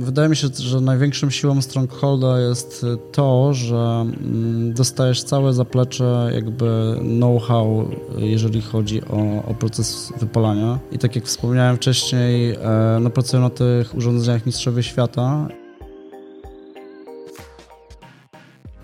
Wydaje 0.00 0.28
mi 0.28 0.36
się, 0.36 0.48
że 0.58 0.80
największą 0.80 1.30
siłą 1.30 1.62
Strongholda 1.62 2.40
jest 2.40 2.86
to, 3.12 3.54
że 3.54 3.76
mm, 3.76 4.74
dostajesz 4.74 5.22
całe 5.22 5.52
zaplecze 5.52 6.30
jakby 6.34 6.96
know-how, 7.00 7.88
jeżeli 8.18 8.62
chodzi 8.62 9.02
o, 9.04 9.44
o, 9.48 9.54
proces 9.54 10.12
wypalania. 10.20 10.78
I 10.92 10.98
tak 10.98 11.16
jak 11.16 11.24
wspomniałem 11.24 11.76
wcześniej, 11.76 12.50
e, 12.50 12.98
no 13.00 13.10
pracuję 13.10 13.42
na 13.42 13.50
tych 13.50 13.94
urządzeniach 13.94 14.46
Mistrzowie 14.46 14.82
Świata. 14.82 15.48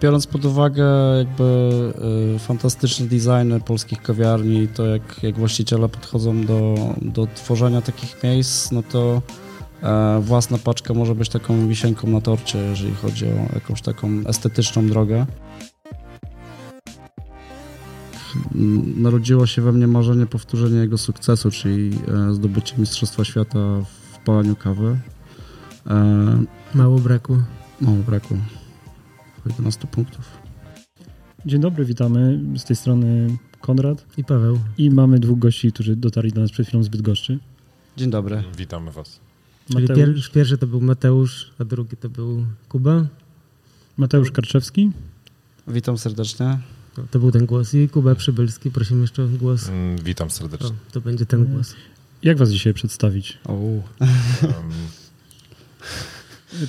Biorąc 0.01 0.27
pod 0.27 0.45
uwagę 0.45 0.85
jakby 1.19 1.45
y, 2.37 2.39
fantastyczne 2.39 3.07
designy 3.07 3.61
polskich 3.61 4.03
kawiarni, 4.03 4.69
to 4.69 4.87
jak, 4.87 5.23
jak 5.23 5.35
właściciele 5.35 5.89
podchodzą 5.89 6.47
do, 6.47 6.75
do 7.03 7.27
tworzenia 7.35 7.81
takich 7.81 8.23
miejsc, 8.23 8.71
no 8.71 8.83
to 8.83 9.23
własna 10.21 10.59
paczka 10.59 10.95
może 10.95 11.15
być 11.15 11.29
taką 11.29 11.69
wisienką 11.69 12.09
na 12.09 12.21
torcie, 12.21 12.59
jeżeli 12.59 12.95
chodzi 12.95 13.27
o 13.27 13.55
jakąś 13.55 13.83
taką 13.83 14.09
estetyczną 14.27 14.87
drogę. 14.87 15.27
Narodziło 18.97 19.47
się 19.47 19.63
we 19.63 19.73
mnie 19.73 19.87
marzenie 19.87 20.27
powtórzenia 20.27 20.81
jego 20.81 20.99
sukcesu, 20.99 21.51
czyli 21.51 21.99
e, 22.09 22.35
zdobycie 22.35 22.75
Mistrzostwa 22.79 23.25
Świata 23.25 23.59
w 24.13 24.19
palaniu 24.25 24.57
kawy. 24.57 24.99
E, 25.87 26.45
mało 26.75 26.99
braku. 26.99 27.37
Mało 27.81 27.97
braku. 27.97 28.37
11 29.47 29.87
punktów. 29.87 30.25
Dzień 31.47 31.61
dobry, 31.61 31.85
witamy. 31.85 32.41
Z 32.57 32.65
tej 32.65 32.77
strony 32.77 33.37
Konrad 33.61 34.07
i 34.17 34.25
Paweł. 34.25 34.59
I 34.79 34.91
mamy 34.91 35.19
dwóch 35.19 35.39
gości, 35.39 35.73
którzy 35.73 35.97
dotarli 35.97 36.33
do 36.33 36.41
nas 36.41 36.51
przed 36.51 36.67
chwilą 36.67 36.83
z 36.83 36.89
Bydgoszczy. 36.89 37.39
Dzień 37.97 38.11
dobry. 38.11 38.43
Witamy 38.57 38.93
Was. 38.93 39.24
Czyli 39.73 39.89
pier, 39.89 40.15
pierwszy 40.35 40.59
to 40.59 40.67
był 40.67 40.81
Mateusz, 40.81 41.51
a 41.59 41.65
drugi 41.65 41.97
to 41.97 42.09
był 42.09 42.47
Kuba. 42.69 43.07
Mateusz 43.97 44.31
Karczewski. 44.31 44.91
Witam 45.69 45.99
serdecznie. 45.99 46.59
To 47.11 47.19
był 47.19 47.33
ten 47.33 47.47
głos. 47.47 47.75
I 47.75 47.89
Kuba 47.89 48.15
Przybylski, 48.15 48.71
prosimy 48.71 49.01
jeszcze 49.01 49.25
o 49.25 49.29
głos. 49.29 49.69
Mm, 49.69 49.97
witam 50.05 50.31
serdecznie. 50.31 50.69
O, 50.69 50.93
to 50.93 51.01
będzie 51.01 51.27
ten 51.27 51.45
głos. 51.45 51.75
Jak 52.23 52.39
was 52.39 52.51
dzisiaj 52.51 52.75
przedstawić? 52.75 53.39
O. 53.45 53.59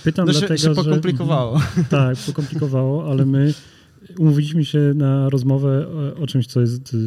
Pytam 0.04 0.26
no 0.26 0.32
dlatego, 0.32 0.58
się, 0.58 0.64
się 0.64 0.76
pokomplikowało. 0.76 1.60
Że, 1.60 1.84
tak, 1.90 2.18
pokomplikowało, 2.18 3.12
ale 3.12 3.26
my 3.26 3.54
umówiliśmy 4.18 4.66
się 4.66 4.80
na 4.96 5.30
rozmowę 5.30 5.88
o, 5.88 6.22
o 6.22 6.28
czymś, 6.28 6.48
co 6.48 6.62
jest 6.62 6.94
y, 6.94 6.98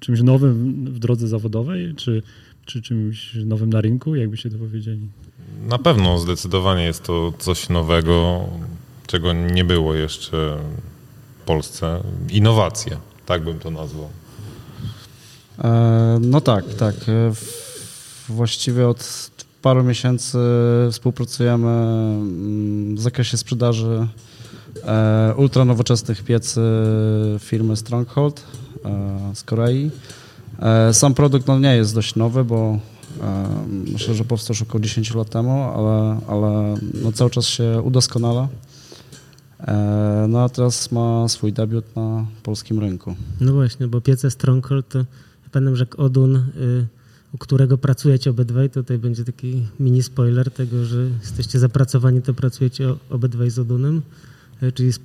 czymś 0.00 0.22
nowym 0.22 0.84
w 0.84 0.98
drodze 0.98 1.28
zawodowej, 1.28 1.94
czy 1.94 2.22
czy 2.66 2.82
czymś 2.82 3.34
nowym 3.34 3.70
na 3.70 3.80
rynku, 3.80 4.14
jakby 4.14 4.36
się 4.36 4.50
to 4.50 4.58
powiedzieli? 4.58 5.08
Na 5.66 5.78
pewno, 5.78 6.18
zdecydowanie 6.18 6.84
jest 6.84 7.02
to 7.02 7.32
coś 7.38 7.68
nowego, 7.68 8.44
czego 9.06 9.32
nie 9.32 9.64
było 9.64 9.94
jeszcze 9.94 10.56
w 11.42 11.46
Polsce. 11.46 12.00
Innowacje, 12.30 12.96
tak 13.26 13.44
bym 13.44 13.58
to 13.58 13.70
nazwał. 13.70 14.08
E, 15.64 16.18
no 16.20 16.40
tak, 16.40 16.64
tak. 16.74 16.94
E, 16.94 17.32
właściwie 18.28 18.88
od 18.88 19.30
paru 19.62 19.84
miesięcy 19.84 20.38
współpracujemy 20.92 21.68
mm, 21.68 22.96
w 22.96 23.00
zakresie 23.00 23.36
sprzedaży 23.36 24.06
e, 24.84 25.34
ultranowoczesnych 25.36 26.24
piecy 26.24 26.60
firmy 27.38 27.76
Stronghold 27.76 28.44
z 29.34 29.42
Korei. 29.42 29.90
Sam 30.92 31.14
produkt 31.14 31.46
no, 31.46 31.58
nie 31.58 31.76
jest 31.76 31.94
dość 31.94 32.14
nowy, 32.14 32.44
bo 32.44 32.78
myślę, 33.68 34.14
że 34.14 34.24
powstał 34.24 34.54
już 34.54 34.62
około 34.62 34.80
10 34.80 35.14
lat 35.14 35.30
temu, 35.30 35.62
ale, 35.62 36.20
ale 36.28 36.74
no, 37.02 37.12
cały 37.12 37.30
czas 37.30 37.44
się 37.44 37.82
udoskonala. 37.84 38.48
E, 39.60 40.26
no 40.28 40.44
a 40.44 40.48
teraz 40.48 40.92
ma 40.92 41.28
swój 41.28 41.52
debiut 41.52 41.96
na 41.96 42.26
polskim 42.42 42.78
rynku. 42.78 43.14
No 43.40 43.52
właśnie, 43.52 43.88
bo 43.88 44.00
piece 44.00 44.30
Stronghold 44.30 44.88
to 44.88 44.98
ja 44.98 45.50
pamiętam, 45.52 45.76
że 45.76 45.86
Odun, 45.96 46.36
y, 46.36 46.86
u 47.32 47.38
którego 47.38 47.78
pracujecie 47.78 48.30
obydwaj, 48.30 48.70
tutaj 48.70 48.98
będzie 48.98 49.24
taki 49.24 49.66
mini 49.80 50.02
spoiler 50.02 50.50
tego, 50.50 50.84
że 50.84 51.08
jesteście 51.20 51.58
zapracowani, 51.58 52.22
to 52.22 52.34
pracujecie 52.34 52.94
obydwaj 53.10 53.50
z 53.50 53.58
Odunem, 53.58 54.02
y, 54.62 54.72
czyli 54.72 54.92
z, 54.92 55.00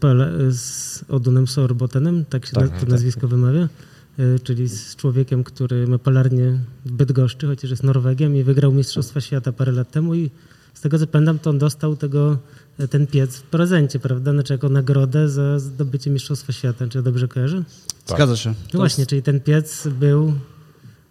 z 0.51 1.03
Odunem 1.09 1.47
Sorbotenem, 1.47 2.25
tak 2.25 2.45
się 2.45 2.53
tak, 2.53 2.69
to 2.69 2.79
tak. 2.79 2.89
nazwisko 2.89 3.27
wymawia. 3.27 3.69
Y, 4.19 4.39
czyli 4.39 4.67
z 4.67 4.95
człowiekiem, 4.95 5.43
który 5.43 5.87
ma 5.87 5.97
polarnie 5.97 6.59
w 6.85 6.91
Bydgoszczy, 6.91 7.47
chociaż 7.47 7.69
jest 7.69 7.83
Norwegiem 7.83 8.35
i 8.35 8.43
wygrał 8.43 8.71
Mistrzostwa 8.71 9.21
Świata 9.21 9.51
parę 9.51 9.71
lat 9.71 9.91
temu 9.91 10.15
i 10.15 10.29
z 10.73 10.81
tego 10.81 10.99
co 10.99 11.07
pamiętam, 11.07 11.39
to 11.39 11.49
on 11.49 11.57
dostał 11.57 11.95
tego, 11.95 12.37
y, 12.79 12.87
ten 12.87 13.07
piec 13.07 13.37
w 13.37 13.41
prezencie, 13.41 13.99
prawda? 13.99 14.31
Znaczy 14.31 14.53
jako 14.53 14.69
nagrodę 14.69 15.29
za 15.29 15.59
zdobycie 15.59 16.09
Mistrzostwa 16.09 16.53
Świata. 16.53 16.87
Czy 16.87 16.97
ja 16.97 17.01
dobrze 17.01 17.27
kojarzę? 17.27 17.63
Tak. 18.05 18.17
Zgadza 18.17 18.35
się. 18.35 18.53
No 18.73 18.79
właśnie, 18.79 19.05
czyli 19.05 19.23
ten 19.23 19.39
piec 19.39 19.87
był, 19.87 20.33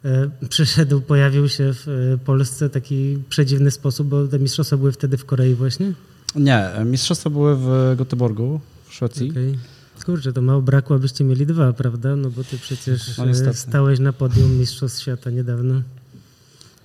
y, 0.04 0.46
przyszedł, 0.48 1.00
pojawił 1.00 1.48
się 1.48 1.72
w 1.74 2.18
Polsce 2.24 2.68
w 2.68 2.72
taki 2.72 3.18
przedziwny 3.28 3.70
sposób, 3.70 4.08
bo 4.08 4.26
te 4.26 4.38
mistrzostwa 4.38 4.76
były 4.76 4.92
wtedy 4.92 5.16
w 5.16 5.24
Korei 5.24 5.54
właśnie? 5.54 5.92
Nie, 6.34 6.70
mistrzostwa 6.84 7.30
były 7.30 7.56
w 7.56 7.96
Göteborgu, 7.98 8.58
w 8.88 8.94
Szwecji. 8.94 9.30
Okay. 9.30 9.77
Kurczę, 10.08 10.32
to 10.32 10.42
mało 10.42 10.62
brakło, 10.62 10.96
abyście 10.96 11.24
mieli 11.24 11.46
dwa, 11.46 11.72
prawda? 11.72 12.16
No 12.16 12.30
bo 12.30 12.44
ty 12.44 12.58
przecież 12.58 13.18
no, 13.18 13.54
stałeś 13.54 13.98
na 13.98 14.12
podium 14.12 14.58
Mistrzostw 14.58 15.00
Świata 15.00 15.30
niedawno. 15.30 15.82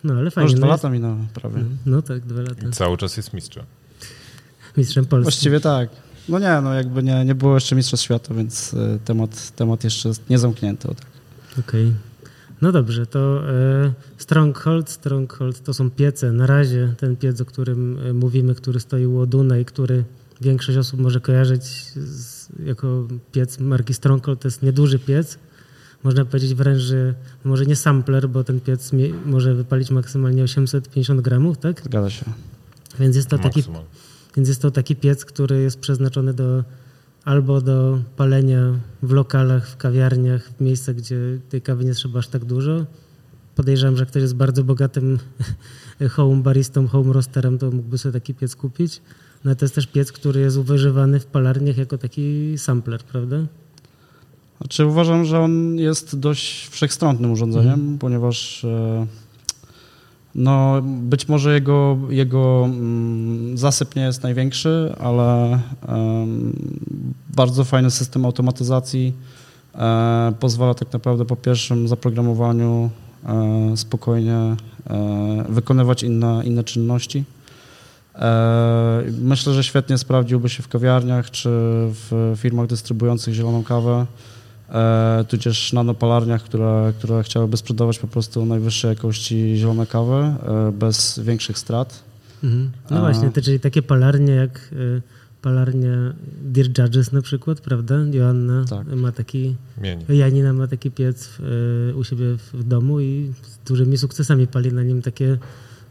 No 0.03 0.13
ale 0.13 0.31
fajnie. 0.31 0.51
Już 0.51 0.59
dwa 0.59 0.67
no 0.67 0.73
lata 0.73 0.89
minęło 0.89 1.17
prawie. 1.33 1.57
No, 1.57 1.65
no 1.85 2.01
tak, 2.01 2.21
dwa 2.21 2.41
lata. 2.41 2.67
I 2.67 2.71
cały 2.71 2.97
czas 2.97 3.17
jest 3.17 3.33
mistrzem. 3.33 3.63
Mistrzem 4.77 5.05
Polski. 5.05 5.23
Właściwie 5.23 5.59
tak. 5.59 5.89
No 6.29 6.39
nie, 6.39 6.61
no 6.63 6.73
jakby 6.73 7.03
nie, 7.03 7.25
nie 7.25 7.35
było 7.35 7.53
jeszcze 7.53 7.75
Mistrzostw 7.75 8.05
Świata, 8.05 8.33
więc 8.33 8.73
e, 8.73 8.99
temat, 9.05 9.51
temat 9.55 9.83
jeszcze 9.83 10.09
jest 10.09 10.29
niezamknięty. 10.29 10.87
Tak. 10.87 11.07
Okej. 11.51 11.87
Okay. 11.87 11.93
No 12.61 12.71
dobrze, 12.71 13.05
to 13.05 13.49
e, 13.49 13.93
Stronghold, 14.17 14.89
Stronghold 14.89 15.63
to 15.63 15.73
są 15.73 15.91
piece. 15.91 16.31
Na 16.31 16.47
razie 16.47 16.93
ten 16.97 17.15
piec, 17.15 17.41
o 17.41 17.45
którym 17.45 17.99
e, 18.09 18.13
mówimy, 18.13 18.55
który 18.55 18.79
stoi 18.79 19.05
u 19.05 19.19
Oduna 19.19 19.57
i 19.57 19.65
który 19.65 20.03
większość 20.41 20.77
osób 20.77 20.99
może 20.99 21.21
kojarzyć 21.21 21.63
z, 21.95 22.42
jako 22.59 23.07
piec 23.31 23.59
marki 23.59 23.93
Stronghold. 23.93 24.41
To 24.41 24.47
jest 24.47 24.63
nieduży 24.63 24.99
piec. 24.99 25.37
Można 26.03 26.25
powiedzieć 26.25 26.53
wręcz, 26.53 26.81
że 26.81 27.13
może 27.43 27.65
nie 27.65 27.75
sampler, 27.75 28.29
bo 28.29 28.43
ten 28.43 28.59
piec 28.59 28.91
może 29.25 29.55
wypalić 29.55 29.91
maksymalnie 29.91 30.43
850 30.43 31.21
gramów, 31.21 31.57
tak? 31.57 31.81
Zgadza 31.81 32.09
się. 32.09 32.25
Więc 32.99 33.15
jest 33.15 33.29
to 33.29 33.37
taki, 33.37 33.63
więc 34.35 34.49
jest 34.49 34.61
to 34.61 34.71
taki 34.71 34.95
piec, 34.95 35.25
który 35.25 35.61
jest 35.61 35.79
przeznaczony 35.79 36.33
do 36.33 36.63
albo 37.25 37.61
do 37.61 38.01
palenia 38.17 38.79
w 39.03 39.11
lokalach, 39.11 39.69
w 39.69 39.77
kawiarniach, 39.77 40.49
w 40.49 40.61
miejscach, 40.61 40.95
gdzie 40.95 41.17
tej 41.49 41.61
kawy 41.61 41.85
nie 41.85 41.93
trzeba 41.93 42.19
aż 42.19 42.27
tak 42.27 42.45
dużo. 42.45 42.85
Podejrzewam, 43.55 43.97
że 43.97 44.05
ktoś 44.05 44.21
jest 44.21 44.35
bardzo 44.35 44.63
bogatym 44.63 45.19
home 46.15 46.41
baristą, 46.41 46.87
home 46.87 47.13
roasterem, 47.13 47.57
to 47.57 47.71
mógłby 47.71 47.97
sobie 47.97 48.13
taki 48.13 48.33
piec 48.33 48.55
kupić. 48.55 49.01
No 49.45 49.55
to 49.55 49.65
jest 49.65 49.75
też 49.75 49.87
piec, 49.87 50.11
który 50.11 50.39
jest 50.41 50.57
używany 50.57 51.19
w 51.19 51.25
palarniach 51.25 51.77
jako 51.77 51.97
taki 51.97 52.53
sampler, 52.57 53.03
prawda? 53.03 53.37
Znaczy 54.57 54.85
uważam, 54.85 55.25
że 55.25 55.39
on 55.39 55.75
jest 55.75 56.19
dość 56.19 56.67
wszechstronnym 56.67 57.31
urządzeniem, 57.31 57.73
mhm. 57.73 57.97
ponieważ 57.97 58.63
e, 58.63 59.07
no, 60.35 60.81
być 60.83 61.27
może 61.27 61.53
jego, 61.53 61.97
jego 62.09 62.65
mm, 62.65 63.57
zasyp 63.57 63.95
nie 63.95 64.01
jest 64.01 64.23
największy, 64.23 64.93
ale 64.99 65.59
bardzo 67.35 67.63
fajny 67.63 67.91
system 67.91 68.25
automatyzacji 68.25 69.13
e, 69.75 70.33
pozwala 70.39 70.73
tak 70.73 70.93
naprawdę 70.93 71.25
po 71.25 71.35
pierwszym 71.35 71.87
zaprogramowaniu 71.87 72.89
e, 73.25 73.77
spokojnie 73.77 74.55
wykonywać 75.49 76.03
inne, 76.03 76.41
inne 76.45 76.63
czynności. 76.63 77.23
E, 78.15 79.03
myślę, 79.21 79.53
że 79.53 79.63
świetnie 79.63 79.97
sprawdziłby 79.97 80.49
się 80.49 80.63
w 80.63 80.67
kawiarniach 80.67 81.31
czy 81.31 81.49
w 81.89 82.33
firmach 82.37 82.67
dystrybuujących 82.67 83.33
zieloną 83.33 83.63
kawę, 83.63 84.05
e, 84.69 85.25
tudzież 85.27 85.73
nanopalarniach, 85.73 86.43
które, 86.43 86.93
które 86.99 87.23
chciałyby 87.23 87.57
sprzedawać 87.57 87.99
po 87.99 88.07
prostu 88.07 88.45
najwyższej 88.45 88.89
jakości 88.89 89.55
zielone 89.57 89.87
kawy 89.87 90.13
e, 90.13 90.35
bez 90.71 91.19
większych 91.19 91.57
strat. 91.57 92.03
Mhm. 92.43 92.71
No 92.89 92.99
właśnie, 92.99 93.31
to, 93.31 93.41
czyli 93.41 93.59
takie 93.59 93.81
palarnie 93.81 94.33
jak 94.33 94.73
palarnia 95.41 96.13
Dear 96.41 96.67
Judges 96.77 97.11
na 97.11 97.21
przykład, 97.21 97.61
prawda? 97.61 97.95
Joanna 98.11 98.65
tak. 98.69 98.87
ma 98.87 99.11
taki, 99.11 99.55
Mieni. 99.81 100.05
Janina 100.09 100.53
ma 100.53 100.67
taki 100.67 100.91
piec 100.91 101.29
w, 101.39 101.93
u 101.95 102.03
siebie 102.03 102.25
w 102.53 102.63
domu 102.63 102.99
i 102.99 103.33
z 103.43 103.67
dużymi 103.67 103.97
sukcesami 103.97 104.47
pali 104.47 104.73
na 104.73 104.83
nim 104.83 105.01
takie 105.01 105.37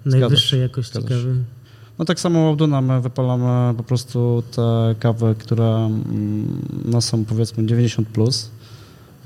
najwyższej 0.05 0.61
jakości 0.61 1.03
kawy. 1.03 1.35
No 2.03 2.07
tak 2.07 2.21
samo 2.21 2.41
Łauduna, 2.41 2.81
my 2.81 3.01
wypalamy 3.01 3.75
po 3.77 3.83
prostu 3.83 4.43
te 4.57 4.95
kawy, 4.99 5.35
które 5.39 5.65
mm, 5.77 6.47
no, 6.85 7.01
są 7.01 7.25
powiedzmy 7.25 7.65
90+. 7.65 8.05
Plus. 8.05 8.51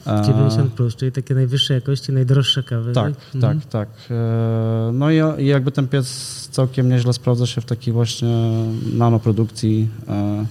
E, 0.06 0.22
90 0.26 0.72
plus, 0.72 0.96
czyli 0.96 1.12
takie 1.12 1.34
najwyższej 1.34 1.74
jakości, 1.74 2.12
najdroższe 2.12 2.62
kawy. 2.62 2.92
Tak, 2.92 3.14
Mhm. 3.34 3.60
tak, 3.60 3.70
tak. 3.70 3.88
E, 4.10 4.90
No 4.92 5.10
i, 5.10 5.46
jakby 5.46 5.72
ten 5.72 5.88
piec 5.88 6.08
całkiem 6.52 6.88
nieźle 6.88 7.12
sprawdza 7.12 7.46
się 7.46 7.60
w 7.60 7.64
takiej 7.64 7.92
właśnie 7.92 8.64
nanoprodukcji, 8.92 9.88
e, 10.08 10.46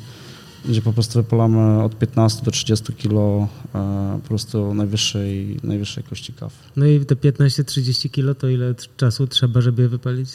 gdzie 0.69 0.81
po 0.81 0.93
prostu 0.93 1.19
wypalamy 1.23 1.83
od 1.83 1.95
15 1.99 2.45
do 2.45 2.51
30 2.51 2.93
kilo 2.93 3.47
e, 3.75 4.19
po 4.23 4.27
prostu 4.27 4.73
najwyższej, 4.73 5.59
najwyższej 5.63 6.03
jakości 6.03 6.33
kaw. 6.33 6.53
No 6.75 6.85
i 6.85 7.05
te 7.05 7.15
15-30 7.15 8.09
kilo 8.09 8.35
to 8.35 8.49
ile 8.49 8.75
czasu 8.97 9.27
trzeba, 9.27 9.61
żeby 9.61 9.81
je 9.81 9.89
wypalić? 9.89 10.29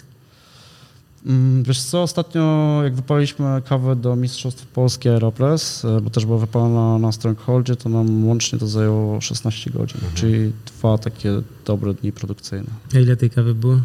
Mm, 1.26 1.62
Wiesz 1.62 1.82
co, 1.82 2.02
ostatnio 2.02 2.80
jak 2.84 2.94
wypaliliśmy 2.94 3.62
kawę 3.68 3.96
do 3.96 4.16
Mistrzostw 4.16 4.66
Polski 4.66 5.08
Aeropress, 5.08 5.84
e, 5.84 6.00
bo 6.00 6.10
też 6.10 6.26
była 6.26 6.38
wypalona 6.38 6.98
na 6.98 7.12
Strongholdzie, 7.12 7.76
to 7.76 7.88
nam 7.88 8.26
łącznie 8.26 8.58
to 8.58 8.66
zajęło 8.66 9.20
16 9.20 9.70
godzin, 9.70 10.00
czyli 10.14 10.52
dwa 10.66 10.98
takie 10.98 11.42
dobre 11.64 11.94
dni 11.94 12.12
produkcyjne. 12.12 12.70
A 12.94 12.98
ile 12.98 13.16
tej 13.16 13.30
kawy 13.30 13.54
było? 13.54 13.80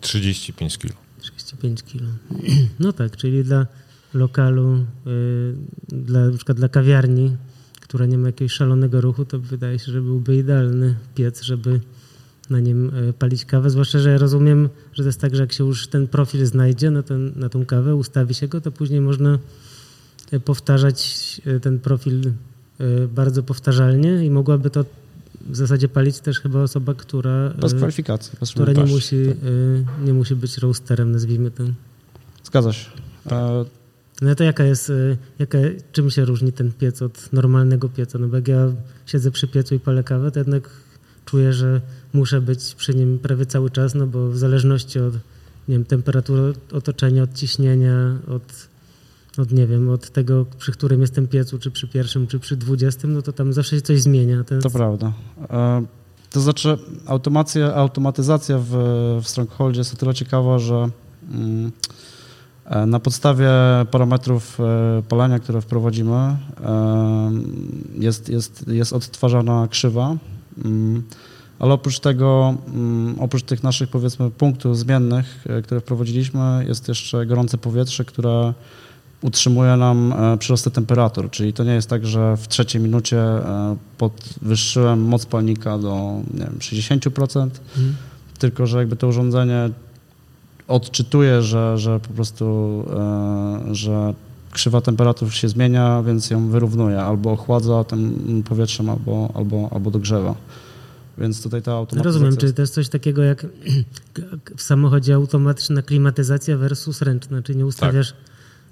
35 0.00 0.78
kilo. 0.78 0.94
35 1.18 1.82
kilo. 1.82 2.08
No 2.80 2.92
tak, 2.92 3.16
czyli 3.16 3.44
dla 3.44 3.66
lokalu, 4.14 4.74
y, 5.06 5.54
dla, 5.88 6.20
na 6.20 6.36
przykład 6.36 6.58
dla 6.58 6.68
kawiarni, 6.68 7.36
która 7.80 8.06
nie 8.06 8.18
ma 8.18 8.26
jakiegoś 8.26 8.52
szalonego 8.52 9.00
ruchu, 9.00 9.24
to 9.24 9.38
wydaje 9.38 9.78
się, 9.78 9.92
że 9.92 10.00
byłby 10.00 10.36
idealny 10.36 10.94
piec, 11.14 11.42
żeby 11.42 11.80
na 12.50 12.60
nim 12.60 12.94
y, 13.08 13.12
palić 13.12 13.44
kawę. 13.44 13.70
Zwłaszcza, 13.70 13.98
że 13.98 14.10
ja 14.10 14.18
rozumiem, 14.18 14.68
że 14.92 15.02
to 15.02 15.08
jest 15.08 15.20
tak, 15.20 15.34
że 15.34 15.42
jak 15.42 15.52
się 15.52 15.64
już 15.64 15.86
ten 15.88 16.06
profil 16.08 16.46
znajdzie 16.46 16.90
na, 16.90 17.02
ten, 17.02 17.32
na 17.36 17.48
tą 17.48 17.66
kawę, 17.66 17.94
ustawi 17.94 18.34
się 18.34 18.48
go, 18.48 18.60
to 18.60 18.72
później 18.72 19.00
można 19.00 19.38
y, 20.32 20.40
powtarzać 20.40 21.40
y, 21.46 21.60
ten 21.60 21.78
profil 21.78 22.32
bardzo 23.14 23.42
powtarzalnie 23.42 24.24
i 24.26 24.30
mogłaby 24.30 24.70
to 24.70 24.84
w 25.40 25.56
zasadzie 25.56 25.88
palić 25.88 26.20
też 26.20 26.40
chyba 26.40 26.62
osoba, 26.62 26.94
która, 26.94 27.50
Bez 27.50 27.74
kwalifikacji. 27.74 28.32
Bez 28.40 28.50
która 28.50 28.72
nie 28.72 28.84
musi, 28.84 29.16
y, 29.16 29.34
nie 30.04 30.12
musi 30.12 30.36
być 30.36 30.58
roasterem, 30.58 31.12
nazwijmy 31.12 31.50
to. 31.50 31.64
Zgadza 32.44 32.72
się. 32.72 32.90
E, 33.30 33.64
No 34.22 34.34
to 34.34 34.44
jaka 34.44 34.64
jest, 34.64 34.92
jaka, 35.38 35.58
czym 35.92 36.10
się 36.10 36.24
różni 36.24 36.52
ten 36.52 36.72
piec 36.72 37.02
od 37.02 37.32
normalnego 37.32 37.88
pieca? 37.88 38.18
No 38.18 38.28
bo 38.28 38.36
jak 38.36 38.48
ja 38.48 38.72
siedzę 39.06 39.30
przy 39.30 39.48
piecu 39.48 39.74
i 39.74 39.80
palę 39.80 40.04
kawę, 40.04 40.30
to 40.30 40.40
jednak 40.40 40.70
czuję, 41.24 41.52
że 41.52 41.80
muszę 42.12 42.40
być 42.40 42.74
przy 42.74 42.94
nim 42.94 43.18
prawie 43.18 43.46
cały 43.46 43.70
czas, 43.70 43.94
no 43.94 44.06
bo 44.06 44.28
w 44.30 44.36
zależności 44.38 44.98
od 44.98 45.14
nie 45.68 45.74
wiem, 45.74 45.84
temperatury 45.84 46.52
otoczenia, 46.72 47.22
od 47.22 47.34
ciśnienia, 47.34 48.18
od, 48.28 48.68
od 49.38 49.52
nie 49.52 49.66
wiem, 49.66 49.90
od 49.90 50.10
tego, 50.10 50.46
przy 50.58 50.72
którym 50.72 51.00
jestem 51.00 51.28
piecu, 51.28 51.58
czy 51.58 51.70
przy 51.70 51.88
pierwszym, 51.88 52.26
czy 52.26 52.38
przy 52.38 52.56
dwudziestym, 52.56 53.12
no 53.12 53.22
to 53.22 53.32
tam 53.32 53.52
zawsze 53.52 53.76
się 53.76 53.82
coś 53.82 54.02
zmienia. 54.02 54.44
To, 54.44 54.70
prawda. 54.70 55.12
E, 55.50 55.84
To 56.30 56.40
znaczy 56.40 56.78
automacja, 57.06 57.74
automatyzacja 57.74 58.58
w, 58.58 58.70
w 59.22 59.28
Strongholdzie 59.28 59.80
jest 59.80 59.94
o 59.94 59.96
tyle 59.96 60.14
ciekawa, 60.14 60.58
że 60.58 60.88
mm, 61.30 61.72
e, 62.64 62.86
na 62.86 63.00
podstawie 63.00 63.50
parametrów 63.90 64.60
e, 64.60 65.02
palenia, 65.08 65.38
które 65.38 65.60
wprowadzimy, 65.60 66.36
jest, 67.98 68.28
jest, 68.28 68.68
jest 68.68 68.92
odtwarzana 68.92 69.68
krzywa, 69.68 70.16
mm, 70.64 71.02
ale 71.60 71.74
oprócz 71.74 72.00
tego, 72.00 72.54
mm, 72.74 73.20
oprócz 73.20 73.42
tych 73.42 73.62
naszych 73.62 73.88
powiedzmy 73.88 74.30
punktów 74.30 74.78
zmiennych, 74.78 75.44
e, 75.48 75.62
które 75.62 75.80
wprowadziliśmy, 75.80 76.64
jest 76.68 76.88
jeszcze 76.88 77.26
gorące 77.26 77.58
powietrze, 77.58 78.04
które 78.04 78.54
utrzymuje 79.22 79.76
nam 79.76 80.12
e, 80.12 80.38
przyrosty 80.38 80.70
temperatur, 80.70 81.30
czyli 81.30 81.52
to 81.52 81.64
nie 81.64 81.72
jest 81.72 81.90
tak, 81.90 82.06
że 82.06 82.36
w 82.36 82.48
trzeciej 82.48 82.82
minucie 82.82 83.20
e, 83.20 83.76
podwyższyłem 83.98 85.02
moc 85.02 85.26
palnika 85.26 85.78
do 85.78 86.20
nie 86.34 86.44
wiem, 86.44 86.58
60%, 86.58 87.42
Mhm. 87.42 87.96
tylko 88.38 88.66
że 88.66 88.78
jakby 88.78 88.96
to 88.96 89.08
urządzenie 89.08 89.70
odczytuje, 90.68 91.42
że, 91.42 91.78
że 91.78 92.00
po 92.00 92.08
prostu, 92.08 92.84
że 93.72 94.14
krzywa 94.50 94.80
temperatur 94.80 95.32
się 95.32 95.48
zmienia, 95.48 96.02
więc 96.02 96.30
ją 96.30 96.48
wyrównuje, 96.48 97.00
albo 97.02 97.32
ochładza 97.32 97.84
tym 97.84 98.42
powietrzem, 98.48 98.90
albo, 98.90 99.28
albo, 99.34 99.68
albo 99.72 99.90
dogrzewa. 99.90 100.34
Więc 101.20 101.42
tutaj 101.42 101.62
ta 101.62 101.72
automatyzacja... 101.72 102.04
Rozumiem, 102.04 102.36
czy 102.36 102.52
to 102.52 102.62
jest 102.62 102.74
coś 102.74 102.88
takiego 102.88 103.22
jak 103.22 103.46
w 104.56 104.62
samochodzie 104.62 105.14
automatyczna 105.14 105.82
klimatyzacja 105.82 106.56
versus 106.56 107.02
ręczna, 107.02 107.42
czyli 107.42 107.58
nie 107.58 107.66
ustawiasz, 107.66 108.14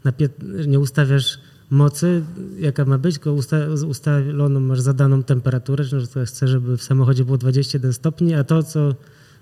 na 0.04 0.12
pie- 0.12 0.66
nie 0.66 0.80
ustawiasz 0.80 1.38
mocy, 1.70 2.22
jaka 2.58 2.84
ma 2.84 2.98
być, 2.98 3.14
tylko 3.14 3.32
usta 3.32 3.56
ustaloną 3.88 4.60
masz 4.60 4.80
zadaną 4.80 5.22
temperaturę, 5.22 5.84
że 5.84 6.06
to 6.06 6.24
chcę, 6.24 6.48
żeby 6.48 6.76
w 6.76 6.82
samochodzie 6.82 7.24
było 7.24 7.38
21 7.38 7.92
stopni, 7.92 8.34
a 8.34 8.44
to, 8.44 8.62
co 8.62 8.94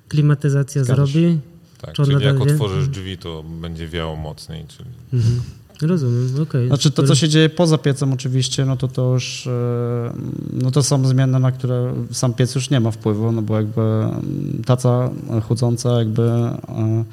klimatyzacja 0.08 0.84
Zgadza 0.84 1.06
się. 1.06 1.12
zrobi, 1.12 1.38
Tak, 1.80 1.94
czyli 1.94 2.24
jak 2.24 2.40
otworzysz 2.40 2.88
drzwi, 2.88 3.18
to 3.18 3.42
będzie 3.42 3.88
wiało 3.88 4.16
mocniej. 4.16 4.64
Czyli... 4.68 4.88
mhm. 5.12 5.40
Rozumiem, 5.82 6.42
okej. 6.42 6.68
Znaczy 6.68 6.90
to, 6.90 7.02
co 7.02 7.14
się 7.14 7.28
dzieje 7.28 7.48
poza 7.48 7.78
piecem 7.78 8.12
oczywiście, 8.12 8.64
no 8.64 8.76
to 8.76 8.88
to 8.88 9.12
już, 9.12 9.46
e, 9.46 10.12
no 10.52 10.70
to 10.70 10.82
są 10.82 11.06
zmiany, 11.08 11.40
na 11.40 11.52
które 11.52 11.94
sam 12.10 12.34
piec 12.34 12.54
już 12.54 12.70
nie 12.70 12.80
ma 12.80 12.90
wpływu, 12.90 13.32
no 13.32 13.42
bo 13.42 13.56
jakby 13.56 13.80
mm, 13.80 14.62
taca 14.66 15.10
chłodząca 15.46 15.98
jakby 15.98 16.22
e, 16.22 17.04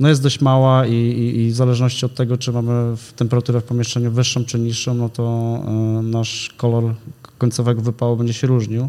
no 0.00 0.08
jest 0.08 0.22
dość 0.22 0.40
mała 0.40 0.86
i, 0.86 0.94
i, 0.94 1.40
i 1.40 1.50
w 1.50 1.54
zależności 1.54 2.06
od 2.06 2.14
tego, 2.14 2.36
czy 2.36 2.52
mamy 2.52 2.96
temperaturę 3.16 3.60
w 3.60 3.64
pomieszczeniu 3.64 4.10
wyższą 4.10 4.44
czy 4.44 4.58
niższą, 4.58 4.94
no 4.94 5.08
to 5.08 5.24
e, 5.66 5.70
nasz 6.02 6.54
kolor 6.56 6.94
końcowego 7.38 7.82
wypału 7.82 8.16
będzie 8.16 8.32
się 8.32 8.46
różnił. 8.46 8.88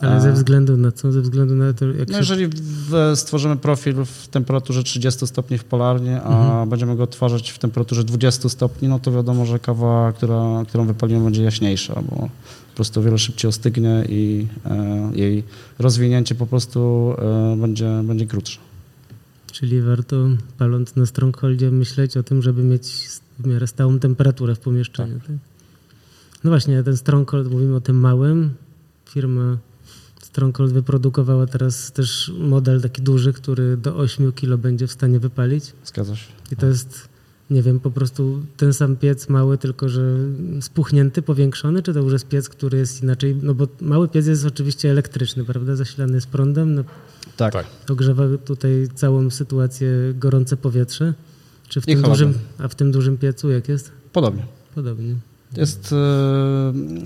Ale 0.00 0.20
ze 0.20 0.32
względu 0.32 0.76
na 0.76 0.92
co? 0.92 1.12
Ze 1.12 1.20
względu 1.20 1.54
na 1.54 1.72
to, 1.72 1.86
jak 1.86 2.08
No 2.08 2.14
się... 2.14 2.18
jeżeli 2.18 2.48
stworzymy 3.14 3.56
profil 3.56 4.04
w 4.04 4.28
temperaturze 4.28 4.82
30 4.82 5.26
stopni 5.26 5.58
w 5.58 5.64
polarnie, 5.64 6.22
a 6.22 6.42
Mhm. 6.44 6.68
będziemy 6.68 6.96
go 6.96 7.02
odtwarzać 7.02 7.50
w 7.50 7.58
temperaturze 7.58 8.04
20 8.04 8.48
stopni, 8.48 8.88
no 8.88 8.98
to 8.98 9.12
wiadomo, 9.12 9.46
że 9.46 9.58
kawa, 9.58 10.12
która, 10.12 10.64
którą 10.68 10.86
wypalimy, 10.86 11.24
będzie 11.24 11.42
jaśniejsza, 11.42 11.94
bo 11.94 12.16
po 12.70 12.76
prostu 12.76 13.02
wiele 13.02 13.18
szybciej 13.18 13.48
ostygnie 13.48 14.04
i 14.08 14.46
e, 14.64 15.10
jej 15.14 15.42
rozwinięcie 15.78 16.34
po 16.34 16.46
prostu 16.46 17.12
e, 17.18 17.56
będzie, 17.60 18.00
będzie 18.04 18.26
krótsze. 18.26 18.58
Czyli 19.52 19.80
warto, 19.82 20.16
paląc 20.58 20.96
na 20.96 21.06
strongholdzie, 21.06 21.70
myśleć 21.70 22.16
o 22.16 22.22
tym, 22.22 22.42
żeby 22.42 22.62
mieć 22.62 23.08
w 23.38 23.46
miarę 23.46 23.66
stałą 23.66 23.98
temperaturę 23.98 24.54
w 24.54 24.60
pomieszczeniu. 24.60 25.18
Tak. 25.20 25.36
No 26.44 26.50
właśnie, 26.50 26.82
ten 26.82 26.96
stronghold, 26.96 27.50
mówimy 27.50 27.76
o 27.76 27.80
tym 27.80 27.96
małym. 28.00 28.50
Firma 29.08 29.56
Stronghold 30.34 30.72
wyprodukowała 30.72 31.46
teraz 31.46 31.92
też 31.92 32.32
model 32.38 32.80
taki 32.82 33.02
duży, 33.02 33.32
który 33.32 33.76
do 33.76 33.96
8 33.96 34.32
kg 34.32 34.62
będzie 34.62 34.86
w 34.86 34.92
stanie 34.92 35.20
wypalić. 35.20 35.72
Zgadza 35.84 36.16
się. 36.16 36.32
I 36.52 36.56
to 36.56 36.66
jest, 36.66 37.08
nie 37.50 37.62
wiem, 37.62 37.80
po 37.80 37.90
prostu 37.90 38.42
ten 38.56 38.72
sam 38.72 38.96
piec 38.96 39.28
mały, 39.28 39.58
tylko 39.58 39.88
że 39.88 40.16
spuchnięty, 40.60 41.22
powiększony, 41.22 41.82
czy 41.82 41.94
to 41.94 42.00
już 42.00 42.12
jest 42.12 42.28
piec, 42.28 42.48
który 42.48 42.78
jest 42.78 43.02
inaczej? 43.02 43.36
No 43.42 43.54
bo 43.54 43.68
mały 43.80 44.08
piec 44.08 44.26
jest 44.26 44.46
oczywiście 44.46 44.90
elektryczny, 44.90 45.44
prawda? 45.44 45.76
Zasilany 45.76 46.14
jest 46.14 46.26
prądem, 46.26 46.74
no, 46.74 46.84
Tak. 47.36 47.52
Tak. 47.52 47.66
ogrzewa 47.90 48.24
tutaj 48.44 48.88
całą 48.94 49.30
sytuację 49.30 49.88
gorące 50.14 50.56
powietrze. 50.56 51.14
Czy 51.68 51.80
w 51.80 51.88
I 51.88 51.92
tym 51.94 52.02
dużym, 52.02 52.34
a 52.58 52.68
w 52.68 52.74
tym 52.74 52.92
dużym 52.92 53.18
piecu 53.18 53.50
jak 53.50 53.68
jest? 53.68 53.92
Podobnie. 54.12 54.46
Podobnie. 54.74 55.16
Jest, 55.56 55.92
e, 55.92 55.96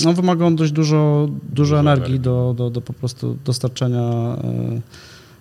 no 0.04 0.12
wymaga 0.12 0.46
on 0.46 0.56
dość 0.56 0.72
dużo, 0.72 1.28
dużo 1.30 1.38
Dużo 1.52 1.78
energii 1.80 2.04
energii. 2.04 2.20
do, 2.20 2.54
do, 2.56 2.70
do 2.70 2.80
po 2.80 2.92
prostu 2.92 3.36
dostarczenia 3.44 4.00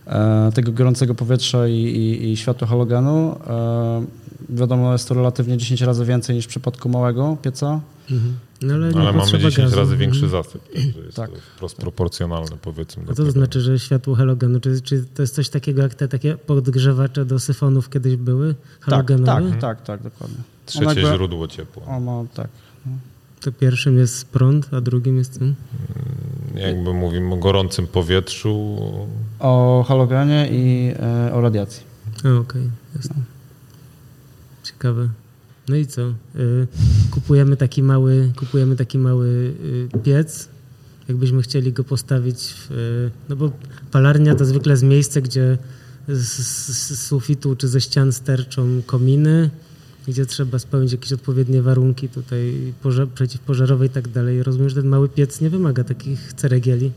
e, 0.08 0.48
e, 0.48 0.52
tego 0.54 0.72
gorącego 0.72 1.16
powietrza 1.16 1.68
i, 1.68 1.74
i, 1.74 2.32
i 2.32 2.38
światła 2.38 2.68
halogenu. 2.68 3.36
Wiadomo, 4.50 4.92
jest 4.94 5.08
to 5.08 5.14
relatywnie 5.14 5.58
10 5.58 5.82
razy 5.82 6.06
więcej 6.06 6.36
niż 6.36 6.46
w 6.46 6.48
przypadku 6.48 6.90
małego 6.90 7.38
pieca. 7.42 7.80
Mhm. 8.12 8.34
No, 8.62 8.74
ale 8.74 8.90
nie 8.90 8.96
Ale 8.96 9.06
mamy 9.06 9.20
potrzeba 9.20 9.44
10 9.44 9.66
gazu. 9.68 9.76
razy 9.80 9.98
większy 9.98 10.24
Mhm. 10.26 10.44
zasyp, 10.44 10.62
także 10.74 11.00
jest 11.00 11.16
Tak. 11.16 11.30
to 11.32 11.36
wprost 11.56 11.78
proporcjonalne 11.78 12.58
powiedzmy. 12.62 13.04
A 13.04 13.08
co 13.08 13.14
to 13.14 13.16
tego. 13.16 13.32
znaczy, 13.32 13.62
że 13.62 13.80
światło 13.80 14.16
halogenu? 14.16 14.60
Czy, 14.60 14.82
czy 14.82 15.06
to 15.16 15.22
jest 15.24 15.36
coś 15.36 15.50
takiego 15.50 15.82
jak 15.82 15.96
te 15.96 16.08
takie 16.08 16.36
podgrzewacze 16.38 17.26
do 17.26 17.40
syfonów 17.40 17.90
kiedyś 17.90 18.16
były? 18.16 18.54
Tak, 18.54 18.86
Halogenowe? 18.86 19.52
tak, 19.52 19.60
tak, 19.60 19.82
tak, 19.84 20.04
dokładnie. 20.04 20.38
Trzecie 20.66 20.86
jakby- 21.02 21.16
źródło 21.16 21.48
ciepła. 21.48 21.84
On 21.86 22.04
ma, 22.04 22.24
tak. 22.34 22.48
To 23.42 23.52
pierwszym 23.52 23.98
jest 23.98 24.26
prąd, 24.26 24.70
a 24.74 24.82
drugim 24.82 25.18
jest... 25.18 25.40
Hmm? 25.40 25.56
Jakby 26.56 26.94
mówimy 26.94 27.34
o 27.34 27.38
gorącym 27.38 27.88
powietrzu, 27.88 28.78
O 29.40 29.86
halogenie 29.88 30.50
i 30.52 30.94
e, 31.00 31.34
o 31.34 31.42
radiacji. 31.42 31.84
Okej, 32.42 32.70
jasne. 32.96 33.16
Ciekawe. 34.64 35.10
No 35.70 35.76
i 35.76 35.86
co? 35.86 36.02
Y, 36.02 36.68
kupujemy 37.12 37.58
taki 37.58 37.84
mały, 37.84 38.32
kupujemy 38.36 38.76
taki 38.76 38.98
mały 38.98 39.28
y, 39.96 40.00
piec. 40.04 40.50
Jakbyśmy 41.08 41.42
chcieli 41.42 41.74
go 41.74 41.84
postawić 41.84 42.54
w, 42.54 42.72
y, 42.72 43.12
no 43.30 43.36
bo 43.36 43.52
palarnia 43.92 44.36
to 44.36 44.46
zwykle 44.46 44.74
jest 44.74 44.84
miejsce, 44.84 45.22
gdzie 45.22 45.58
z, 46.08 46.28
z, 46.28 47.00
z 47.00 47.08
sufitu 47.08 47.56
czy 47.56 47.68
ze 47.68 47.82
ścian 47.82 48.12
sterczą 48.12 48.82
kominy, 48.86 49.50
gdzie 50.08 50.26
trzeba 50.26 50.60
spełnić 50.60 50.92
jakieś 50.92 51.14
odpowiednie 51.14 51.62
warunki 51.62 52.10
tutaj 52.10 52.74
pożar, 52.82 53.08
przeciwpożarowe 53.08 53.86
i 53.86 53.90
tak 53.90 54.08
dalej. 54.08 54.44
Rozumiem, 54.44 54.70
że 54.70 54.76
ten 54.76 54.88
mały 54.88 55.10
piec 55.10 55.42
nie 55.42 55.50
wymaga 55.50 55.84
takich 55.84 56.34
ceregieli. 56.34 56.92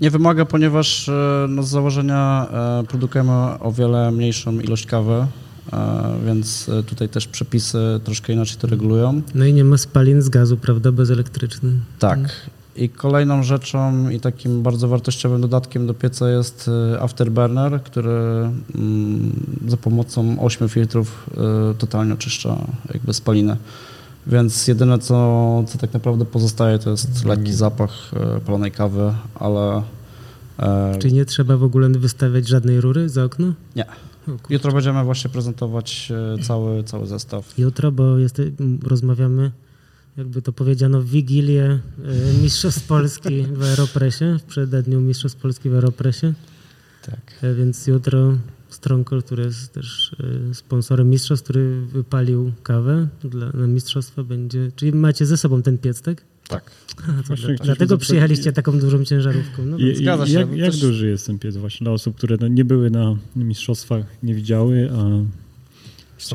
Nie 0.00 0.10
wymaga, 0.10 0.44
ponieważ 0.44 1.08
e, 1.08 1.46
no, 1.48 1.62
z 1.62 1.68
założenia 1.68 2.48
e, 2.52 2.86
produkujemy 2.86 3.32
o 3.60 3.72
wiele 3.72 4.10
mniejszą 4.10 4.60
ilość 4.60 4.86
kawy, 4.86 5.26
e, 5.72 6.14
więc 6.26 6.70
tutaj 6.86 7.08
też 7.08 7.28
przepisy 7.28 7.78
troszkę 8.04 8.32
inaczej 8.32 8.56
to 8.56 8.66
regulują. 8.66 9.22
No 9.34 9.44
i 9.44 9.52
nie 9.52 9.64
ma 9.64 9.76
spalin 9.76 10.22
z 10.22 10.28
gazu, 10.28 10.56
prawda, 10.56 10.92
bezelektryczny. 10.92 11.72
Tak. 11.98 12.18
I 12.76 12.88
kolejną 12.88 13.42
rzeczą 13.42 14.08
i 14.08 14.20
takim 14.20 14.62
bardzo 14.62 14.88
wartościowym 14.88 15.40
dodatkiem 15.40 15.86
do 15.86 15.94
pieca 15.94 16.30
jest 16.30 16.70
e, 16.94 17.00
afterburner, 17.00 17.82
który 17.82 18.10
mm, 18.74 19.32
za 19.68 19.76
pomocą 19.76 20.40
8 20.40 20.68
filtrów 20.68 21.30
e, 21.70 21.74
totalnie 21.74 22.14
oczyszcza 22.14 22.56
jakby 22.94 23.14
spalinę. 23.14 23.56
Więc 24.26 24.68
jedyne 24.68 24.98
co, 24.98 25.64
co 25.66 25.78
tak 25.78 25.92
naprawdę 25.92 26.24
pozostaje 26.24 26.78
to 26.78 26.90
jest 26.90 27.24
lekki 27.24 27.52
zapach 27.52 27.90
e, 28.12 28.40
palonej 28.40 28.70
kawy, 28.70 29.12
ale 29.34 29.82
e, 30.58 30.98
Czyli 30.98 31.14
nie 31.14 31.24
trzeba 31.24 31.56
w 31.56 31.64
ogóle 31.64 31.88
wystawiać 31.88 32.48
żadnej 32.48 32.80
rury 32.80 33.08
za 33.08 33.24
okno? 33.24 33.52
Nie. 33.76 33.84
Jutro 34.50 34.72
będziemy 34.72 35.04
właśnie 35.04 35.30
prezentować 35.30 36.12
cały, 36.48 36.84
cały 36.84 37.06
zestaw. 37.06 37.58
Jutro, 37.58 37.92
bo 37.92 38.18
jest, 38.18 38.42
rozmawiamy, 38.82 39.50
jakby 40.16 40.42
to 40.42 40.52
powiedziano, 40.52 41.00
w 41.02 41.06
Wigilię 41.10 41.64
e, 41.64 42.42
Mistrzostw 42.42 42.86
Polski 42.86 43.42
w 43.42 43.62
Aeropresie, 43.62 44.38
w 44.38 44.42
przededniu 44.42 45.00
Mistrzostw 45.00 45.38
Polski 45.40 45.70
w 45.70 45.74
Aeropresie. 45.74 46.32
Tak. 47.06 47.20
E, 47.42 47.54
Więc 47.54 47.86
jutro 47.86 48.38
Stronkol, 48.68 49.22
który 49.22 49.44
jest 49.44 49.72
też 49.72 50.16
e, 50.50 50.54
sponsorem 50.54 51.10
mistrzostw, 51.10 51.44
który 51.44 51.80
wypalił 51.86 52.52
kawę 52.62 53.08
dla, 53.24 53.50
na 53.50 53.66
mistrzostwa 53.66 54.24
będzie... 54.24 54.70
Czyli 54.76 54.92
macie 54.92 55.26
ze 55.26 55.36
sobą 55.36 55.62
ten 55.62 55.78
piec, 55.78 56.00
tak? 56.02 56.24
Tak. 56.48 56.70
A, 57.08 57.22
Właśnie 57.22 57.54
dla- 57.54 57.64
Dlatego 57.64 57.98
przyjechaliście 57.98 58.52
taką 58.52 58.78
dużą 58.78 59.04
ciężarówką. 59.04 59.64
No, 59.64 59.76
I, 59.78 59.84
więc 59.84 59.98
i, 59.98 60.02
Zgadza 60.02 60.26
się, 60.26 60.32
jak, 60.32 60.52
jak 60.56 60.70
też- 60.70 60.80
duży 60.80 61.08
jest 61.08 61.26
ten 61.26 61.38
piec 61.38 61.56
właśnie 61.56 61.84
dla 61.84 61.92
osób, 61.92 62.16
które 62.16 62.36
no, 62.40 62.48
nie 62.48 62.64
były 62.64 62.90
na 62.90 63.16
mistrzostwach, 63.36 64.04
nie 64.22 64.34
widziały, 64.34 64.90
a 64.92 65.04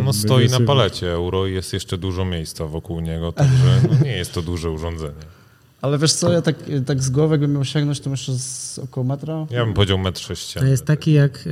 no, 0.03 0.13
stoi 0.13 0.47
na 0.47 0.59
palecie 0.59 1.11
euro 1.11 1.47
i 1.47 1.53
jest 1.53 1.73
jeszcze 1.73 1.97
dużo 1.97 2.25
miejsca 2.25 2.65
wokół 2.65 2.99
niego, 2.99 3.31
także 3.31 3.81
no, 3.89 4.05
nie 4.05 4.17
jest 4.17 4.33
to 4.33 4.41
duże 4.41 4.71
urządzenie. 4.71 5.13
Ale 5.81 5.97
wiesz 5.97 6.13
co, 6.13 6.31
ja 6.31 6.41
tak, 6.41 6.55
tak 6.85 7.03
z 7.03 7.09
głowy 7.09 7.33
jakbym 7.33 7.53
miał 7.53 7.65
sięgnąć, 7.65 7.99
to 7.99 8.09
myślę 8.09 8.35
z 8.37 8.79
około 8.79 9.03
metra. 9.07 9.47
Ja 9.49 9.65
bym 9.65 9.73
powiedział 9.73 9.97
metr 9.97 10.21
A 10.23 10.27
sześcienny. 10.27 10.69
jest 10.69 10.85
taki 10.85 11.13
jak 11.13 11.47
e, 11.47 11.49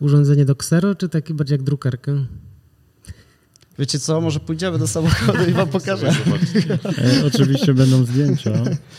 urządzenie 0.00 0.44
do 0.44 0.56
ksero, 0.56 0.94
czy 0.94 1.08
taki 1.08 1.34
bardziej 1.34 1.54
jak 1.54 1.62
drukarka? 1.62 2.12
Wiecie 3.80 3.98
co, 3.98 4.20
może 4.20 4.40
pójdziemy 4.40 4.78
do 4.78 4.86
samochodu 4.86 5.50
i 5.50 5.52
wam 5.52 5.68
pokażę. 5.78 6.08
E, 6.08 7.26
oczywiście 7.26 7.74
będą 7.74 8.04
zdjęcia, 8.04 8.52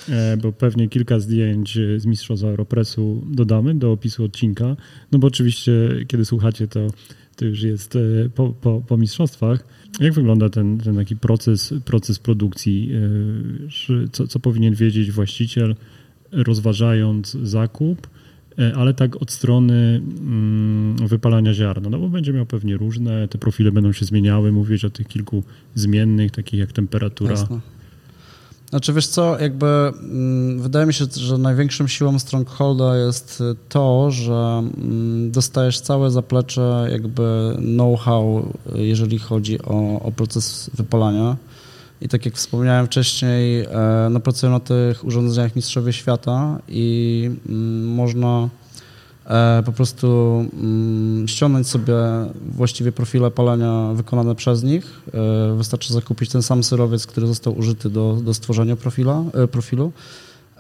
e, 0.10 0.38
bo 0.38 0.52
pewnie 0.52 0.90
kilka 0.90 1.20
zdjęć 1.20 1.78
e, 1.78 2.00
z 2.00 2.06
Mistrzostw 2.06 2.46
Aeropressu 2.46 3.24
dodamy 3.28 3.76
do 3.76 3.92
opisu 3.92 4.24
odcinka. 4.24 4.76
No 5.12 5.20
bo 5.20 5.28
oczywiście, 5.28 5.72
kiedy 6.08 6.26
słuchacie, 6.26 6.68
to, 6.68 6.80
to 7.42 7.46
już 7.46 7.62
jest 7.64 7.96
e, 7.96 8.00
po, 8.36 8.50
po, 8.50 8.82
po 8.88 8.98
mistrzostwach. 8.98 9.66
Jak 10.00 10.14
wygląda 10.14 10.50
ten, 10.50 10.78
ten 10.78 10.96
taki 10.96 11.16
proces, 11.16 11.74
proces 11.86 12.20
produkcji? 12.20 12.92
E, 13.66 14.08
Co, 14.12 14.28
co 14.28 14.40
powinien 14.40 14.74
wiedzieć 14.76 15.12
właściciel, 15.12 15.76
rozważając 16.32 17.32
zakup? 17.44 18.08
e, 18.60 18.76
Ale 18.76 18.94
tak 18.94 19.22
od 19.22 19.32
strony 19.32 20.02
mm, 20.20 21.08
wypalania 21.08 21.54
ziarna, 21.54 21.90
no 21.90 22.00
bo 22.00 22.10
będzie 22.10 22.34
miał 22.34 22.46
pewnie 22.46 22.78
różne, 22.78 23.28
te 23.28 23.38
profile 23.38 23.72
będą 23.72 23.92
się 23.92 24.06
zmieniały, 24.06 24.52
mówić 24.52 24.86
o 24.86 24.90
tych 24.90 25.08
kilku 25.08 25.44
zmiennych, 25.76 26.32
takich 26.32 26.60
jak 26.60 26.72
temperatura, 26.72 27.32
Jasne. 27.32 27.60
Znaczy 28.72 28.94
wiesz 28.94 29.08
co, 29.08 29.40
jakby 29.40 29.66
mm, 29.66 30.62
wydaje 30.62 30.86
mi 30.86 30.94
się, 30.94 31.06
że 31.14 31.38
największą 31.38 31.88
siłą 31.88 32.20
Strongholda 32.20 32.98
jest 32.98 33.42
y, 33.42 33.56
to, 33.70 34.12
że 34.12 34.64
mm, 34.78 35.32
dostajesz 35.32 35.80
całe 35.80 36.12
zaplecze 36.12 36.88
jakby 36.92 37.56
know-how, 37.58 38.46
y, 38.76 38.86
jeżeli 38.86 39.20
chodzi 39.20 39.62
o, 39.62 40.02
o 40.02 40.12
proces 40.12 40.72
wypalania. 40.74 41.38
I 42.02 42.08
tak 42.08 42.26
jak 42.26 42.36
wspomniałem 42.36 42.86
wcześniej, 42.86 43.62
e, 43.62 44.08
no 44.12 44.20
pracują 44.20 44.52
na 44.52 44.60
tych 44.60 45.06
urządzeniach 45.06 45.56
mistrzowie 45.56 45.94
świata 45.94 46.60
i 46.68 47.30
mm, 47.50 47.88
można 47.88 48.50
po 49.66 49.72
prostu 49.72 50.36
mm, 50.54 51.28
ściągnąć 51.28 51.68
sobie 51.68 51.96
właściwie 52.56 52.92
profile 52.92 53.32
palenia 53.32 53.92
wykonane 53.94 54.36
przez 54.36 54.64
nich. 54.64 55.02
E, 55.14 55.56
Wystarczy 55.58 55.94
zakupić 55.94 56.30
ten 56.30 56.42
sam 56.42 56.64
surowiec, 56.64 57.08
który 57.08 57.28
został 57.28 57.58
użyty 57.58 57.90
do, 57.90 58.18
do 58.24 58.34
stworzenia 58.34 58.76
profila, 58.76 59.24
e, 59.34 59.48
profilu. 59.48 59.92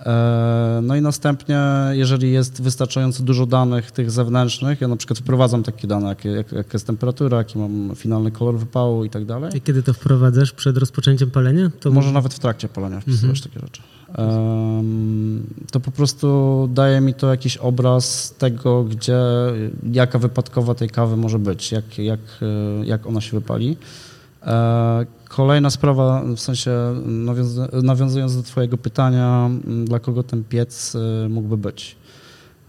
E, 0.06 0.80
No 0.84 0.96
i 0.96 1.02
następnie, 1.02 1.60
jeżeli 1.92 2.32
jest 2.32 2.62
wystarczająco 2.62 3.24
dużo 3.24 3.46
danych 3.46 3.92
tych 3.92 4.12
zewnętrznych, 4.12 4.82
ja 4.82 4.88
na 4.88 4.96
przykład 4.96 5.20
wprowadzam 5.20 5.64
takie 5.64 5.88
dane, 5.88 6.10
jak, 6.10 6.26
jak, 6.26 6.52
jaka 6.52 6.70
jest 6.74 6.88
temperatura, 6.88 7.38
jaki 7.38 7.60
mam 7.60 7.92
finalny 7.96 8.32
kolor 8.32 8.58
wypału 8.58 9.06
i 9.06 9.10
tak 9.10 9.26
dalej. 9.26 9.58
I 9.58 9.62
kiedy 9.62 9.84
to 9.84 9.94
wprowadzasz 9.94 10.52
przed 10.52 10.78
rozpoczęciem 10.78 11.32
palenia? 11.32 11.72
To 11.80 11.92
może 11.92 12.12
nawet 12.12 12.34
w 12.34 12.40
trakcie 12.40 12.70
palenia 12.70 13.00
wpisywać 13.02 13.42
takie 13.42 13.60
rzeczy. 13.60 13.82
Em, 14.18 15.44
to 15.72 15.80
po 15.80 15.92
prostu 15.92 16.70
daje 16.74 17.02
mi 17.02 17.14
to 17.14 17.30
jakiś 17.30 17.58
obraz 17.58 18.36
tego, 18.38 18.84
gdzie, 18.84 19.20
jaka 19.92 20.20
wypadkowa 20.20 20.76
tej 20.76 20.90
kawy 20.90 21.18
może 21.18 21.40
być, 21.40 21.72
jak, 21.72 21.98
jak, 22.00 22.20
e, 22.42 22.86
jak 22.86 23.08
ona 23.08 23.22
się 23.22 23.32
wypali. 23.32 23.78
Kolejna 25.36 25.70
sprawa, 25.70 26.24
w 26.36 26.40
sensie 26.40 26.72
nawiązu- 27.06 27.84
nawiązując 27.84 28.36
do 28.36 28.44
Twojego 28.44 28.78
pytania, 28.78 29.50
m, 29.68 29.86
dla 29.86 30.00
kogo 30.00 30.24
ten 30.24 30.44
piec 30.44 30.96
e, 30.96 31.30
mógłby 31.30 31.58
być. 31.58 31.96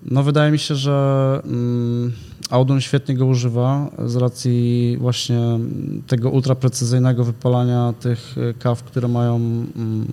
No 0.03 0.23
wydaje 0.23 0.53
mi 0.53 0.59
się, 0.59 0.75
że 0.75 1.41
mm, 1.45 2.13
Audun 2.51 2.81
świetnie 2.81 3.17
go 3.17 3.27
używa 3.27 3.91
z 4.07 4.17
racji 4.17 4.97
właśnie 5.01 5.39
mm, 5.39 6.03
tego 6.07 6.31
ultraprecyzyjnego 6.31 7.25
wypalania 7.25 7.95
tych 8.01 8.35
e, 8.39 8.55
kaw, 8.55 8.83
które 8.83 9.09
mają 9.09 9.37
mm, 9.37 10.07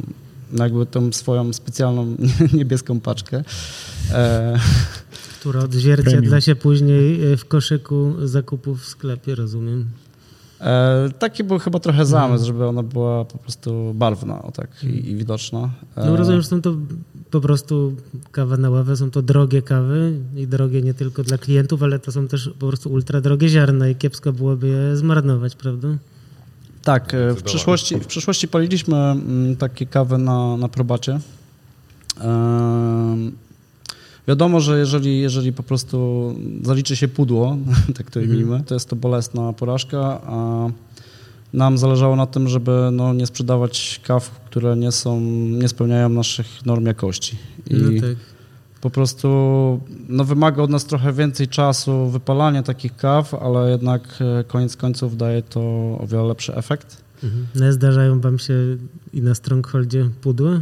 no 0.52 0.64
jakby 0.64 0.86
tą 0.86 1.12
swoją 1.12 1.54
specjalną 1.54 2.16
niebieską 2.58 3.00
paczkę. 3.00 3.44
E, 4.12 4.60
która 5.40 5.64
odzwierciedla 5.64 6.42
się 6.42 6.56
później 6.56 7.34
e, 7.34 7.38
w 7.38 7.46
koszyku 7.46 8.14
zakupów 8.28 8.82
w 8.82 8.86
sklepie, 8.86 9.36
rozumiem. 9.36 9.86
E, 10.62 11.10
taki 11.20 11.44
był 11.44 11.60
chyba 11.60 11.80
trochę 11.80 12.06
zamysł, 12.06 12.44
Mhm. 12.44 12.48
żeby 12.48 12.66
ona 12.68 12.84
była 12.84 13.26
po 13.26 13.38
prostu 13.38 13.92
barwna 13.96 14.42
o 14.42 14.52
tak 14.52 14.84
i, 14.84 15.10
i 15.10 15.16
widoczna. 15.16 15.70
E, 15.96 16.06
No 16.06 16.16
rozumiem, 16.16 16.42
że 16.42 16.48
są 16.48 16.62
to 16.62 16.74
po 17.32 17.42
prostu 17.42 17.96
kawa 18.32 18.58
na 18.58 18.70
ławę, 18.70 18.98
są 18.98 19.12
to 19.12 19.22
drogie 19.22 19.62
kawy 19.62 20.14
i 20.36 20.48
drogie 20.48 20.82
nie 20.82 20.94
tylko 20.94 21.24
dla 21.24 21.38
klientów, 21.38 21.84
ale 21.84 22.00
to 22.00 22.12
są 22.12 22.28
też 22.28 22.50
po 22.60 22.68
prostu 22.68 22.90
ultra 22.92 23.22
drogie 23.22 23.50
ziarna 23.50 23.88
i 23.90 23.96
kiepsko 23.96 24.34
byłoby 24.34 24.68
je 24.68 24.98
zmarnować, 24.98 25.56
prawda? 25.56 25.88
Tak, 26.84 27.14
e, 27.14 27.34
w 27.34 27.44
przyszłości, 27.44 27.96
w 28.00 28.08
przyszłości 28.08 28.48
paliliśmy 28.48 28.98
mm, 28.98 29.56
takie 29.56 29.86
kawy 29.86 30.18
na, 30.18 30.58
na 30.58 30.68
probacie. 30.70 31.20
Wiadomo, 34.30 34.60
że 34.60 34.80
jeżeli, 34.80 35.20
jeżeli 35.20 35.54
po 35.54 35.64
prostu 35.64 36.36
zaliczy 36.64 36.96
się 36.96 37.08
pudło, 37.08 37.58
tak 37.98 38.12
to 38.12 38.20
ujmijmy, 38.20 38.64
to 38.66 38.74
jest 38.74 38.90
to 38.90 38.96
bolesna 38.96 39.54
porażka, 39.54 40.22
a 40.26 40.68
nam 41.54 41.78
zależało 41.78 42.16
na 42.16 42.26
tym, 42.26 42.48
żeby 42.48 42.90
no, 42.92 43.14
nie 43.14 43.26
sprzedawać 43.28 44.02
kaw, 44.08 44.32
które 44.46 44.78
nie 44.78 44.92
są, 44.92 45.22
nie 45.62 45.68
spełniają 45.68 46.10
naszych 46.10 46.66
norm 46.66 46.86
jakości. 46.86 47.38
I 47.68 47.74
No 47.74 48.02
tak. 48.02 48.18
po 48.82 48.90
prostu 48.90 49.28
no, 50.10 50.24
wymaga 50.24 50.64
od 50.64 50.70
nas 50.70 50.86
trochę 50.86 51.14
więcej 51.14 51.48
czasu 51.48 52.10
wypalania 52.10 52.64
takich 52.64 52.96
kaw, 52.96 53.34
ale 53.34 53.72
jednak 53.72 54.02
e, 54.40 54.44
koniec 54.44 54.78
końców 54.78 55.18
daje 55.18 55.42
to 55.42 55.62
o 56.00 56.08
wiele 56.08 56.24
lepszy 56.24 56.56
efekt. 56.56 57.04
Mhm. 57.24 57.48
No, 57.56 57.74
zdarzają 57.74 58.22
wam 58.22 58.40
się 58.40 58.54
i 59.14 59.22
na 59.22 59.36
Strongholdzie 59.36 60.10
pudła? 60.22 60.62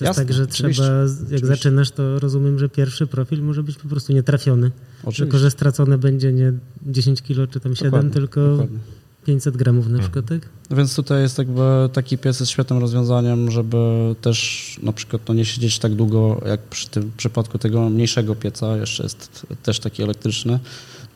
To 0.00 0.04
jest 0.04 0.18
Jasne, 0.18 0.24
tak, 0.24 0.32
że 0.36 0.42
oczywiście, 0.42 0.82
trzeba, 0.82 0.98
jak 1.00 1.10
oczywiście. 1.26 1.46
zaczynasz, 1.46 1.90
to 1.90 2.18
rozumiem, 2.18 2.58
że 2.58 2.68
pierwszy 2.68 3.06
profil 3.06 3.42
może 3.42 3.62
być 3.62 3.76
po 3.76 3.88
prostu 3.88 4.12
nietrafiony. 4.12 4.70
Oczywiście. 5.02 5.22
Tylko, 5.22 5.38
że 5.38 5.50
stracone 5.50 5.98
będzie 5.98 6.32
nie 6.32 6.52
10 6.86 7.22
kilo 7.22 7.46
czy 7.46 7.60
tam 7.60 7.74
7, 7.76 7.90
Dokładnie, 7.90 8.10
tylko 8.10 8.50
dokładnie. 8.50 8.78
500 9.26 9.56
gramów 9.56 9.88
na 9.88 9.98
przykład, 9.98 10.26
tak? 10.26 10.40
Więc 10.70 10.94
tutaj 10.96 11.22
jest 11.22 11.38
jakby 11.38 11.62
taki 11.92 12.18
pies 12.18 12.40
jest 12.40 12.52
świetnym 12.52 12.78
rozwiązaniem, 12.78 13.50
żeby 13.50 13.76
też 14.20 14.78
na 14.82 14.92
przykład 14.92 15.22
no, 15.28 15.34
nie 15.34 15.44
siedzieć 15.44 15.78
tak 15.78 15.94
długo, 15.94 16.42
jak 16.46 16.60
przy 16.62 16.88
tym 16.88 17.10
przypadku 17.16 17.58
tego 17.58 17.90
mniejszego 17.90 18.34
pieca, 18.34 18.76
jeszcze 18.76 19.02
jest 19.02 19.46
też 19.62 19.80
taki 19.80 20.02
elektryczny. 20.02 20.52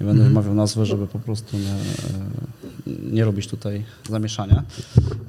Nie 0.00 0.06
będę 0.06 0.10
Mhm. 0.12 0.28
wymawiał 0.28 0.54
nazwy, 0.54 0.86
żeby 0.86 1.06
po 1.06 1.18
prostu 1.18 1.56
nie, 1.58 1.74
nie 3.12 3.24
robić 3.24 3.46
tutaj 3.48 3.84
zamieszania. 4.10 4.62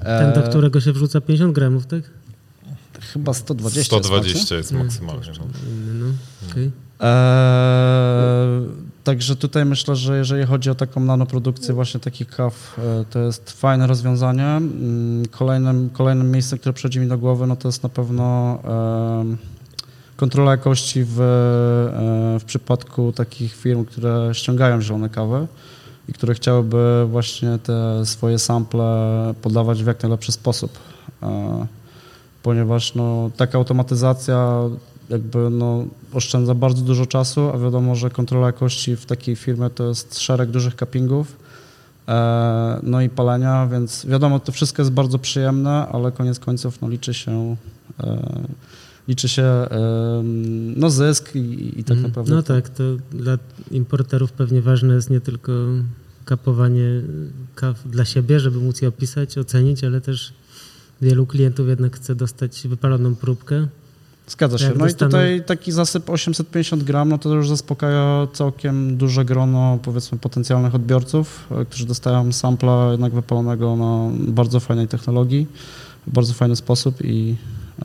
Ten, 0.00 0.32
do 0.32 0.44
E, 0.44 0.48
którego 0.48 0.80
się 0.80 0.92
wrzuca 0.92 1.20
50 1.20 1.52
gramów, 1.54 1.86
tak? 1.86 2.02
Chyba 3.12 3.34
120 3.34 3.78
jest 3.78 3.92
macie? 3.92 4.04
120 4.04 4.54
jest 4.54 4.72
maksymalnie. 4.72 5.26
No. 5.38 5.44
Inny, 5.70 6.04
no. 6.04 6.50
okej. 6.50 6.70
Eee, 7.00 8.86
Także 9.06 9.36
tutaj 9.36 9.64
myślę, 9.64 9.96
że 9.96 10.18
jeżeli 10.18 10.46
chodzi 10.46 10.70
o 10.70 10.74
taką 10.74 11.00
nanoprodukcję 11.00 11.74
właśnie 11.74 12.00
takich 12.00 12.28
kaw, 12.28 12.78
e, 12.78 13.04
to 13.10 13.18
jest 13.18 13.50
fajne 13.50 13.86
rozwiązanie. 13.86 14.46
Mm, 14.46 15.26
Kolejnym, 15.26 15.90
kolejnym 15.90 16.30
miejscem, 16.30 16.58
które 16.58 16.72
przychodzi 16.72 17.00
mi 17.00 17.08
do 17.08 17.18
głowy, 17.18 17.46
no 17.46 17.56
to 17.56 17.68
jest 17.68 17.82
na 17.82 17.88
pewno 17.88 18.58
em, 19.20 19.36
kontrola 20.16 20.50
jakości 20.50 21.04
w, 21.04 21.20
e, 21.20 22.40
w 22.40 22.44
przypadku 22.46 23.12
takich 23.12 23.56
firm, 23.56 23.84
które 23.84 24.30
ściągają 24.32 24.82
zielone 24.82 25.08
kawy 25.08 25.46
i 26.08 26.12
które 26.12 26.34
chciałyby 26.34 27.06
właśnie 27.08 27.58
te 27.58 28.06
swoje 28.06 28.38
sample 28.38 29.34
podawać 29.42 29.84
w 29.84 29.86
jak 29.86 30.02
najlepszy 30.02 30.32
sposób. 30.32 30.78
E, 31.22 31.66
Ponieważ 32.46 32.94
no, 32.94 33.30
taka 33.36 33.58
automatyzacja 33.58 34.62
jakby 35.08 35.50
no, 35.50 35.84
oszczędza 36.12 36.54
bardzo 36.54 36.82
dużo 36.82 37.06
czasu, 37.06 37.50
a 37.54 37.58
wiadomo, 37.58 37.94
że 37.94 38.10
kontrola 38.10 38.46
jakości 38.46 38.96
w 38.96 39.06
takiej 39.06 39.36
firmie 39.36 39.70
to 39.70 39.88
jest 39.88 40.18
szereg 40.18 40.50
dużych 40.50 40.74
cuppingów, 40.74 41.36
e, 42.08 42.80
no 42.82 43.00
i 43.00 43.08
palenia, 43.08 43.66
więc 43.66 44.06
wiadomo, 44.06 44.40
to 44.40 44.52
wszystko 44.52 44.82
jest 44.82 44.92
bardzo 44.92 45.18
przyjemne, 45.18 45.86
ale 45.92 46.12
koniec 46.12 46.38
końców 46.38 46.80
no, 46.82 46.88
liczy 46.88 47.14
się 47.14 47.56
e, 48.00 48.40
liczy 49.08 49.28
się 49.28 49.42
e, 49.42 49.68
no, 50.76 50.90
zysk 50.90 51.34
i, 51.34 51.80
i 51.80 51.84
tak 51.84 51.96
Mhm. 51.96 52.02
naprawdę 52.02 52.34
No 52.34 52.42
tak, 52.42 52.68
to 52.68 52.82
dla 53.10 53.38
importerów 53.70 54.32
pewnie 54.32 54.62
ważne 54.62 54.94
jest 54.94 55.10
nie 55.10 55.20
tylko 55.20 55.52
kapowanie 56.24 57.02
kaw 57.54 57.88
dla 57.88 58.04
siebie, 58.04 58.40
żeby 58.40 58.58
móc 58.58 58.82
je 58.82 58.88
opisać, 58.88 59.38
ocenić, 59.38 59.84
ale 59.84 60.00
też 60.00 60.32
wielu 61.00 61.26
klientów 61.26 61.68
jednak 61.68 61.96
chce 61.96 62.14
dostać 62.14 62.68
wypaloną 62.68 63.14
próbkę. 63.14 63.66
Zgadza 64.26 64.58
się. 64.58 64.64
Jak 64.64 64.76
No 64.76 64.88
i 64.88 64.94
tutaj 64.94 65.42
taki 65.46 65.72
zasyp 65.72 66.10
850 66.10 66.82
gram, 66.82 67.08
no 67.08 67.18
to 67.18 67.34
już 67.34 67.48
zaspokaja 67.48 68.26
całkiem 68.32 68.96
duże 68.96 69.24
grono, 69.24 69.78
powiedzmy, 69.82 70.18
potencjalnych 70.18 70.74
odbiorców, 70.74 71.46
e, 71.50 71.64
którzy 71.64 71.86
dostają 71.86 72.32
sampla 72.32 72.88
jednak 72.92 73.12
wypalonego 73.12 73.76
na 73.76 74.10
bardzo 74.32 74.60
fajnej 74.60 74.88
technologii, 74.88 75.46
w 76.06 76.12
bardzo 76.12 76.32
fajny 76.34 76.56
sposób 76.56 77.04
i 77.04 77.36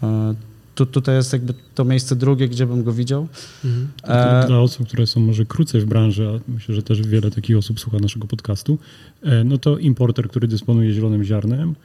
e, 0.04 0.36
tu, 0.76 0.86
tutaj 0.86 1.16
jest 1.16 1.34
jakby 1.34 1.54
to 1.76 1.86
miejsce 1.86 2.16
drugie, 2.16 2.48
gdzie 2.48 2.66
bym 2.66 2.84
go 2.84 2.94
widział. 2.94 3.28
Mhm. 3.66 3.88
E, 4.04 4.48
Dla 4.48 4.60
osób, 4.60 4.88
które 4.88 5.08
są 5.08 5.20
może 5.20 5.46
krócej 5.46 5.82
w 5.82 5.86
branży, 5.86 6.28
a 6.30 6.52
myślę, 6.52 6.76
że 6.76 6.84
też 6.84 7.02
wiele 7.02 7.32
takich 7.32 7.58
osób 7.58 7.80
słucha 7.80 7.98
naszego 8.00 8.28
podcastu, 8.28 8.78
no 9.46 9.58
to 9.58 9.78
importer, 9.78 10.30
który 10.30 10.48
dysponuje 10.48 10.94
zielonym 10.94 11.24
ziarnem, 11.24 11.76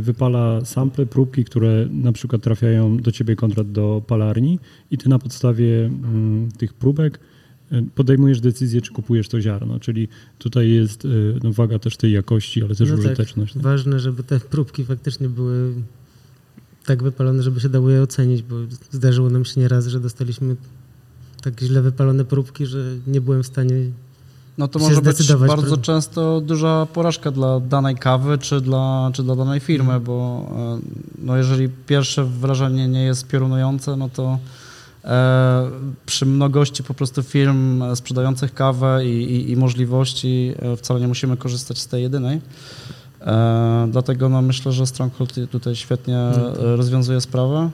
wypala 0.00 0.64
sample, 0.64 1.06
próbki, 1.06 1.44
które 1.44 1.86
na 1.90 2.12
przykład 2.12 2.42
trafiają 2.42 2.96
do 2.96 3.12
ciebie 3.12 3.36
kontrakt 3.36 3.70
do 3.70 4.02
palarni 4.06 4.58
i 4.90 4.98
ty 4.98 5.08
na 5.08 5.18
podstawie 5.18 5.86
mm, 5.86 6.48
tych 6.52 6.74
próbek 6.74 7.20
e, 7.72 7.82
podejmujesz 7.94 8.40
decyzję, 8.40 8.82
czy 8.82 8.92
kupujesz 8.92 9.28
to 9.28 9.40
ziarno, 9.40 9.80
czyli 9.80 10.08
tutaj 10.38 10.70
jest 10.70 11.04
e, 11.04 11.08
no, 11.42 11.52
waga 11.52 11.78
też 11.78 11.96
tej 11.96 12.12
jakości, 12.12 12.64
ale 12.64 12.74
też 12.74 12.90
No 12.90 12.96
tak. 12.96 13.04
użyteczność. 13.04 13.54
tak? 13.54 13.62
Ważne, 13.62 14.00
żeby 14.00 14.22
te 14.22 14.40
próbki 14.40 14.84
faktycznie 14.84 15.28
były 15.28 15.74
tak 16.84 17.02
wypalone, 17.02 17.42
żeby 17.42 17.60
się 17.60 17.68
dało 17.68 17.90
je 17.90 18.02
ocenić, 18.02 18.42
bo 18.42 18.56
zdarzyło 18.90 19.30
nam 19.30 19.44
się 19.44 19.60
nieraz, 19.60 19.86
że 19.86 20.00
dostaliśmy 20.00 20.56
tak 21.42 21.60
źle 21.60 21.82
wypalone 21.82 22.24
próbki, 22.24 22.66
że 22.66 22.96
nie 23.06 23.20
byłem 23.20 23.42
w 23.42 23.46
stanie 23.46 23.74
No 24.58 24.68
to 24.68 24.78
może 24.78 25.02
być 25.02 25.32
bardzo 25.32 25.76
często 25.76 26.40
duża 26.40 26.86
porażka 26.92 27.30
dla 27.30 27.60
danej 27.60 27.96
kawy 27.96 28.38
czy 28.38 28.60
dla, 28.60 29.10
czy 29.14 29.22
dla 29.22 29.36
danej 29.36 29.60
firmy, 29.60 29.84
Mhm. 29.84 30.04
bo 30.04 30.46
e, 30.56 30.78
no 31.18 31.36
jeżeli 31.36 31.68
pierwsze 31.86 32.24
wrażenie 32.24 32.88
nie 32.88 33.02
jest 33.02 33.26
piorunujące, 33.28 33.96
no 33.96 34.08
to 34.08 34.38
e, 35.04 35.70
przy 36.06 36.26
mnogości 36.26 36.82
po 36.82 36.94
prostu 36.94 37.22
firm 37.22 37.82
sprzedających 37.94 38.54
kawę 38.54 39.06
i, 39.06 39.08
i, 39.08 39.50
i 39.50 39.56
możliwości 39.56 40.54
e, 40.58 40.76
wcale 40.76 41.00
nie 41.00 41.08
musimy 41.08 41.36
korzystać 41.36 41.78
z 41.78 41.86
tej 41.86 42.02
jedynej. 42.02 42.40
E, 43.20 43.88
dlatego 43.92 44.28
no, 44.28 44.42
myślę, 44.42 44.72
że 44.72 44.86
Stronghold 44.86 45.34
tutaj 45.50 45.76
świetnie 45.76 46.18
e, 46.18 46.54
rozwiązuje 46.76 47.20
sprawę. 47.20 47.70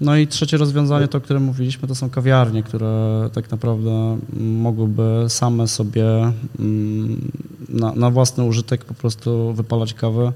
No 0.00 0.16
i 0.16 0.26
trzecie 0.26 0.56
rozwiązanie, 0.56 1.08
to 1.08 1.18
o 1.18 1.20
którym 1.20 1.42
mówiliśmy, 1.42 1.88
to 1.88 1.94
są 1.94 2.10
kawiarnie, 2.10 2.62
które 2.62 3.30
tak 3.32 3.50
naprawdę 3.50 4.18
mogłyby 4.40 5.24
same 5.28 5.68
sobie 5.68 6.32
mm, 6.58 7.30
na, 7.68 7.92
na 7.94 8.10
własny 8.10 8.44
użytek 8.44 8.84
po 8.84 8.94
prostu 8.94 9.52
wypalać 9.52 9.94
kawę. 9.94 10.32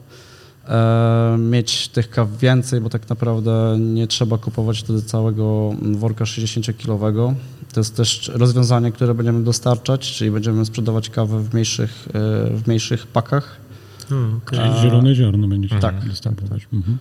E, 0.68 1.36
mieć 1.38 1.88
tych 1.88 2.10
kaw 2.10 2.38
więcej, 2.38 2.80
bo 2.80 2.90
tak 2.90 3.08
naprawdę 3.08 3.76
nie 3.80 4.06
trzeba 4.06 4.38
kupować 4.38 4.78
wtedy 4.80 5.02
całego 5.02 5.74
worka 5.82 6.24
60-kilowego. 6.24 7.34
To 7.72 7.80
jest 7.80 7.96
też 7.96 8.30
rozwiązanie, 8.34 8.92
które 8.92 9.14
będziemy 9.14 9.44
dostarczać, 9.44 10.12
czyli 10.12 10.30
będziemy 10.30 10.64
sprzedawać 10.64 11.10
kawę 11.10 11.42
w 11.42 11.52
mniejszych, 11.52 12.08
e, 12.08 12.12
w 12.56 12.66
mniejszych 12.66 13.06
pakach. 13.06 13.56
O, 14.12 14.36
okej. 14.36 14.58
Czyli 14.58 14.80
zielone 14.82 15.14
ziarno 15.14 15.48
będzie 15.48 15.68
się 15.68 15.78
Tak, 15.78 16.04
występować. 16.04 16.68
Mhm. 16.72 16.98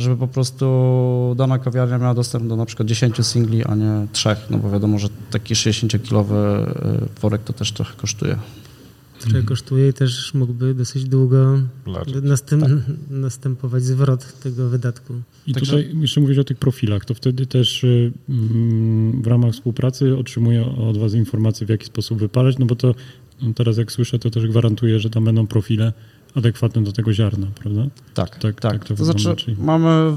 Żeby 0.00 0.16
po 0.16 0.28
prostu 0.28 1.34
dana 1.36 1.58
kawiarnia 1.58 1.98
miała 1.98 2.14
dostęp 2.14 2.46
do 2.46 2.56
na 2.56 2.66
przykład 2.66 2.88
10 2.88 3.26
singli, 3.26 3.64
a 3.64 3.74
nie 3.74 4.06
trzech, 4.12 4.38
no 4.50 4.58
bo 4.58 4.70
wiadomo, 4.70 4.98
że 4.98 5.08
taki 5.30 5.54
60-kilowy 5.54 6.34
y, 6.34 7.20
worek 7.20 7.42
to 7.44 7.52
też 7.52 7.72
trochę 7.72 7.96
kosztuje. 7.96 8.38
Trochę 9.20 9.42
kosztuje 9.42 9.88
i 9.88 9.92
też 9.92 10.34
mógłby 10.34 10.74
dosyć 10.74 11.04
długo 11.04 11.60
następ, 12.22 12.62
Tak. 12.62 12.72
następować 13.10 13.82
zwrot 13.82 14.40
tego 14.40 14.68
wydatku. 14.68 15.14
I 15.46 15.54
Także- 15.54 15.76
tutaj 15.76 15.96
jeszcze 16.00 16.20
mówisz 16.20 16.38
o 16.38 16.44
tych 16.44 16.56
profilach, 16.56 17.04
to 17.04 17.14
wtedy 17.14 17.46
też 17.46 17.84
y, 17.84 18.12
mm, 18.28 19.22
w 19.22 19.26
ramach 19.26 19.52
współpracy 19.52 20.16
otrzymuję 20.16 20.66
od 20.66 20.98
Was 20.98 21.14
informacje, 21.14 21.66
w 21.66 21.70
jaki 21.70 21.86
sposób 21.86 22.18
wypalać, 22.18 22.58
no 22.58 22.66
bo 22.66 22.76
to 22.76 22.94
no 23.42 23.54
teraz 23.54 23.76
jak 23.76 23.92
słyszę, 23.92 24.18
to 24.18 24.30
też 24.30 24.46
gwarantuję, 24.46 25.00
że 25.00 25.10
tam 25.10 25.24
będą 25.24 25.46
profile 25.46 25.92
adekwatne 26.34 26.82
do 26.84 26.92
tego 26.92 27.12
ziarna, 27.12 27.46
prawda? 27.62 27.82
Tak, 28.14 28.30
Tak, 28.30 28.38
tak. 28.38 28.60
tak 28.60 28.84
to 28.84 28.94
to 28.94 29.04
znaczy 29.04 29.36
czyli- 29.36 29.56
mamy, 29.60 30.12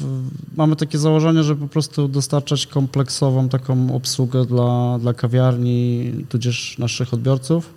w, 0.00 0.28
mamy 0.56 0.76
takie 0.76 0.98
założenie, 0.98 1.42
że 1.42 1.56
po 1.56 1.68
prostu 1.68 2.08
dostarczać 2.08 2.66
kompleksową 2.66 3.48
taką 3.48 3.94
obsługę 3.94 4.44
dla, 4.44 4.98
dla 5.00 5.14
kawiarni, 5.14 6.12
tudzież 6.28 6.78
naszych 6.78 7.14
odbiorców, 7.14 7.74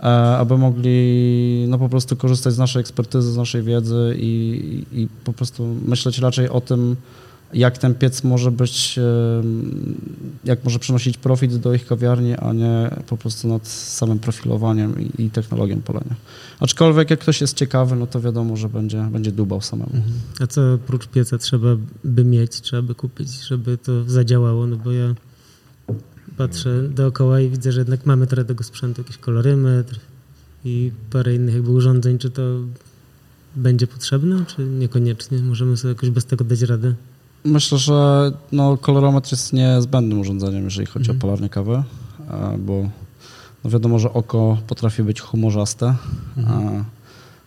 e, 0.00 0.02
aby 0.38 0.58
mogli 0.58 1.64
no, 1.68 1.78
po 1.78 1.88
prostu 1.88 2.16
korzystać 2.16 2.54
z 2.54 2.58
naszej 2.58 2.80
ekspertyzy, 2.80 3.32
z 3.32 3.36
naszej 3.36 3.62
wiedzy 3.62 4.16
i, 4.18 4.84
i, 4.92 5.00
i 5.02 5.08
po 5.24 5.32
prostu 5.32 5.76
myśleć 5.86 6.18
raczej 6.18 6.48
o 6.48 6.60
tym, 6.60 6.96
jak 7.54 7.78
ten 7.78 7.94
piec 7.94 8.24
może 8.24 8.50
być, 8.50 8.98
jak 10.44 10.64
może 10.64 10.78
przynosić 10.78 11.18
profit 11.18 11.56
do 11.56 11.74
ich 11.74 11.86
kawiarni, 11.86 12.34
a 12.34 12.52
nie 12.52 12.90
po 13.06 13.16
prostu 13.16 13.48
nad 13.48 13.68
samym 13.68 14.18
profilowaniem 14.18 14.94
i, 15.18 15.30
technologią 15.30 15.80
palenia. 15.80 16.14
Aczkolwiek 16.60 17.10
jak 17.10 17.20
ktoś 17.20 17.40
jest 17.40 17.56
ciekawy, 17.56 17.96
no 17.96 18.06
to 18.06 18.20
wiadomo, 18.20 18.56
że 18.56 18.68
będzie, 18.68 19.08
będzie 19.12 19.32
dubał 19.32 19.60
samemu. 19.60 19.92
A 20.40 20.46
co 20.46 20.74
oprócz 20.74 21.06
pieca 21.06 21.38
trzeba 21.38 21.68
by 22.04 22.24
mieć, 22.24 22.60
trzeba 22.60 22.82
by 22.82 22.94
kupić, 22.94 23.40
żeby 23.48 23.78
to 23.78 24.04
zadziałało? 24.04 24.66
No 24.66 24.76
bo 24.76 24.92
ja 24.92 25.14
patrzę 26.36 26.88
dookoła 26.88 27.40
i 27.40 27.48
widzę, 27.48 27.72
że 27.72 27.80
jednak 27.80 28.06
mamy 28.06 28.26
trochę 28.26 28.44
tego 28.44 28.64
sprzętu, 28.64 29.00
jakiś 29.00 29.18
kolorymetr 29.18 30.00
i 30.64 30.90
parę 31.10 31.34
innych 31.34 31.54
jakby 31.54 31.70
urządzeń. 31.70 32.18
Czy 32.18 32.30
to 32.30 32.42
będzie 33.56 33.86
potrzebne, 33.86 34.44
czy 34.46 34.64
niekoniecznie? 34.64 35.38
Możemy 35.38 35.76
sobie 35.76 35.94
jakoś 35.94 36.10
bez 36.10 36.24
tego 36.24 36.44
dać 36.44 36.62
radę? 36.62 36.94
Myślę, 37.44 37.78
że 37.78 38.30
no, 38.52 38.76
kolorometr 38.76 39.32
jest 39.32 39.52
niezbędnym 39.52 40.20
urządzeniem, 40.20 40.64
jeżeli 40.64 40.86
chodzi 40.86 41.10
Mhm. 41.10 41.18
o 41.18 41.20
palarnię 41.20 41.48
kawy, 41.48 41.82
e, 42.30 42.58
bo 42.58 42.88
no 43.64 43.70
wiadomo, 43.70 43.98
że 43.98 44.12
oko 44.12 44.58
potrafi 44.66 45.02
być 45.02 45.20
humorzaste. 45.20 45.94
Mhm. 46.36 46.84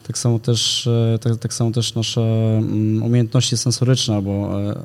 Tak 0.07 0.17
samo 0.17 0.39
też, 0.39 0.87
e, 0.87 1.19
tak, 1.21 1.37
tak 1.37 1.53
samo 1.53 1.71
też 1.71 1.95
nasze 1.95 2.21
mm, 2.57 3.03
umiejętności 3.03 3.57
sensoryczne, 3.57 4.15
albo 4.15 4.61
e, 4.61 4.75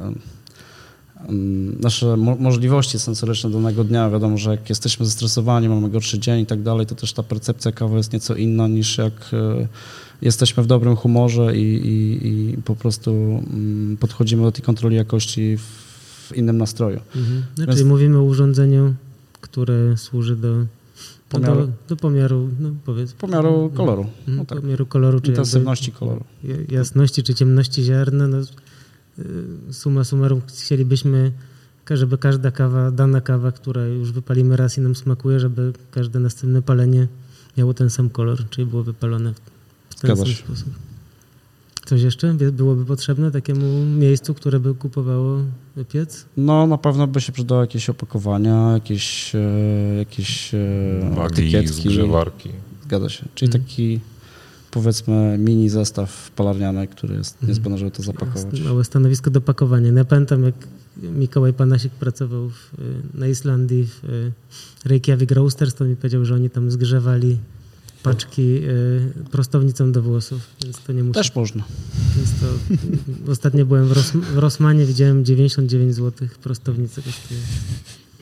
nasze 1.81 2.17
mo- 2.17 2.37
możliwości 2.37 2.99
sensoryczne 2.99 3.51
danego 3.51 3.85
dnia. 3.85 4.11
Wiadomo, 4.11 4.39
że 4.39 4.51
jak 4.51 4.69
jesteśmy 4.69 5.07
zestresowani, 5.07 5.69
mamy 5.69 5.91
gorszy 5.91 6.19
dzień 6.19 6.41
i 6.41 6.47
tak 6.47 6.63
dalej, 6.63 6.87
to 6.87 6.95
też 6.95 7.13
ta 7.13 7.23
percepcja 7.23 7.73
kawy 7.73 7.97
jest 7.97 8.13
nieco 8.13 8.35
inna 8.35 8.69
niż 8.69 8.99
jak 8.99 9.13
e, 9.33 9.69
jesteśmy 10.23 10.63
w 10.63 10.67
dobrym 10.67 10.97
humorze 10.97 11.57
i, 11.57 11.63
i, 11.63 12.27
i 12.29 12.57
po 12.63 12.77
prostu 12.77 13.11
mm, 13.11 13.97
podchodzimy 13.97 14.43
do 14.43 14.53
tej 14.53 14.63
kontroli 14.65 14.97
jakości 14.97 15.57
w 15.59 16.33
innym 16.37 16.59
nastroju. 16.59 17.01
Mhm. 17.17 17.43
No, 17.59 17.65
Więc- 17.67 17.77
czyli 17.79 17.89
mówimy 17.89 18.19
o 18.19 18.23
urządzeniu, 18.23 18.95
które 19.41 19.97
służy 19.97 20.37
do 20.37 20.55
Pomiaru. 21.29 21.67
Do, 21.67 21.73
do 21.89 21.97
pomiaru, 21.97 22.49
no 22.61 22.71
powiedz. 22.85 23.13
Pomiaru 23.13 23.71
koloru, 23.75 24.03
Mhm, 24.03 24.37
no 24.37 24.45
tak. 24.45 24.61
Pomiaru 24.61 24.87
koloru, 24.87 25.21
czy 25.21 25.31
intensywności 25.31 25.93
koloru. 25.93 26.25
jakby 26.45 26.73
ja- 26.73 26.79
jasności, 26.79 27.23
czy 27.23 27.35
ciemności 27.35 27.83
ziarna. 27.83 28.29
No, 28.29 28.37
suma 29.71 30.05
summarum 30.05 30.41
chcielibyśmy, 30.47 31.33
żeby 31.91 32.19
każda 32.19 32.51
kawa, 32.51 32.91
dana 32.91 33.21
kawa, 33.21 33.53
która 33.53 33.87
już 33.87 34.13
wypalimy 34.13 34.57
raz 34.57 34.79
i 34.79 34.81
nam 34.81 34.95
smakuje, 34.97 35.41
żeby 35.41 35.73
każde 35.91 36.21
następne 36.21 36.63
palenie 36.63 37.07
miało 37.59 37.75
ten 37.75 37.91
sam 37.91 38.11
kolor, 38.11 38.49
czyli 38.51 38.67
było 38.67 38.83
wypalone 38.83 39.35
w 39.91 39.95
ten 39.95 40.09
Zgadza 40.09 40.23
sam 40.25 40.33
się. 40.33 40.39
sposób. 40.45 40.69
Coś 41.87 42.03
jeszcze 42.03 42.35
byłoby 42.35 42.85
potrzebne 42.85 43.31
takiemu 43.31 43.85
miejscu, 43.85 44.35
które 44.35 44.61
by 44.61 44.75
kupowało 44.75 45.39
piec? 45.93 46.27
No 46.37 46.67
na 46.67 46.79
pewno 46.79 47.07
by 47.07 47.21
się 47.21 47.33
przydało 47.33 47.61
jakieś 47.61 47.91
opakowania, 47.91 48.73
jakieś, 48.73 49.35
e, 49.35 49.39
jakieś 49.99 50.55
e, 50.55 50.59
Wagi, 51.17 51.43
etykietki. 51.43 51.83
zgrzewarki. 51.83 52.51
Zgadza 52.85 53.09
się. 53.09 53.25
Czyli 53.35 53.49
Mhm. 53.49 53.65
taki 53.65 54.01
powiedzmy 54.77 55.39
mini 55.39 55.69
zestaw 55.69 56.31
palarniany, 56.31 56.87
który 56.87 57.15
jest 57.15 57.35
Mhm. 57.35 57.49
niezbędny, 57.49 57.79
żeby 57.79 57.91
to 57.91 58.03
zapakować. 58.03 58.61
Małe 58.61 58.85
stanowisko 58.85 59.31
do 59.31 59.41
pakowania. 59.41 59.93
Ja 59.93 60.05
pamiętam, 60.05 60.43
jak 60.43 60.55
Mikołaj 61.03 61.53
Panasik 61.53 61.93
pracował 61.93 62.49
w, 62.51 62.71
na 63.15 63.27
Islandii 63.27 63.87
w 63.87 64.05
y, 64.05 64.33
Reykjavik 64.85 65.31
Roasters, 65.31 65.75
to 65.75 65.85
mi 65.85 65.97
powiedział, 65.97 66.25
że 66.25 66.35
oni 66.35 66.51
tam 66.51 66.71
zgrzewali 66.71 67.39
paczki 68.03 68.43
y, 68.43 69.31
prostownicą 69.31 69.93
do 69.93 70.03
włosów, 70.03 70.41
więc 70.65 70.79
to 70.79 70.93
nie 70.93 71.03
musi. 71.03 71.15
Też 71.15 71.35
można. 71.35 71.65
Więc 72.17 72.31
to, 72.41 72.47
ostatnio 73.33 73.67
byłem 73.67 73.87
w, 73.89 73.93
Ros, 73.93 74.11
w 74.11 74.39
Rosmanie, 74.39 74.87
widziałem 74.87 75.25
99 75.25 75.95
zł 75.95 76.29
prostownicę 76.43 77.03
kosztuje. 77.03 77.41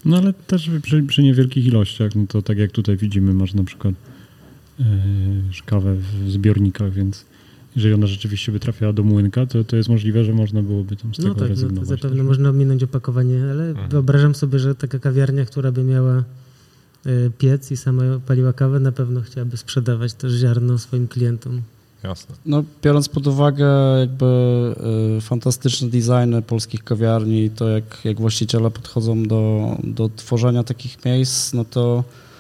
No 0.05 0.17
ale 0.17 0.33
też 0.33 0.71
przy, 0.83 1.03
przy 1.03 1.23
niewielkich 1.23 1.67
ilościach, 1.67 2.15
no 2.15 2.27
to 2.29 2.43
tak 2.43 2.59
jak 2.59 2.73
tutaj 2.73 2.97
widzimy, 2.97 3.35
masz 3.35 3.55
na 3.55 3.65
przykład 3.65 3.95
e, 3.95 4.14
kawę 5.67 5.95
w 5.95 6.31
zbiornikach, 6.31 6.93
więc 6.93 7.25
jeżeli 7.77 7.95
ona 7.95 8.07
rzeczywiście 8.07 8.53
by 8.53 8.61
trafiała 8.61 8.93
do 8.93 9.03
młynka, 9.03 9.47
to, 9.47 9.65
to 9.65 9.77
jest 9.77 9.89
możliwe, 9.89 10.25
że 10.25 10.33
można 10.33 10.63
byłoby 10.63 10.97
tam 10.97 11.15
z 11.15 11.19
No 11.19 11.23
tego 11.25 11.35
tak, 11.35 11.41
no 11.43 11.47
to 11.47 11.49
rezygnować. 11.49 11.89
zapewne 11.89 12.17
też. 12.17 12.27
można 12.27 12.49
ominąć 12.49 12.83
opakowanie, 12.83 13.43
ale 13.51 13.65
Mhm. 13.69 13.89
wyobrażam 13.89 14.35
sobie, 14.35 14.59
że 14.59 14.75
taka 14.75 14.99
kawiarnia, 14.99 15.45
która 15.45 15.73
by 15.73 15.85
miała 15.85 16.25
y, 17.07 17.31
piec 17.39 17.71
i 17.71 17.77
sama 17.77 18.03
paliła 18.27 18.53
kawę, 18.53 18.81
na 18.81 18.93
pewno 18.93 19.21
chciałaby 19.21 19.57
sprzedawać 19.57 20.15
też 20.15 20.33
ziarno 20.33 20.79
swoim 20.79 21.09
klientom. 21.09 21.63
Jasne. 22.03 22.35
No, 22.47 22.65
biorąc 22.83 23.09
pod 23.09 23.27
uwagę 23.27 23.67
jakby 24.01 24.25
y, 25.19 25.21
fantastyczne 25.21 25.89
designy 25.89 26.43
polskich 26.43 26.85
kawiarni, 26.85 27.51
to 27.51 27.69
jak, 27.69 28.01
jak 28.05 28.21
właściciele 28.21 28.71
podchodzą 28.71 29.23
do, 29.23 29.77
do 29.85 30.11
tworzenia 30.17 30.65
takich 30.65 31.05
miejsc, 31.05 31.53
no 31.53 31.65
to 31.65 32.05
e, 32.09 32.34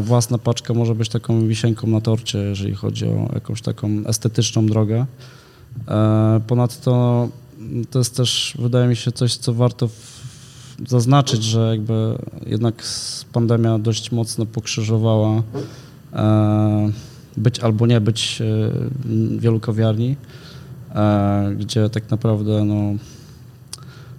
własna 0.00 0.38
paczka 0.38 0.74
może 0.74 0.94
być 0.94 1.08
taką 1.08 1.46
wisienką 1.46 1.86
na 1.86 2.00
torcie, 2.00 2.38
jeżeli 2.38 2.74
chodzi 2.74 3.06
o 3.06 3.30
jakąś 3.34 3.62
taką 3.62 3.88
estetyczną 4.06 4.66
drogę. 4.66 5.06
E, 5.88 6.40
ponadto 6.46 7.28
mm, 7.60 7.84
to 7.84 7.98
jest 7.98 8.16
też, 8.16 8.56
wydaje 8.58 8.88
mi 8.88 8.96
się, 8.96 9.12
coś, 9.12 9.36
co 9.36 9.54
warto 9.54 9.88
zaznaczyć, 10.88 11.44
że 11.44 11.68
jakby 11.70 12.18
jednak 12.46 12.84
pandemia 13.32 13.78
dość 13.78 14.12
mocno 14.12 14.46
pokrzyżowała 14.46 15.42
e, 16.12 16.90
być 17.36 17.60
albo 17.60 17.86
nie 17.86 18.00
być 18.00 18.40
e, 18.40 19.38
wielu 19.38 19.60
kawiarni, 19.60 20.16
e, 20.94 21.54
gdzie 21.58 21.90
tak 21.90 22.10
naprawdę 22.10 22.64
no, 22.64 22.94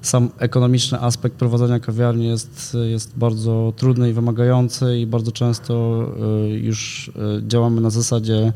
sam 0.03 0.29
ekonomiczny 0.37 0.99
aspekt 0.99 1.35
prowadzenia 1.35 1.79
kawiarni 1.79 2.27
jest, 2.27 2.77
jest 2.83 3.17
bardzo 3.17 3.73
trudny 3.75 4.09
i 4.09 4.13
wymagający 4.13 4.99
i 4.99 5.07
bardzo 5.07 5.31
często 5.31 6.05
e, 6.45 6.49
już 6.49 7.11
e, 7.15 7.47
działamy 7.47 7.81
na 7.81 7.89
zasadzie 7.89 8.53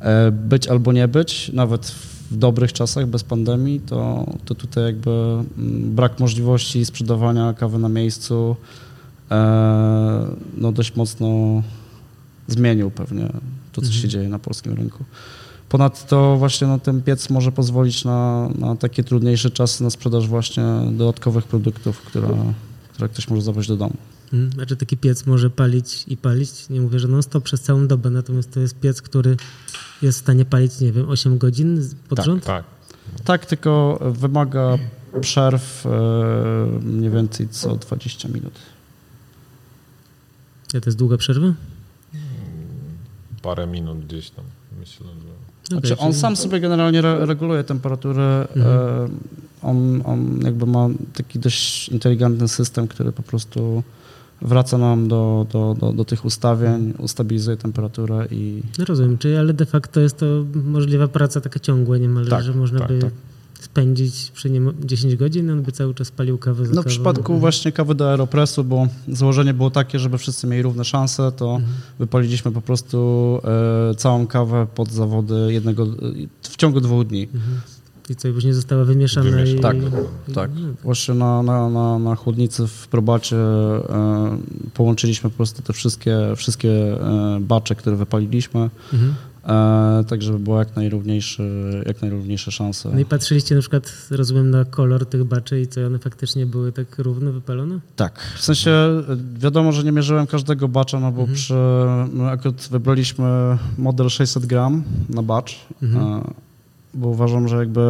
e, 0.00 0.32
być 0.32 0.68
albo 0.68 0.92
nie 0.92 1.08
być, 1.08 1.50
nawet 1.52 1.86
w 2.30 2.36
dobrych 2.36 2.72
czasach 2.72 3.06
bez 3.06 3.24
pandemii, 3.24 3.80
to, 3.80 4.26
to 4.44 4.54
tutaj 4.54 4.84
jakby 4.84 5.10
mm, 5.10 5.44
brak 5.94 6.20
możliwości 6.20 6.84
sprzedawania 6.84 7.54
kawy 7.54 7.78
na 7.78 7.88
miejscu 7.88 8.56
e, 9.30 10.26
no 10.56 10.72
dość 10.72 10.96
mocno 10.96 11.28
zmienił 12.48 12.90
pewnie 12.90 13.28
to, 13.72 13.82
co 13.82 13.92
się 13.92 14.08
dzieje 14.08 14.28
na 14.28 14.38
polskim 14.38 14.72
rynku. 14.72 15.04
Ponadto 15.68 16.36
właśnie 16.36 16.66
no, 16.66 16.78
ten 16.78 17.02
piec 17.02 17.30
może 17.30 17.52
pozwolić 17.52 18.04
na, 18.04 18.48
na 18.58 18.76
takie 18.76 19.04
trudniejsze 19.04 19.50
czasy 19.50 19.84
na 19.84 19.90
sprzedaż 19.90 20.28
właśnie 20.28 20.64
dodatkowych 20.92 21.44
produktów, 21.44 22.00
które, 22.00 22.52
które 22.92 23.08
ktoś 23.08 23.28
może 23.28 23.42
zabrać 23.42 23.68
do 23.68 23.76
domu. 23.76 23.96
Mhm. 24.32 24.52
Znaczy 24.52 24.76
taki 24.76 24.96
piec 24.96 25.26
może 25.26 25.50
palić 25.50 26.04
i 26.08 26.16
palić. 26.16 26.68
Nie 26.68 26.80
mówię, 26.80 26.98
że 26.98 27.08
non 27.08 27.22
stop 27.22 27.44
przez 27.44 27.60
całą 27.60 27.86
dobę, 27.86 28.10
natomiast 28.10 28.54
to 28.54 28.60
jest 28.60 28.80
piec, 28.80 29.02
który 29.02 29.36
jest 30.02 30.18
w 30.18 30.22
stanie 30.22 30.44
palić, 30.44 30.80
nie 30.80 30.92
wiem, 30.92 31.08
8 31.08 31.38
godzin 31.38 31.90
pod 32.08 32.16
Tak, 32.16 32.26
rząd? 32.26 32.44
Tak. 32.44 32.64
Tak, 33.24 33.46
tylko 33.46 34.00
wymaga 34.12 34.78
przerw 35.20 35.86
e, 35.86 35.90
mniej 36.82 37.10
więcej 37.10 37.48
co 37.48 37.76
20 37.76 38.28
minut. 38.28 38.54
Ja 40.74 40.80
to 40.80 40.90
jest 40.90 40.98
długa 40.98 41.16
przerwa? 41.16 41.54
Parę 43.42 43.66
minut 43.66 44.06
gdzieś 44.06 44.30
tam, 44.30 44.44
myślę, 44.80 45.06
że... 45.06 45.33
Znaczy 45.68 45.94
Okej, 45.94 46.06
on 46.06 46.14
sam 46.14 46.36
sobie 46.36 46.60
generalnie 46.60 46.98
re 46.98 47.26
reguluje 47.26 47.64
temperaturę. 47.64 48.46
Mhm. 48.56 48.76
E, 48.76 49.08
on, 49.62 50.02
on 50.04 50.40
jakby 50.44 50.66
ma 50.66 50.88
taki 51.14 51.38
dość 51.38 51.88
inteligentny 51.88 52.48
system, 52.48 52.88
który 52.88 53.12
po 53.12 53.22
prostu 53.22 53.82
wraca 54.42 54.78
nam 54.78 55.08
do, 55.08 55.46
do, 55.52 55.76
do, 55.80 55.92
do 55.92 56.04
tych 56.04 56.24
ustawień, 56.24 56.94
ustabilizuje 56.98 57.56
temperaturę 57.56 58.26
i 58.30 58.62
No 58.78 58.84
rozumiem, 58.84 59.18
czyli 59.18 59.36
ale 59.36 59.52
de 59.52 59.66
facto 59.66 60.00
jest 60.00 60.16
to 60.18 60.26
możliwa 60.64 61.08
praca 61.08 61.40
taka 61.40 61.60
ciągła 61.60 61.98
niemal, 61.98 62.26
Tak, 62.26 62.42
że 62.42 62.54
można 62.54 62.78
tak, 62.78 62.88
by 62.88 62.98
tak. 62.98 63.12
Spędzić 63.64 64.30
przy 64.34 64.50
nim 64.50 64.72
10 64.84 65.16
godzin, 65.16 65.50
on 65.50 65.62
by 65.62 65.72
cały 65.72 65.94
czas 65.94 66.10
palił 66.10 66.38
kawę 66.38 66.66
za 66.66 66.72
No 66.74 66.80
w 66.82 66.84
kawą. 66.84 66.88
przypadku 66.94 67.38
właśnie 67.38 67.72
kawy 67.72 67.94
do 67.94 68.10
Aeropressu, 68.10 68.64
bo 68.64 68.86
założenie 69.08 69.54
było 69.54 69.70
takie, 69.70 69.98
żeby 69.98 70.18
wszyscy 70.18 70.46
mieli 70.46 70.62
równe 70.62 70.84
szanse, 70.84 71.32
to 71.32 71.50
Mhm. 71.54 71.72
wypaliliśmy 71.98 72.52
po 72.52 72.60
prostu 72.60 72.98
e, 73.90 73.94
całą 73.94 74.26
kawę 74.26 74.66
pod 74.74 74.90
zawody 74.92 75.34
jednego, 75.52 75.86
w 76.42 76.56
ciągu 76.56 76.80
dwóch 76.80 77.06
dni. 77.06 77.22
Mhm. 77.34 77.60
I 78.10 78.14
co, 78.16 78.28
i 78.28 78.32
później 78.32 78.52
została 78.52 78.84
wymieszana 78.84 79.44
i... 79.44 79.60
Tak, 79.60 79.76
i- 80.28 80.32
tak. 80.32 80.50
Właśnie 80.82 81.14
na, 81.14 81.42
na, 81.42 81.70
na, 81.70 81.98
na 81.98 82.14
chłodnicy 82.16 82.66
w 82.66 82.88
probacie 82.88 83.36
e, 83.36 84.38
połączyliśmy 84.74 85.30
po 85.30 85.36
prostu 85.36 85.62
te 85.62 85.72
wszystkie, 85.72 86.16
wszystkie 86.36 86.70
e, 86.70 87.38
bacze, 87.40 87.74
które 87.74 87.96
wypaliliśmy, 87.96 88.70
Mhm. 88.92 89.14
E, 89.46 90.04
tak 90.08 90.22
żeby 90.22 90.38
było 90.38 90.58
jak 90.58 90.76
najrówniejsze, 90.76 91.42
jak 91.86 92.02
najrówniejsze 92.02 92.50
szanse. 92.50 92.90
No 92.92 92.98
i 93.00 93.04
patrzyliście 93.04 93.54
na 93.54 93.60
przykład, 93.60 93.92
rozumiem, 94.10 94.50
na 94.50 94.64
kolor 94.64 95.06
tych 95.06 95.24
baczy 95.24 95.60
i 95.60 95.66
co, 95.66 95.86
one 95.86 95.98
faktycznie 95.98 96.46
były 96.46 96.72
tak 96.72 96.98
równo 96.98 97.32
wypalone? 97.32 97.78
Tak, 97.96 98.20
w 98.36 98.42
sensie 98.44 98.70
e, 98.70 99.02
wiadomo, 99.38 99.72
że 99.72 99.84
nie 99.84 99.92
mierzyłem 99.92 100.26
każdego 100.26 100.68
bacza, 100.68 101.00
no 101.00 101.12
bo 101.12 101.20
Mhm. 101.20 101.34
przy, 101.36 101.54
my 102.12 102.28
akurat 102.30 102.68
wybraliśmy 102.70 103.58
model 103.78 104.08
600 104.08 104.46
gram 104.46 104.82
na 105.08 105.22
bacz, 105.22 105.56
Mhm. 105.82 106.04
e, 106.06 106.22
bo 106.94 107.08
uważam, 107.08 107.48
że 107.48 107.56
jakby 107.56 107.80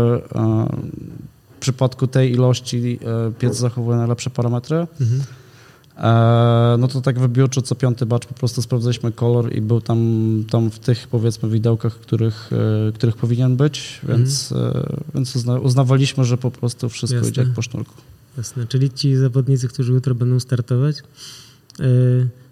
w 1.56 1.60
przypadku 1.60 2.06
tej 2.06 2.32
ilości 2.32 2.98
piec 3.38 3.56
zachowuje 3.56 3.96
najlepsze 3.98 4.30
parametry. 4.30 4.76
Mhm. 5.00 5.20
E, 5.96 6.76
no 6.78 6.88
to 6.88 7.00
tak 7.00 7.18
wybiórczo 7.18 7.62
co 7.62 7.74
piąty 7.74 8.06
bacz 8.06 8.26
po 8.26 8.34
prostu 8.34 8.62
sprawdzaliśmy 8.62 9.12
kolor 9.12 9.54
i 9.56 9.60
był 9.60 9.80
tam, 9.80 9.98
tam 10.50 10.70
w 10.70 10.78
tych 10.78 11.08
powiedzmy 11.08 11.48
widełkach, 11.50 11.94
których, 11.94 12.50
e, 12.88 12.92
których 12.92 13.16
powinien 13.16 13.56
być, 13.56 14.00
więc, 14.08 14.52
e, 14.52 14.96
więc 15.14 15.36
uzna, 15.36 15.58
uznawaliśmy, 15.58 16.24
że 16.24 16.38
po 16.38 16.50
prostu 16.50 16.88
wszystko 16.88 17.16
Jasne. 17.16 17.30
idzie 17.30 17.42
jak 17.42 17.50
po 17.52 17.62
sznurku. 17.62 17.94
Jasne, 18.36 18.66
czyli 18.66 18.90
ci 18.90 19.16
zawodnicy, 19.16 19.68
którzy 19.68 19.92
jutro 19.92 20.14
będą 20.14 20.40
startować, 20.40 20.96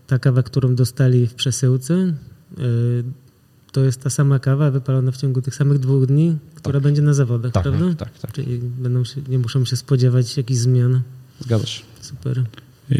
ta 0.06 0.18
kawa, 0.18 0.42
którą 0.42 0.74
dostali 0.74 1.26
w 1.26 1.34
przesyłce, 1.34 2.14
to 3.72 3.80
jest 3.80 4.00
ta 4.02 4.10
sama 4.10 4.38
kawa 4.38 4.70
wypalona 4.70 5.12
w 5.12 5.16
ciągu 5.16 5.42
tych 5.42 5.54
samych 5.54 5.78
dwóch 5.78 6.06
dni, 6.06 6.36
która 6.54 6.80
będzie 6.80 7.02
na 7.02 7.14
zawodach, 7.14 7.52
Tak, 7.52 7.62
prawda? 7.62 7.94
tak, 7.94 8.18
tak, 8.18 8.32
Czyli 8.32 8.58
będą 8.58 9.04
się, 9.04 9.20
nie 9.28 9.38
muszą 9.38 9.64
się 9.64 9.76
spodziewać 9.76 10.36
jakichś 10.36 10.60
zmian. 10.60 11.00
zgadza 11.40 11.66
się. 11.66 11.82
Super. 12.00 12.44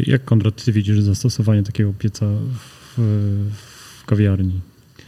Jak 0.07 0.25
Konrad, 0.25 0.63
ty 0.65 0.71
widzisz 0.71 1.01
zastosowanie 1.01 1.63
takiego 1.63 1.93
pieca 1.99 2.25
w, 2.97 3.01
w 4.01 4.05
kawiarni? 4.05 4.61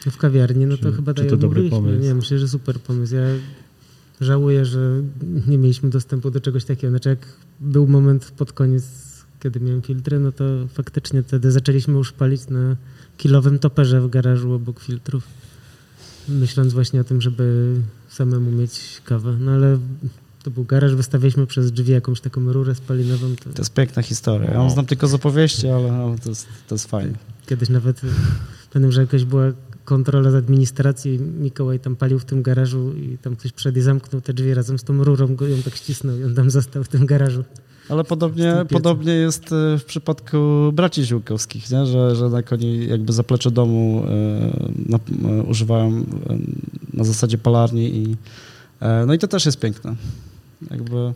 No 0.05 0.11
w 0.11 0.17
kawiarni, 0.17 0.65
no 0.65 0.77
to 0.77 0.83
Czy- 0.89 0.95
chyba 0.95 1.13
czy 1.13 1.21
tak 1.21 1.29
to 1.29 1.37
dobry 1.37 1.61
mówiliśmy. 1.61 1.77
pomysł? 1.89 2.03
Nie, 2.07 2.15
myślę, 2.15 2.39
że 2.39 2.47
super 2.47 2.79
pomysł. 2.79 3.15
Ja 3.15 3.21
żałuję, 4.21 4.65
że 4.65 5.01
nie 5.47 5.57
mieliśmy 5.57 5.89
dostępu 5.89 6.31
do 6.31 6.41
czegoś 6.41 6.65
takiego. 6.65 6.91
Znaczy 6.91 7.09
jak 7.09 7.25
był 7.59 7.87
moment 7.87 8.31
pod 8.37 8.53
koniec, 8.53 8.83
kiedy 9.39 9.59
miałem 9.59 9.81
filtry, 9.81 10.19
no 10.19 10.31
to 10.31 10.43
faktycznie 10.73 11.23
wtedy 11.23 11.51
zaczęliśmy 11.51 11.93
już 11.93 12.11
palić 12.11 12.47
na 12.49 12.75
kilowym 13.17 13.59
toperze 13.59 14.01
w 14.01 14.09
garażu 14.09 14.53
obok 14.53 14.79
filtrów. 14.79 15.23
Myśląc 16.29 16.73
właśnie 16.73 17.01
o 17.01 17.03
tym, 17.03 17.21
żeby 17.21 17.75
samemu 18.09 18.51
mieć 18.51 19.01
kawę. 19.05 19.37
No 19.39 19.51
ale 19.51 19.79
to 20.45 20.51
był 20.51 20.63
garaż, 20.63 20.95
wystawialiśmy 20.95 21.47
przez 21.47 21.71
drzwi 21.71 21.91
jakąś 21.91 22.21
taką 22.21 22.53
rurę 22.53 22.75
spalinową. 22.75 23.35
To 23.35 23.43
To 23.53 23.61
jest 23.61 23.73
piękna 23.73 24.01
historia. 24.01 24.47
Ja 24.49 24.53
ją 24.55 24.63
No. 24.63 24.69
znam 24.69 24.85
tylko 24.85 25.07
z 25.07 25.13
opowieści, 25.13 25.67
ale, 25.67 25.91
ale 25.93 26.17
to, 26.17 26.29
jest, 26.29 26.47
to 26.67 26.75
jest 26.75 26.87
fajne. 26.89 27.13
Kiedyś 27.45 27.69
nawet 27.69 28.03
y, 28.03 28.07
pamiętam, 28.73 28.91
że 28.91 29.01
jakaś 29.01 29.23
była 29.25 29.43
kontrola 29.85 30.31
z 30.31 30.35
administracji, 30.35 31.19
Mikołaj 31.19 31.79
tam 31.79 31.95
palił 31.95 32.19
w 32.19 32.25
tym 32.25 32.41
garażu 32.43 32.93
i 32.93 33.17
tam 33.17 33.35
ktoś 33.35 33.51
przed 33.51 33.77
i 33.77 33.81
zamknął 33.81 34.21
te 34.21 34.33
drzwi 34.33 34.53
razem 34.53 34.79
z 34.79 34.83
tą 34.83 35.03
rurą, 35.03 35.35
go 35.35 35.47
ją 35.47 35.61
tak 35.61 35.75
ścisnął 35.75 36.19
i 36.19 36.23
on 36.23 36.35
tam 36.35 36.51
został 36.51 36.83
w 36.83 36.87
tym 36.87 37.05
garażu. 37.05 37.43
Ale 37.89 38.03
podobnie, 38.03 38.65
podobnie 38.69 39.13
jest 39.13 39.51
e, 39.51 39.77
w 39.79 39.83
przypadku 39.85 40.37
braci 40.73 41.03
Ziółkowskich, 41.03 41.71
nie? 41.71 41.85
Że, 41.85 42.15
że 42.15 42.23
jednak 42.23 42.53
oni 42.53 42.87
jakby 42.87 43.13
zaplecze 43.13 43.51
domu 43.51 44.03
e, 44.07 44.69
na, 44.89 44.99
używają 45.43 46.05
na 46.93 47.03
zasadzie 47.03 47.37
palarni 47.37 47.95
i, 47.97 48.15
no 49.07 49.13
i 49.13 49.19
to 49.19 49.27
też 49.27 49.45
jest 49.45 49.59
piękne. 49.59 49.95
Jakby 50.71 50.95
o 50.95 51.13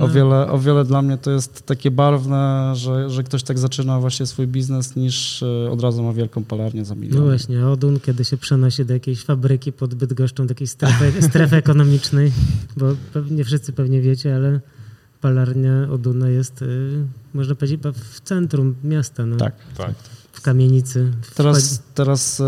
No. 0.00 0.08
wiele, 0.08 0.50
o 0.50 0.58
wiele 0.58 0.84
dla 0.84 1.02
mnie 1.02 1.18
to 1.18 1.30
jest 1.30 1.66
takie 1.66 1.90
barwne, 1.90 2.72
że, 2.76 3.10
że 3.10 3.22
ktoś 3.22 3.42
tak 3.42 3.58
zaczyna 3.58 4.00
właśnie 4.00 4.26
swój 4.26 4.46
biznes, 4.46 4.96
niż 4.96 5.42
e, 5.42 5.70
od 5.70 5.80
razu 5.82 6.02
ma 6.02 6.12
wielką 6.12 6.44
palarnię 6.44 6.84
za 6.84 6.94
milion. 6.94 7.18
No 7.18 7.24
właśnie, 7.24 7.66
Odun, 7.68 8.00
kiedy 8.00 8.24
się 8.24 8.36
przenosi 8.36 8.84
do 8.84 8.92
jakiejś 8.94 9.24
fabryki 9.24 9.72
pod 9.72 9.94
Bydgoszczą, 9.94 10.46
do 10.46 10.50
jakiejś 10.50 10.70
strefy, 10.70 11.12
strefy 11.30 11.56
ekonomicznej, 11.56 12.32
bo 12.76 12.86
pewnie 13.12 13.44
wszyscy 13.44 13.72
pewnie 13.72 14.00
wiecie, 14.00 14.36
ale 14.36 14.60
palarnia 15.20 15.88
Oduna 15.90 16.28
jest, 16.28 16.62
y, 16.62 17.04
można 17.34 17.54
powiedzieć, 17.54 17.80
w 17.94 18.20
centrum 18.20 18.74
miasta, 18.84 19.26
no, 19.26 19.36
Tak. 19.36 19.54
Tak. 19.76 19.94
Kamienicy. 20.44 21.10
Teraz, 21.34 21.82
teraz 21.94 22.40
e, 22.40 22.44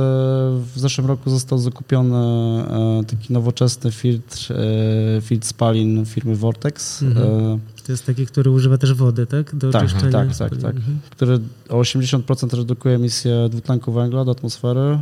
w 0.74 0.78
zeszłym 0.78 1.06
roku 1.06 1.30
został 1.30 1.58
zakupiony 1.58 2.16
e, 2.16 3.04
taki 3.06 3.32
nowoczesny 3.32 3.92
filtr, 3.92 4.52
e, 4.52 5.20
filtr 5.20 5.46
spalin 5.46 6.06
firmy 6.06 6.36
Vortex, 6.36 7.02
Mhm. 7.02 7.60
To 7.86 7.92
jest 7.92 8.06
taki, 8.06 8.26
który 8.26 8.50
używa 8.50 8.78
też 8.78 8.94
wody, 8.94 9.26
tak? 9.26 9.54
Do 9.56 9.70
Tak, 9.70 9.92
tak, 9.92 10.12
tak, 10.12 10.34
spalin. 10.34 10.62
tak. 10.62 10.76
Mhm. 10.76 10.98
który 11.10 11.40
o 11.68 11.80
80% 11.80 12.56
redukuje 12.56 12.94
emisję 12.94 13.48
dwutlenku 13.50 13.92
węgla 13.92 14.24
do 14.24 14.30
atmosfery. 14.30 14.98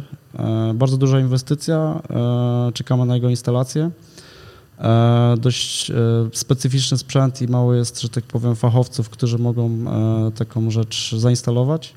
Bardzo 0.75 0.97
duża 0.97 1.21
inwestycja, 1.21 2.03
czekamy 2.75 3.07
na 3.07 3.15
jego 3.15 3.29
instalację. 3.29 3.91
E, 4.79 5.35
Dość 5.41 5.91
e, 5.91 5.95
specyficzny 6.33 6.99
sprzęt 6.99 7.43
i 7.43 7.49
mało 7.49 7.75
jest, 7.75 8.01
że 8.01 8.09
tak 8.09 8.25
powiem, 8.25 8.57
fachowców, 8.57 9.09
którzy 9.11 9.39
mogą 9.39 9.71
e, 9.71 10.31
taką 10.31 10.71
rzecz 10.71 11.15
zainstalować. 11.19 11.95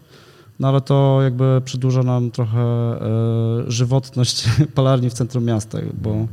No 0.60 0.68
ale 0.68 0.82
to 0.82 1.20
jakby 1.24 1.62
przedłuża 1.66 2.04
nam 2.04 2.32
trochę 2.32 2.60
e, 2.62 3.72
żywotność 3.72 4.46
palarni 4.76 5.10
w 5.10 5.14
centrum 5.14 5.44
miasta, 5.44 5.78
bo 6.02 6.28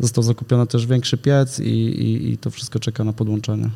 został 0.00 0.24
zakupiony 0.24 0.66
też 0.66 0.86
większy 0.86 1.18
piec 1.18 1.60
i, 1.60 1.64
i, 1.64 2.32
i 2.32 2.38
to 2.38 2.50
wszystko 2.50 2.78
czeka 2.78 3.04
na 3.04 3.12
podłączenie. 3.12 3.70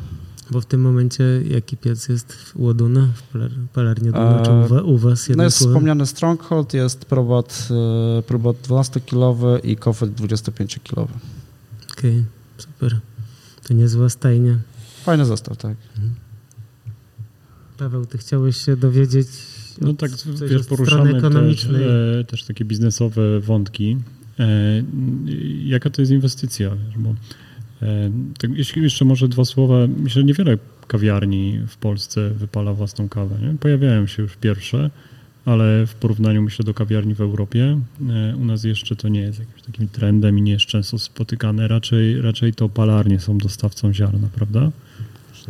Bo 0.50 0.60
w 0.60 0.66
tym 0.66 0.80
momencie 0.82 1.24
jaki 1.50 1.76
piec 1.76 2.08
jest 2.08 2.36
u 2.54 2.66
Oduna, 2.66 3.08
w 3.14 3.34
palar- 3.36 3.66
palarni 3.72 4.08
Oduna, 4.08 4.42
czy 4.44 4.50
u, 4.50 4.68
wa- 4.68 4.82
u 4.82 4.98
was 4.98 5.02
No 5.04 5.12
jest 5.14 5.28
jednym 5.28 5.50
wspomniany 5.50 6.06
Stronghold, 6.06 6.74
jest 6.74 7.04
probat, 7.04 7.68
e, 8.18 8.22
probat 8.22 8.56
12-kilowy 8.56 9.58
i 9.64 9.76
kofet 9.76 10.10
25-kilowy. 10.10 11.12
Okej, 11.92 12.24
super. 12.58 13.00
To 13.68 13.74
niezła 13.74 14.08
stajnia. 14.08 14.54
Fajny 15.04 15.24
zestaw, 15.26 15.56
tak. 15.56 15.76
Paweł, 17.78 18.06
ty 18.06 18.18
chciałeś 18.18 18.56
się 18.56 18.76
dowiedzieć 18.76 19.26
No 19.80 19.94
tak, 19.94 20.10
wiesz, 20.50 20.66
poruszamy 20.66 21.22
też, 21.22 21.64
e, 21.64 22.24
też 22.24 22.44
takie 22.44 22.64
biznesowe 22.64 23.40
wątki. 23.40 23.96
E, 24.38 24.82
jaka 25.64 25.90
to 25.90 26.02
jest 26.02 26.12
inwestycja? 26.12 26.70
Bo, 26.96 27.14
e, 27.82 28.10
tak, 28.38 28.50
jeśli 28.54 28.82
jeszcze 28.82 29.04
może 29.04 29.28
dwa 29.28 29.44
słowa, 29.44 29.86
myślę, 29.86 30.20
że 30.20 30.24
niewiele 30.24 30.58
kawiarni 30.86 31.60
w 31.68 31.76
Polsce 31.76 32.30
wypala 32.30 32.74
własną 32.74 33.08
kawę. 33.08 33.36
Nie? 33.42 33.58
Pojawiają 33.58 34.06
się 34.06 34.22
już 34.22 34.36
pierwsze, 34.36 34.90
ale 35.44 35.86
w 35.86 35.94
porównaniu 35.94 36.42
myślę 36.42 36.64
do 36.64 36.74
kawiarni 36.74 37.14
w 37.14 37.20
Europie, 37.20 37.80
u 38.40 38.44
nas 38.44 38.64
jeszcze 38.64 38.96
to 38.96 39.08
nie 39.08 39.20
jest 39.20 39.38
jakimś 39.38 39.62
takim 39.62 39.88
trendem 39.88 40.38
i 40.38 40.42
nie 40.42 40.52
jest 40.52 40.66
często 40.66 40.98
spotykane. 40.98 41.68
Raczej, 41.68 42.20
raczej 42.20 42.54
to 42.54 42.68
palarnie 42.68 43.20
są 43.20 43.38
dostawcą 43.38 43.92
ziarna, 43.92 44.28
prawda? 44.34 44.70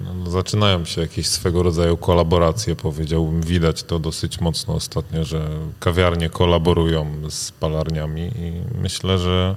No, 0.04 0.14
no, 0.14 0.30
zaczynają 0.30 0.84
się 0.84 1.00
jakieś 1.00 1.26
swego 1.26 1.62
rodzaju 1.62 1.96
kolaboracje, 1.96 2.76
powiedziałbym. 2.76 3.40
Widać 3.42 3.82
to 3.82 3.98
dosyć 3.98 4.40
mocno 4.40 4.74
ostatnio, 4.74 5.24
że 5.24 5.48
kawiarnie 5.80 6.30
kolaborują 6.30 7.06
z 7.30 7.52
palarniami 7.52 8.22
i 8.22 8.52
myślę, 8.82 9.18
że 9.18 9.56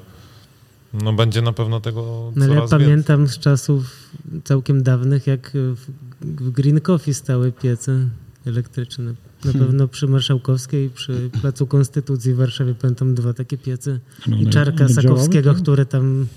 no, 0.93 1.13
będzie 1.13 1.41
na 1.41 1.53
pewno 1.53 1.79
tego 1.81 2.31
No 2.35 2.45
ale 2.45 2.53
ja 2.53 2.59
coraz 2.61 2.71
więcej. 2.71 2.87
pamiętam 2.87 3.27
z 3.27 3.39
czasów 3.39 4.09
całkiem 4.43 4.83
dawnych, 4.83 5.27
jak 5.27 5.51
w, 5.53 5.85
w 6.21 6.51
Green 6.51 6.81
Coffee 6.81 7.13
stały 7.13 7.51
piece 7.51 8.07
elektryczne. 8.45 9.13
Na 9.45 9.51
Hmm. 9.51 9.65
pewno 9.67 9.87
przy 9.87 10.07
Marszałkowskiej, 10.07 10.89
przy 10.89 11.29
Placu 11.41 11.67
Konstytucji 11.67 12.33
w 12.33 12.37
Warszawie 12.37 12.73
pamiętam 12.75 13.15
dwa 13.15 13.33
takie 13.33 13.57
piece. 13.57 13.99
No, 14.27 14.37
I 14.37 14.41
one- 14.41 14.49
Czarka 14.51 14.89
Sakowskiego, 14.89 15.53
tak? 15.53 15.61
który 15.63 15.85
tam 15.85 16.27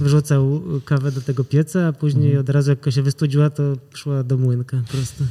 wrzucał 0.00 0.62
kawę 0.84 1.12
do 1.12 1.20
tego 1.20 1.44
pieca, 1.44 1.86
a 1.86 1.92
później 1.92 2.26
Mhm. 2.26 2.40
od 2.40 2.48
razu 2.50 2.70
jak 2.70 2.90
się 2.90 3.02
wystudziła, 3.02 3.50
to 3.50 3.76
szła 3.94 4.22
do 4.22 4.36
młynka 4.36 4.82
po 4.86 4.92
prostu. 4.92 5.24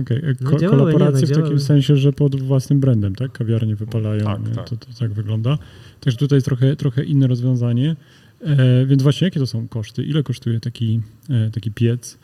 Okej, 0.00 0.16
e, 0.18 0.34
No 0.40 0.50
ko- 0.50 0.58
działały, 0.58 0.92
kolaboracje 0.92 1.28
nie, 1.28 1.34
no 1.34 1.40
w 1.40 1.42
takim 1.42 1.60
sensie, 1.60 1.96
że 1.96 2.12
pod 2.12 2.40
własnym 2.42 2.80
brandem, 2.80 3.14
tak? 3.14 3.32
Kawiarnie 3.32 3.76
wypalają, 3.76 4.24
Tak, 4.24 4.40
tak. 4.54 4.68
To, 4.68 4.76
to 4.76 4.86
tak 4.98 5.12
wygląda. 5.12 5.58
Także 6.00 6.18
tutaj 6.18 6.36
jest 6.36 6.46
trochę, 6.46 6.76
trochę 6.76 7.04
inne 7.04 7.26
rozwiązanie. 7.26 7.96
E, 8.40 8.86
więc 8.86 9.02
właśnie 9.02 9.24
jakie 9.26 9.40
to 9.40 9.46
są 9.46 9.68
koszty? 9.68 10.02
Ile 10.04 10.22
kosztuje 10.22 10.60
taki, 10.60 11.00
e, 11.30 11.50
taki 11.50 11.70
piec? 11.70 12.18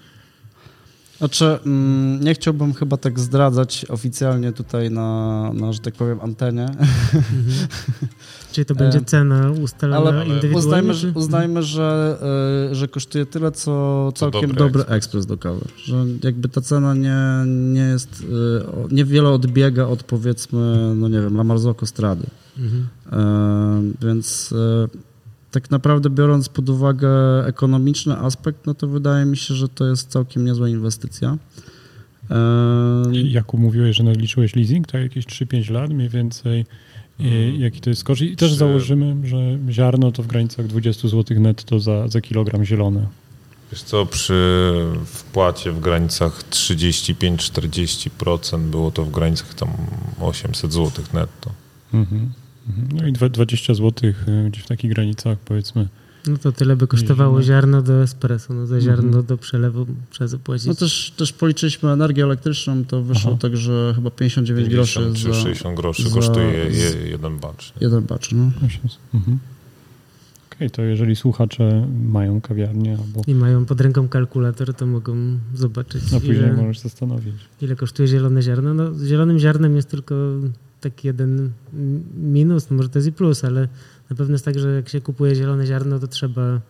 Znaczy, 1.20 1.58
mm, 1.66 2.24
nie 2.24 2.34
chciałbym 2.34 2.74
chyba 2.74 2.96
tak 2.96 3.20
zdradzać 3.20 3.86
oficjalnie 3.88 4.52
tutaj 4.52 4.90
na, 4.90 5.50
na 5.54 5.72
że 5.72 5.80
tak 5.80 5.94
powiem, 5.94 6.20
antenie, 6.20 6.66
Mhm. 7.14 7.68
Czyli 8.52 8.64
to 8.64 8.74
będzie 8.74 8.98
E, 9.02 9.04
cena 9.04 9.50
ustalona 9.50 10.10
ale 10.10 10.26
indywidualnie? 10.26 10.58
uznajmy, 10.58 10.94
że, 10.94 11.12
uznajmy 11.14 11.62
że, 11.62 12.18
e, 12.70 12.74
że 12.74 12.88
kosztuje 12.88 13.26
tyle, 13.26 13.52
co 13.52 14.12
całkiem 14.14 14.40
dobry 14.40 14.56
dobry, 14.56 14.80
ekspres. 14.80 14.96
ekspres 14.96 15.26
do 15.26 15.38
kawy. 15.38 15.64
Że 15.84 16.04
jakby 16.22 16.48
ta 16.48 16.60
cena 16.60 16.94
nie, 16.94 17.16
nie 17.46 17.80
jest, 17.80 18.24
e, 18.90 18.94
niewiele 18.94 19.28
odbiega 19.28 19.86
od 19.86 20.02
powiedzmy, 20.02 20.94
no 20.96 21.08
nie 21.08 21.20
wiem, 21.20 21.34
La 21.36 21.44
Marzocco 21.44 21.86
Strady. 21.86 22.26
Mhm. 22.58 22.88
Więc 24.02 24.54
tak 25.50 25.70
naprawdę 25.70 26.10
biorąc 26.10 26.48
pod 26.48 26.68
uwagę 26.68 27.10
ekonomiczny 27.46 28.16
aspekt, 28.16 28.66
no 28.66 28.74
to 28.74 28.88
wydaje 28.88 29.24
mi 29.24 29.36
się, 29.36 29.54
że 29.54 29.68
to 29.68 29.86
jest 29.86 30.08
całkiem 30.08 30.44
niezła 30.44 30.68
inwestycja. 30.68 31.36
Jakub 33.12 33.60
mówiłeś, 33.60 33.96
że 33.96 34.04
naliczyłeś 34.04 34.56
leasing, 34.56 34.86
tak? 34.86 35.02
Jakieś 35.02 35.26
3-5 35.26 35.70
lat 35.70 35.90
mniej 35.90 36.08
więcej. 36.08 36.66
I 37.18 37.56
jaki 37.58 37.80
to 37.80 37.90
jest 37.90 38.04
koszt? 38.04 38.22
I 38.22 38.36
też 38.36 38.54
założymy, 38.54 39.16
że 39.24 39.58
ziarno 39.70 40.12
to 40.12 40.22
w 40.22 40.26
granicach 40.26 40.66
20 40.66 41.08
zł 41.08 41.40
netto 41.40 41.80
za, 41.80 42.08
za 42.08 42.20
kilogram 42.20 42.64
zielone. 42.64 43.06
Wiesz 43.72 43.82
co, 43.82 44.06
przy 44.06 44.72
wpłacie 45.04 45.72
w 45.72 45.80
granicach 45.80 46.44
35-40% 46.50 48.60
było 48.60 48.90
to 48.90 49.04
w 49.04 49.10
granicach 49.10 49.54
tam 49.54 49.68
800 50.20 50.72
zł 50.72 51.04
netto. 51.12 51.50
Mhm. 51.94 52.32
Mhm. 52.78 52.88
No 53.00 53.06
i 53.08 53.12
dwa- 53.12 53.28
20 53.28 53.74
zł 53.74 54.12
gdzieś 54.50 54.62
w 54.64 54.66
takich 54.68 54.90
granicach 54.90 55.38
powiedzmy. 55.38 55.88
No 56.26 56.36
to 56.38 56.52
tyle 56.52 56.76
by 56.76 56.86
kosztowało 56.86 57.30
Mhm. 57.38 57.46
ziarno 57.46 57.82
do 57.82 58.02
espresso. 58.02 58.54
No 58.54 58.66
za 58.66 58.80
ziarno 58.80 59.06
Mhm. 59.06 59.26
do 59.26 59.36
przelewu 59.38 59.86
trzeba 60.10 60.28
zapłacić. 60.28 60.66
No 60.66 60.74
też, 60.74 61.12
też 61.16 61.32
policzyliśmy 61.32 61.90
energię 61.90 62.24
elektryczną, 62.24 62.84
to 62.84 63.02
wyszło 63.02 63.30
Aha. 63.30 63.38
tak, 63.42 63.56
że 63.56 63.92
chyba 63.94 64.10
59 64.10 64.68
groszy 64.68 64.98
50 65.00 65.16
czy 65.26 65.34
za 65.38 65.42
60 65.42 65.76
groszy 65.76 66.08
za- 66.08 66.14
kosztuje 66.14 66.70
jeden 67.10 67.38
bacz. 67.38 67.72
nie? 67.76 67.84
jeden 67.86 68.04
bacz. 68.04 68.32
No. 68.32 68.50
Mhm. 69.14 69.38
Okej, 70.56 70.70
to 70.70 70.82
jeżeli 70.82 71.16
słuchacze 71.16 71.88
mają 72.08 72.40
kawiarnię 72.40 72.92
albo 73.06 73.22
I 73.26 73.34
mają 73.34 73.64
pod 73.64 73.80
ręką 73.80 74.08
kalkulator, 74.08 74.74
to 74.74 74.86
mogą 74.86 75.16
zobaczyć, 75.54 76.02
a 76.16 76.20
później 76.20 76.36
ile, 76.36 76.52
możesz 76.52 76.78
zastanowić. 76.78 77.34
ile 77.62 77.76
kosztuje 77.76 78.08
zielone 78.08 78.42
ziarno. 78.42 78.74
No, 78.74 78.94
z 78.94 79.06
zielonym 79.06 79.38
ziarnem 79.38 79.76
jest 79.76 79.90
tylko 79.90 80.14
taki 80.80 81.06
jeden 81.06 81.50
minus, 82.16 82.70
no 82.70 82.76
może 82.76 82.88
to 82.88 82.98
jest 82.98 83.08
i 83.08 83.12
plus, 83.12 83.44
ale 83.44 83.68
na 84.10 84.16
pewno 84.16 84.34
jest 84.34 84.44
tak, 84.44 84.58
że 84.58 84.74
jak 84.74 84.88
się 84.88 85.00
kupuje 85.00 85.34
zielone 85.34 85.66
ziarno, 85.66 85.98
to 85.98 86.06
trzeba 86.06 86.60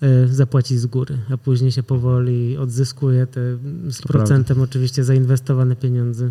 e, 0.00 0.28
zapłacić 0.28 0.78
z 0.78 0.86
góry, 0.86 1.18
a 1.30 1.36
później 1.36 1.72
się 1.72 1.82
powoli 1.82 2.56
odzyskuje 2.56 3.26
te 3.26 3.40
z 3.90 4.02
procentem 4.02 4.60
oczywiście 4.60 5.04
zainwestowane 5.04 5.76
pieniądze. 5.76 6.30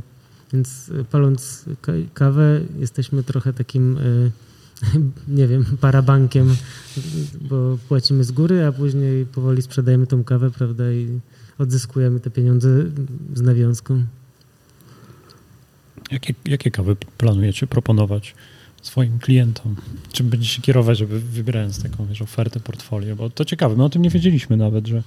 Więc 0.53 0.91
e, 0.99 1.03
paląc 1.03 1.65
ka- 1.81 1.93
kawę 2.13 2.61
jesteśmy 2.79 3.23
trochę 3.23 3.53
takim, 3.53 3.97
e, 3.97 4.01
nie 5.37 5.47
wiem, 5.47 5.65
parabankiem, 5.81 6.55
bo 7.41 7.77
płacimy 7.87 8.23
z 8.23 8.31
góry, 8.31 8.65
a 8.65 8.71
później 8.71 9.25
powoli 9.25 9.61
sprzedajemy 9.61 10.07
tą 10.07 10.23
kawę, 10.23 10.51
prawda, 10.51 10.91
i 10.91 11.19
odzyskujemy 11.57 12.19
te 12.19 12.29
pieniądze 12.29 12.69
z 13.33 13.41
nawiązką. 13.41 14.03
Jakie, 16.11 16.33
jakie 16.45 16.71
kawy 16.71 16.95
planujecie 17.17 17.67
proponować 17.67 18.35
swoim 18.81 19.19
klientom? 19.19 19.75
Czym 20.11 20.29
będziecie 20.29 20.53
się 20.53 20.61
kierować, 20.61 20.97
żeby 20.97 21.19
wybierając 21.19 21.83
taką 21.83 22.05
wiesz, 22.05 22.21
ofertę 22.21 22.59
portfolio? 22.59 23.15
Bo 23.15 23.29
to 23.29 23.45
ciekawe, 23.45 23.75
my 23.75 23.83
o 23.83 23.89
tym 23.89 24.01
nie 24.01 24.09
wiedzieliśmy 24.09 24.57
nawet, 24.57 24.87
że, 24.87 25.03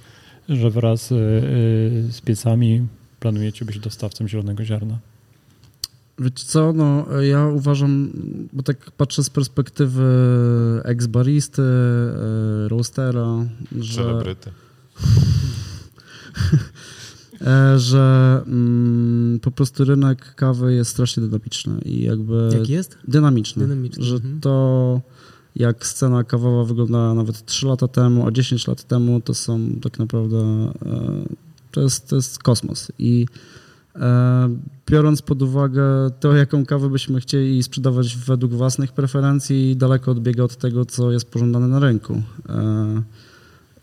że 0.49 0.69
wraz 0.69 1.11
y, 1.11 1.15
y, 1.15 2.11
z 2.11 2.21
piecami 2.21 2.87
planujecie 3.19 3.65
być 3.65 3.79
dostawcą 3.79 4.27
zielonego 4.27 4.65
ziarna. 4.65 4.97
Wiecie 6.19 6.45
co, 6.45 6.73
no 6.73 7.05
ja 7.21 7.47
uważam, 7.47 8.11
bo 8.53 8.63
tak 8.63 8.91
patrzę 8.91 9.23
z 9.23 9.29
perspektywy 9.29 10.03
ex-baristy, 10.83 11.61
e, 11.61 12.67
roastera, 12.67 13.45
że, 13.79 14.03
Celebryty. 14.03 14.51
e, 17.41 17.79
że 17.79 18.41
mm, 18.47 19.39
po 19.39 19.51
prostu 19.51 19.85
rynek 19.85 20.35
kawy 20.35 20.73
jest 20.73 20.91
strasznie 20.91 21.23
dynamiczny 21.23 21.81
i 21.85 22.01
jakby 22.01 22.49
Jaki 22.59 22.71
jest? 22.71 22.97
dynamiczny, 23.07 23.67
Dynamiczny, 23.67 24.03
że 24.03 24.15
mhm. 24.15 24.39
to 24.39 25.01
jak 25.55 25.85
scena 25.85 26.23
kawowa 26.23 26.63
wyglądała 26.63 27.13
nawet 27.13 27.45
3 27.45 27.67
lata 27.67 27.87
temu, 27.87 28.27
a 28.27 28.31
10 28.31 28.67
lat 28.67 28.83
temu, 28.83 29.21
to 29.21 29.33
są 29.33 29.59
tak 29.81 29.99
naprawdę, 29.99 30.37
e, 30.37 30.71
to 31.71 31.81
jest, 31.81 32.09
to 32.09 32.15
jest 32.15 32.43
kosmos. 32.43 32.91
I 32.99 33.25
e, 33.95 34.49
biorąc 34.89 35.21
pod 35.21 35.41
uwagę 35.41 35.83
to, 36.19 36.35
jaką 36.35 36.65
kawę 36.65 36.89
byśmy 36.89 37.21
chcieli 37.21 37.63
sprzedawać 37.63 38.17
według 38.17 38.53
własnych 38.53 38.91
preferencji, 38.91 39.75
daleko 39.75 40.11
odbiega 40.11 40.43
od 40.43 40.55
tego, 40.55 40.85
co 40.85 41.11
jest 41.11 41.25
pożądane 41.25 41.67
na 41.67 41.79
rynku. 41.79 42.21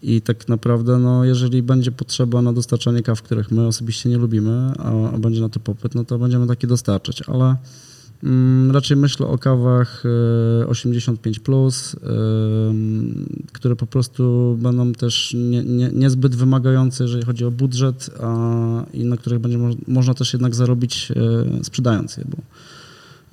E, 0.03 0.07
I 0.07 0.21
tak 0.21 0.49
naprawdę, 0.49 0.99
no, 0.99 1.25
jeżeli 1.25 1.63
będzie 1.63 1.93
potrzeba 1.93 2.43
na 2.43 2.53
dostarczanie 2.53 3.03
kaw, 3.03 3.23
których 3.23 3.51
my 3.51 3.67
osobiście 3.67 4.09
nie 4.09 4.19
lubimy, 4.19 4.73
a, 4.79 5.11
a 5.15 5.19
będzie 5.19 5.41
na 5.41 5.49
to 5.49 5.61
popyt, 5.61 5.95
no 5.95 6.05
to 6.05 6.19
będziemy 6.19 6.47
takie 6.47 6.67
dostarczać, 6.67 7.23
ale 7.29 7.57
Mm, 8.25 8.71
raczej 8.71 8.97
myślę 8.97 9.27
o 9.27 9.39
kawach 9.39 10.03
85, 10.67 11.39
plus, 11.39 11.97
które 13.53 13.77
po 13.77 13.87
prostu 13.87 14.57
będą 14.63 14.93
też 14.93 15.35
nie, 15.35 15.65
nie, 15.65 15.91
niezbyt 15.93 16.37
wymagające, 16.37 17.05
jeżeli 17.05 17.25
chodzi 17.25 17.45
o 17.45 17.51
budżet, 17.51 18.11
a, 18.21 18.85
i 18.93 19.05
na 19.05 19.17
których 19.17 19.39
będzie 19.39 19.59
mo 19.59 19.71
można 19.89 20.15
też 20.15 20.33
jednak 20.33 20.55
zarobić 20.55 21.13
e, 21.61 21.65
sprzedając 21.65 22.17
je, 22.17 22.25
bo 22.29 22.37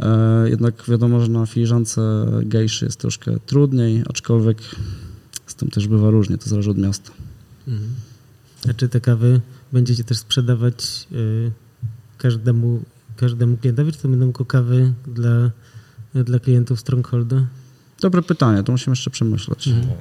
e, 0.06 0.50
jednak 0.50 0.84
wiadomo, 0.88 1.20
że 1.20 1.32
na 1.32 1.46
filiżance 1.46 2.02
gejszy 2.44 2.86
jest 2.86 3.00
troszkę 3.00 3.40
trudniej, 3.46 4.04
aczkolwiek 4.10 4.58
tym 5.58 5.70
też 5.70 5.88
bywa 5.88 6.10
różnie, 6.10 6.38
to 6.38 6.50
zależy 6.50 6.72
od 6.72 6.78
miasta. 6.78 7.12
Mhm. 7.68 7.90
A 8.70 8.74
czy 8.74 8.90
te 8.90 9.02
kawy 9.02 9.42
będziecie 9.74 10.04
też 10.04 10.18
sprzedawać 10.18 11.08
y, 11.12 11.52
każdemu 12.18 12.82
każdemu 13.18 13.58
klientowi, 13.58 13.92
czy 13.92 14.00
to 14.00 14.08
będą 14.08 14.26
tylko 14.26 14.46
kawy 14.46 14.94
dla, 15.08 15.52
dla 16.24 16.40
klientów 16.40 16.80
Strongholda? 16.80 17.46
Dobre 18.02 18.22
pytanie, 18.22 18.64
to 18.64 18.72
musimy 18.72 18.92
jeszcze 18.92 19.10
przemyśleć. 19.10 19.68
Mhm. 19.68 19.96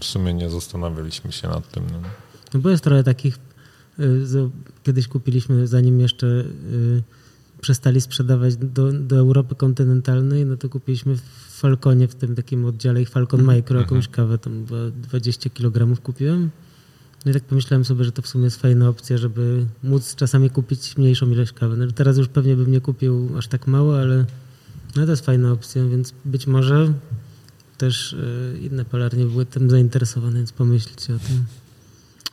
W 0.00 0.04
sumie 0.04 0.34
nie 0.34 0.50
zastanawialiśmy 0.50 1.32
się 1.32 1.48
nad 1.48 1.70
tym. 1.70 1.84
No, 1.92 2.00
no 2.54 2.60
bo 2.60 2.70
jest 2.70 2.84
trochę 2.84 3.04
takich, 3.04 3.38
y, 3.98 4.50
kiedyś 4.82 5.08
kupiliśmy, 5.08 5.66
zanim 5.66 6.00
jeszcze 6.00 6.26
y, 6.26 7.02
przestali 7.60 8.00
sprzedawać 8.00 8.56
do, 8.56 8.92
do 8.92 9.16
Europy 9.16 9.54
kontynentalnej, 9.54 10.46
no 10.46 10.56
to 10.56 10.68
kupiliśmy 10.68 11.16
w 11.16 11.51
Falconie, 11.62 12.08
w 12.08 12.14
tym 12.14 12.34
takim 12.34 12.64
oddziale 12.64 13.04
Falcon 13.04 13.40
mhm. 13.40 13.56
Micro 13.56 13.80
jakąś 13.80 14.06
mhm. 14.06 14.14
kawę, 14.14 14.38
tam 14.38 14.66
20 15.02 15.50
kg 15.50 16.02
kupiłem 16.02 16.50
no 17.24 17.30
i 17.30 17.34
tak 17.34 17.44
pomyślałem 17.44 17.84
sobie, 17.84 18.04
że 18.04 18.12
to 18.12 18.22
w 18.22 18.28
sumie 18.28 18.44
jest 18.44 18.60
fajna 18.60 18.88
opcja, 18.88 19.18
żeby 19.18 19.66
móc 19.82 20.14
czasami 20.14 20.50
kupić 20.50 20.96
mniejszą 20.96 21.30
ilość 21.30 21.52
kawy. 21.52 21.76
No, 21.76 21.92
teraz 21.92 22.18
już 22.18 22.28
pewnie 22.28 22.56
bym 22.56 22.72
nie 22.72 22.80
kupił 22.80 23.28
aż 23.38 23.48
tak 23.48 23.66
mało, 23.66 24.00
ale 24.00 24.24
no 24.96 25.04
to 25.04 25.10
jest 25.10 25.26
fajna 25.26 25.52
opcja, 25.52 25.84
więc 25.84 26.14
być 26.24 26.46
może 26.46 26.92
też 27.78 28.12
y, 28.12 28.58
inne 28.62 28.84
palarnie 28.84 29.24
były 29.24 29.46
tym 29.46 29.70
zainteresowane, 29.70 30.36
więc 30.36 30.52
pomyślcie 30.52 31.14
o 31.14 31.18
tym. 31.18 31.44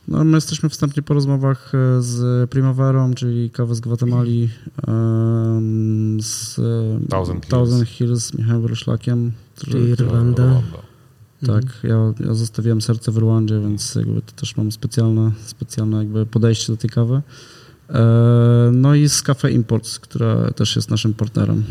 No, 0.08 0.24
my 0.24 0.36
jesteśmy 0.36 0.68
wstępnie 0.68 1.02
po 1.02 1.14
rozmowach 1.14 1.72
e, 1.74 2.02
z 2.02 2.50
Primaverą, 2.50 3.14
czyli 3.14 3.50
kawę 3.50 3.74
z 3.74 3.80
Gwatemali, 3.80 4.48
z 6.20 6.60
Thousand, 7.08 7.46
Thousand 7.46 7.88
Hills, 7.88 8.26
z 8.26 8.34
Michałem 8.34 8.66
Roszlakiem. 8.66 9.32
Czyli 9.56 9.94
Rwanda. 9.94 10.62
Tak, 11.46 11.64
mhm. 11.64 12.14
ja, 12.18 12.26
ja 12.26 12.34
zostawiłem 12.34 12.82
serce 12.82 13.12
w 13.12 13.18
Rwandzie, 13.18 13.60
więc 13.60 13.94
jakby 13.94 14.22
to 14.22 14.32
też 14.32 14.56
mam 14.56 14.72
specjalne, 14.72 15.32
specjalne 15.46 15.98
jakby 15.98 16.26
podejście 16.26 16.72
do 16.72 16.76
tej 16.76 16.90
kawy. 16.90 17.22
E, 17.90 18.70
no 18.72 18.94
i 18.94 19.08
z 19.08 19.22
Cafe 19.22 19.50
Imports, 19.50 19.98
która 19.98 20.50
też 20.50 20.76
jest 20.76 20.90
naszym 20.90 21.14
partnerem, 21.14 21.64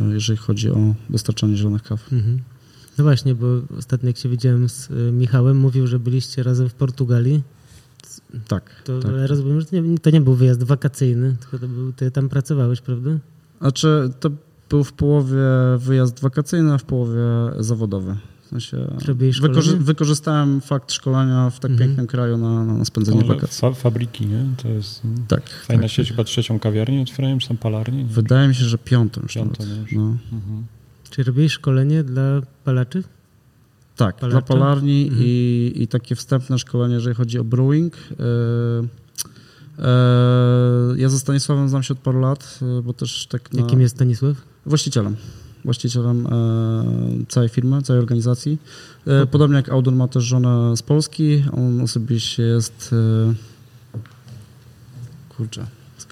e, 0.00 0.14
jeżeli 0.14 0.36
chodzi 0.36 0.70
o 0.70 0.94
dostarczanie 1.10 1.56
zielonych 1.56 1.82
kaw. 1.82 2.12
Mhm. 2.12 2.38
No 2.98 3.04
właśnie, 3.04 3.34
bo 3.34 3.46
ostatnio 3.78 4.06
jak 4.06 4.16
się 4.16 4.28
widziałem 4.28 4.68
z 4.68 4.90
e, 4.90 4.94
Michałem, 5.12 5.56
mówił, 5.56 5.86
że 5.86 5.98
byliście 5.98 6.42
razem 6.42 6.68
w 6.68 6.74
Portugalii. 6.74 7.42
Tak. 8.48 8.82
To 8.84 9.00
tak. 9.00 9.12
rozumiem, 9.26 9.60
że 9.60 9.66
to 9.66 9.76
nie, 9.76 9.98
to 9.98 10.10
nie, 10.10 10.20
był 10.20 10.34
wyjazd 10.34 10.62
wakacyjny, 10.62 11.36
tylko 11.40 11.58
to 11.58 11.68
był, 11.68 11.92
ty 11.92 12.10
tam 12.10 12.28
pracowałeś, 12.28 12.80
prawda? 12.80 13.10
Znaczy, 13.60 14.10
to 14.20 14.30
był 14.70 14.84
w 14.84 14.92
połowie 14.92 15.38
wyjazd 15.78 16.20
wakacyjny, 16.20 16.72
a 16.72 16.78
w 16.78 16.84
połowie 16.84 17.20
zawodowy. 17.58 18.16
W 18.42 18.48
sensie 18.50 18.86
wykorzy 19.40 19.76
wykorzystałem 19.76 20.60
fakt 20.60 20.92
szkolenia 20.92 21.50
w 21.50 21.60
tak 21.60 21.70
mhm. 21.70 21.88
pięknym 21.88 22.06
kraju 22.06 22.36
na, 22.36 22.64
na 22.64 22.84
spędzenie 22.84 23.24
wakacji. 23.24 23.60
Fa 23.60 23.72
fabryki, 23.72 24.26
nie? 24.26 24.44
To 24.62 24.68
jest 24.68 25.02
tak, 25.28 25.50
fajna 25.50 25.82
tak. 25.82 25.90
sieć, 25.90 26.10
chyba 26.10 26.24
trzecią 26.24 26.58
kawiarnię 26.58 27.02
otwierają, 27.02 27.38
czy 27.38 27.48
tam 27.48 27.56
palarnię? 27.56 27.98
Nie? 27.98 28.04
Wydaje 28.04 28.48
mi 28.48 28.54
się, 28.54 28.64
że 28.64 28.78
piątą 28.78 29.20
piątą 29.34 29.64
już. 29.64 29.92
No. 29.92 30.16
Mhm. 30.32 30.64
Czy 31.18 31.24
robiłeś 31.24 31.52
szkolenie 31.52 32.04
dla 32.04 32.40
palaczy? 32.64 33.02
Tak, 33.96 34.16
Palarcza? 34.16 34.40
dla 34.40 34.56
palarni 34.56 35.02
mhm. 35.02 35.22
i, 35.24 35.72
i 35.74 35.88
takie 35.88 36.14
wstępne 36.14 36.58
szkolenie, 36.58 36.94
jeżeli 36.94 37.16
chodzi 37.16 37.38
o 37.38 37.44
brewing. 37.44 37.96
Yy, 37.96 38.16
yy, 39.78 41.00
ja 41.00 41.08
ze 41.08 41.18
Stanisławem 41.18 41.68
znam 41.68 41.82
się 41.82 41.94
od 41.94 42.00
paru 42.00 42.20
lat, 42.20 42.58
yy, 42.62 42.82
bo 42.82 42.92
też 42.92 43.26
tak 43.26 43.52
na... 43.52 43.60
Jakim 43.60 43.80
jest 43.80 43.94
Stanisław? 43.94 44.36
Właścicielem 44.66 45.16
właścicielem 45.64 46.26
e, 46.26 46.30
całej 47.28 47.48
firmy, 47.48 47.82
całej 47.82 48.00
organizacji. 48.00 48.58
E, 49.06 49.26
podobnie 49.26 49.56
jak 49.56 49.68
Audun 49.68 49.96
ma 49.96 50.08
też 50.08 50.24
żonę 50.24 50.76
z 50.76 50.82
Polski, 50.82 51.44
on 51.52 51.80
osobiście 51.80 52.42
jest 52.42 52.90
e, 52.92 53.34
kurczę, 55.36 55.66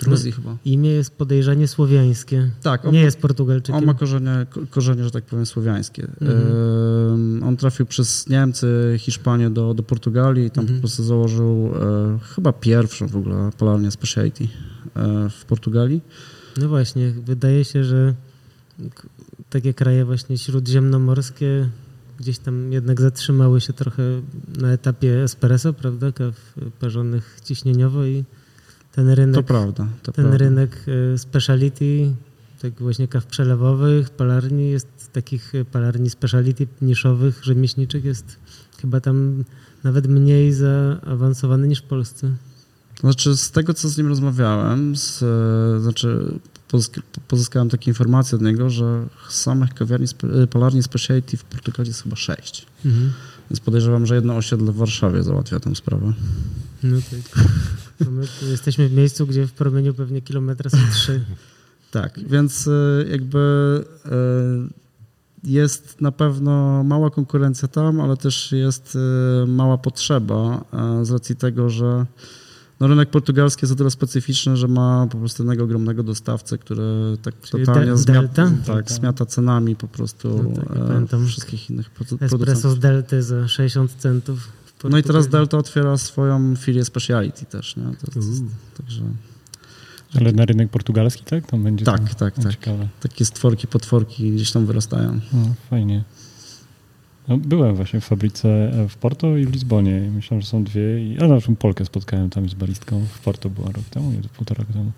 Gruzji 0.05 0.33
chyba. 0.33 0.57
Imię 0.65 0.91
jest 0.91 1.11
podejrzanie 1.11 1.69
słowiańskie. 1.69 2.51
Tak. 2.63 2.85
On, 2.85 2.95
nie 2.95 3.01
jest 3.01 3.19
Portugalczykiem. 3.19 3.75
On 3.75 3.85
ma 3.85 3.95
korzenie, 3.95 4.47
korzenie, 4.71 5.05
że 5.05 5.11
tak 5.11 5.25
powiem, 5.25 5.47
słowiańskie. 5.47 6.09
Mhm. 6.21 7.43
on 7.43 7.57
trafił 7.57 7.87
przez 7.87 8.29
Niemcy, 8.29 8.97
Hiszpanię 8.99 9.51
do, 9.51 9.75
do 9.75 9.83
Portugalii 9.83 10.47
i 10.47 10.51
tam 10.51 10.63
mhm. 10.63 10.79
po 10.79 10.83
prostu 10.83 11.03
założył 11.03 11.71
chyba 12.35 12.53
pierwszą 12.53 13.09
w 13.09 13.17
ogóle 13.17 13.51
polarnię 13.59 13.91
speciality 13.91 14.49
w 15.31 15.45
Portugalii. 15.45 16.01
No 16.57 16.69
właśnie, 16.69 17.11
wydaje 17.11 17.65
się, 17.65 17.85
że 17.85 18.15
takie 19.51 19.75
kraje 19.75 20.05
właśnie 20.05 20.39
śródziemnomorskie 20.39 21.69
gdzieś 22.19 22.39
tam 22.39 22.73
jednak 22.73 23.01
zatrzymały 23.01 23.61
się 23.61 23.73
trochę 23.73 24.03
na 24.59 24.73
etapie 24.73 25.23
espresso, 25.23 25.73
prawda, 25.73 26.13
kaw 26.13 26.55
parzonych 26.81 27.39
ciśnieniowo 27.45 28.05
i 28.05 28.25
ten 28.97 29.11
rynek, 29.11 29.35
to 29.35 29.43
prawda, 29.43 29.87
to 30.03 30.13
ten 30.13 30.25
prawda. 30.25 30.39
rynek 30.39 30.85
e, 31.15 31.19
speciality, 31.19 32.15
tak 32.63 32.73
właśnie 32.75 33.09
kaw 33.09 33.27
przelewowych, 33.27 34.11
palarni 34.11 34.71
jest 34.71 35.13
takich 35.13 35.53
palarni 35.73 36.11
speciality 36.11 36.67
niszowych, 36.83 37.45
rzemieślniczych 37.45 38.05
jest 38.05 38.37
chyba 38.81 39.01
tam 39.01 39.45
nawet 39.85 40.07
mniej 40.07 40.53
zaawansowany 40.53 41.69
niż 41.69 41.79
w 41.79 41.83
Polsce. 41.83 42.31
Znaczy, 43.01 43.37
z 43.37 43.51
tego, 43.51 43.75
co 43.75 43.89
z 43.89 43.99
nim 43.99 44.07
rozmawiałem, 44.07 44.97
z, 44.97 45.23
e, 45.23 45.81
znaczy 45.81 46.39
pozyskałem 47.29 47.69
takie 47.69 47.91
informacje 47.91 48.37
od 48.37 48.43
niego, 48.43 48.71
że 48.71 49.07
samych 49.29 49.75
kawiarni, 49.75 50.07
polarni 50.51 50.83
speciality 50.83 51.37
w 51.37 51.45
Portugalii 51.45 51.91
jest 51.91 52.03
chyba 52.03 52.17
sześć. 52.17 52.67
Mhm. 52.85 53.13
Więc 53.51 53.61
podejrzewam, 53.61 54.07
że 54.07 54.15
jedno 54.15 54.37
osiedle 54.37 54.73
w 54.73 54.77
Warszawie 54.77 55.23
załatwia 55.23 55.61
tę 55.61 55.75
sprawę. 55.75 56.13
No 56.83 56.97
tak. 57.11 57.47
No 58.01 58.11
my 58.11 58.27
jesteśmy 58.51 58.89
w 58.89 58.93
miejscu, 58.93 59.27
gdzie 59.27 59.47
w 59.47 59.53
promieniu 59.53 59.95
pewnie 59.95 60.23
kilometra 60.23 60.71
są 60.71 60.79
trzy. 60.93 61.25
tak, 61.91 62.21
więc 62.29 62.67
y, 62.67 63.07
jakby 63.11 63.39
y, 64.07 64.11
jest 65.45 66.01
na 66.01 66.13
pewno 66.13 66.85
mała 66.85 67.11
konkurencja 67.11 67.69
tam, 67.69 68.01
ale 68.01 68.17
też 68.17 68.53
jest 68.53 68.99
mała 69.47 69.79
potrzeba 69.79 70.65
z 71.03 71.11
racji 71.11 71.37
tego, 71.37 71.71
że 71.71 72.07
no, 72.81 72.87
rynek 72.87 73.11
portugalski 73.11 73.65
jest 73.65 73.73
o 73.73 73.77
tyle 73.77 73.91
specyficzny, 73.91 74.57
że 74.57 74.69
ma 74.69 75.07
po 75.11 75.19
prostu 75.19 75.43
jednego 75.43 75.65
ogromnego 75.65 76.03
dostawcę, 76.03 76.59
który 76.59 76.83
tak 77.23 77.41
Czyli 77.41 77.67
totalnie 77.67 77.91
de 77.91 77.99
zmiata, 77.99 78.53
tak, 78.67 78.91
zmiata 78.91 79.27
cenami 79.27 79.77
po 79.77 79.89
prostu 79.89 80.29
no, 80.43 81.07
tak, 81.09 81.21
e, 81.21 81.27
wszystkich 81.27 81.71
innych 81.71 81.91
producentów. 81.91 82.41
Espresso 82.41 82.71
z 82.71 82.79
Delty 82.79 83.23
za 83.23 83.49
60 83.49 83.93
centów. 83.93 84.49
No 84.91 84.99
i 84.99 85.03
teraz 85.03 85.29
Delta 85.29 85.59
otwiera 85.59 85.99
swoją 85.99 86.57
filię 86.57 86.85
speciality 86.85 87.47
też, 87.47 87.77
nie? 87.77 87.83
To, 87.83 88.07
to, 88.07 88.21
także... 88.77 89.03
Ale 90.15 90.33
na 90.33 90.45
rynek 90.45 90.71
portugalski, 90.71 91.25
tak? 91.25 91.47
Tam 91.47 91.65
będzie 91.65 91.85
tak, 91.85 92.15
tak, 92.15 92.35
tak. 92.35 92.53
Ciekawe. 92.53 92.89
Takie 93.01 93.25
stworki, 93.25 93.67
potworki 93.67 94.31
gdzieś 94.33 94.53
tam 94.53 94.67
wyrastają. 94.67 95.21
No, 95.33 95.55
fajnie. 95.71 96.05
No, 97.29 97.39
byłem 97.39 97.77
właśnie 97.77 98.01
w 98.01 98.05
fabryce 98.05 98.49
e, 98.49 98.89
w 98.89 98.97
Porto 98.97 99.37
i 99.37 99.47
w 99.47 99.53
Lizbonie. 99.53 100.07
I 100.07 100.11
myślałem, 100.11 100.43
że 100.43 100.49
są 100.49 100.65
dwie. 100.65 101.01
I, 101.01 101.19
a 101.21 101.29
naszą 101.29 101.57
Polkę 101.57 101.85
spotkałem 101.85 102.31
tam 102.31 102.49
z 102.49 102.55
baristką. 102.55 103.07
W 103.15 103.19
Porto 103.19 103.51
była 103.51 103.67
rok 103.67 103.85
temu, 103.85 104.13
nie, 104.13 104.21
półtora 104.37 104.59
roku 104.59 104.73
temu. 104.73 104.93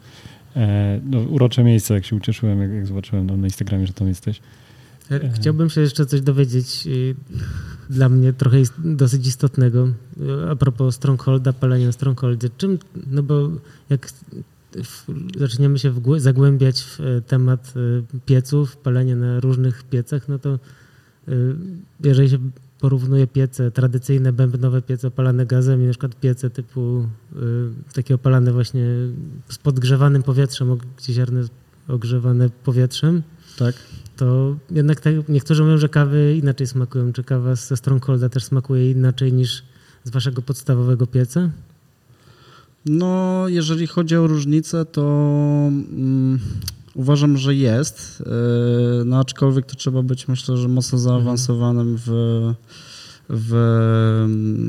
E, 0.57 1.01
no, 1.05 1.19
urocze 1.19 1.65
miejsce, 1.65 1.95
jak 1.95 2.07
się 2.07 2.17
ucieszyłem, 2.17 2.63
jak, 2.63 2.71
jak 2.71 2.87
zobaczyłem 2.87 3.41
na 3.41 3.47
Instagramie, 3.47 3.87
że 3.87 3.93
tam 3.93 4.09
jesteś. 4.09 4.41
E, 5.11 5.33
chciałbym 5.35 5.71
się 5.71 5.81
jeszcze 5.81 6.07
coś 6.07 6.21
dowiedzieć 6.21 6.89
dla 7.91 8.09
mnie 8.09 8.33
trochę 8.33 8.59
jest 8.59 8.73
dosyć 8.85 9.27
istotnego 9.27 9.89
a 10.51 10.57
propos 10.57 10.95
Strongholda, 10.95 11.53
palenia 11.53 11.93
Strongholdzie. 11.93 12.49
Czym, 12.57 12.79
no 13.11 13.23
bo 13.23 13.51
jak 13.91 14.11
zaczniemy 15.39 15.79
się 15.79 15.95
zagłębiać 16.17 16.83
w 16.83 17.23
temat 17.27 17.75
pieców, 18.27 18.77
palenia 18.77 19.17
na 19.17 19.41
różnych 19.41 19.83
piecach, 19.83 20.29
no 20.29 20.39
to 20.39 20.59
jeżeli 22.05 22.31
się 22.31 22.39
porównuje 22.81 23.27
piece 23.27 23.71
tradycyjne, 23.71 24.33
bębnowe 24.33 24.83
piece 24.83 25.09
opalane 25.09 25.47
gazem 25.47 25.83
i 25.83 25.85
na 25.85 25.91
przykład 25.91 26.21
piece 26.21 26.51
typu 26.51 27.09
takie 27.93 28.15
opalane 28.15 28.53
właśnie 28.53 28.87
z 29.49 29.59
podgrzewanym 29.59 30.23
powietrzem, 30.23 30.79
gdzie 30.99 31.13
ziarno 31.13 31.39
jest 31.39 31.51
ogrzewane 31.89 32.51
powietrzem, 32.65 33.23
Tak. 33.59 33.75
To 34.19 34.57
jednak 34.71 35.01
tak, 35.01 35.29
niektórzy 35.29 35.63
mówią, 35.63 35.79
że 35.79 35.89
kawy 35.89 36.37
inaczej 36.37 36.67
smakują. 36.67 37.13
Czy 37.13 37.25
kawa 37.25 37.55
ze 37.55 37.77
Strongholda 37.77 38.29
też 38.29 38.45
smakuje 38.45 38.91
inaczej 38.91 39.33
niż 39.33 39.63
z 40.05 40.11
waszego 40.11 40.43
podstawowego 40.43 41.07
pieca? 41.07 41.51
No, 42.87 43.45
jeżeli 43.49 43.87
chodzi 43.87 44.17
o 44.17 44.27
różnicę, 44.27 44.85
to 44.85 45.03
mm, 45.71 46.39
uważam, 46.95 47.37
że 47.37 47.55
jest. 47.55 48.21
Yy, 48.21 49.05
No, 49.05 49.19
aczkolwiek 49.19 49.67
to 49.67 49.77
trzeba 49.77 50.03
być, 50.03 50.29
myślę, 50.29 50.57
że 50.57 50.69
mocno 50.69 50.99
zaawansowanym 50.99 51.99
w, 52.07 52.11
w 53.31 53.53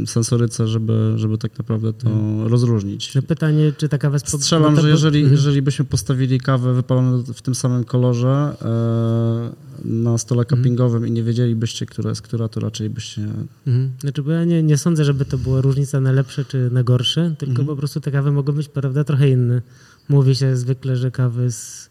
sensoryce, 0.06 0.68
żeby, 0.68 1.14
żeby 1.16 1.38
tak 1.38 1.58
naprawdę 1.60 1.94
to 1.94 2.10
rozróżnić. 2.50 3.12
Że 3.12 3.22
pytanie, 3.22 3.74
czy 3.78 3.90
ta 3.90 3.98
kawa 3.98 4.16
jest... 4.16 4.32
po- 4.32 4.38
Strzelam, 4.38 4.76
to- 4.76 4.82
że 4.82 4.90
jeżeli, 4.90 5.20
Mhm. 5.20 5.36
jeżeli 5.36 5.62
byśmy 5.62 5.86
postawili 5.86 6.40
kawę 6.40 6.74
wypaloną 6.74 7.24
w 7.24 7.42
tym 7.42 7.56
samym 7.56 7.84
kolorze 7.84 8.56
e, 8.62 9.88
na 9.90 10.18
stole 10.18 10.42
Mhm. 10.42 10.58
cuppingowym 10.62 11.08
i 11.08 11.12
nie 11.12 11.24
wiedzielibyście, 11.24 11.86
która 11.86 12.10
jest 12.10 12.22
która, 12.22 12.48
to 12.48 12.60
raczej 12.60 12.90
byście... 12.90 13.22
Mhm. 13.68 13.92
Znaczy, 14.02 14.24
bo 14.24 14.32
ja 14.32 14.44
nie, 14.46 14.64
nie 14.64 14.78
sądzę, 14.78 15.06
żeby 15.06 15.26
to 15.26 15.38
była 15.38 15.62
różnica 15.62 16.00
na 16.02 16.12
lepsze 16.12 16.46
czy 16.46 16.70
na 16.72 16.84
gorsze, 16.84 17.36
tylko 17.38 17.50
Mhm. 17.52 17.68
po 17.68 17.76
prostu 17.76 18.02
te 18.02 18.12
kawy 18.12 18.32
mogą 18.32 18.54
być, 18.54 18.68
prawda, 18.70 19.04
trochę 19.04 19.30
inne. 19.30 19.62
Mówi 20.10 20.36
się 20.36 20.56
zwykle, 20.58 20.96
że 20.96 21.12
kawy 21.12 21.52
z 21.52 21.89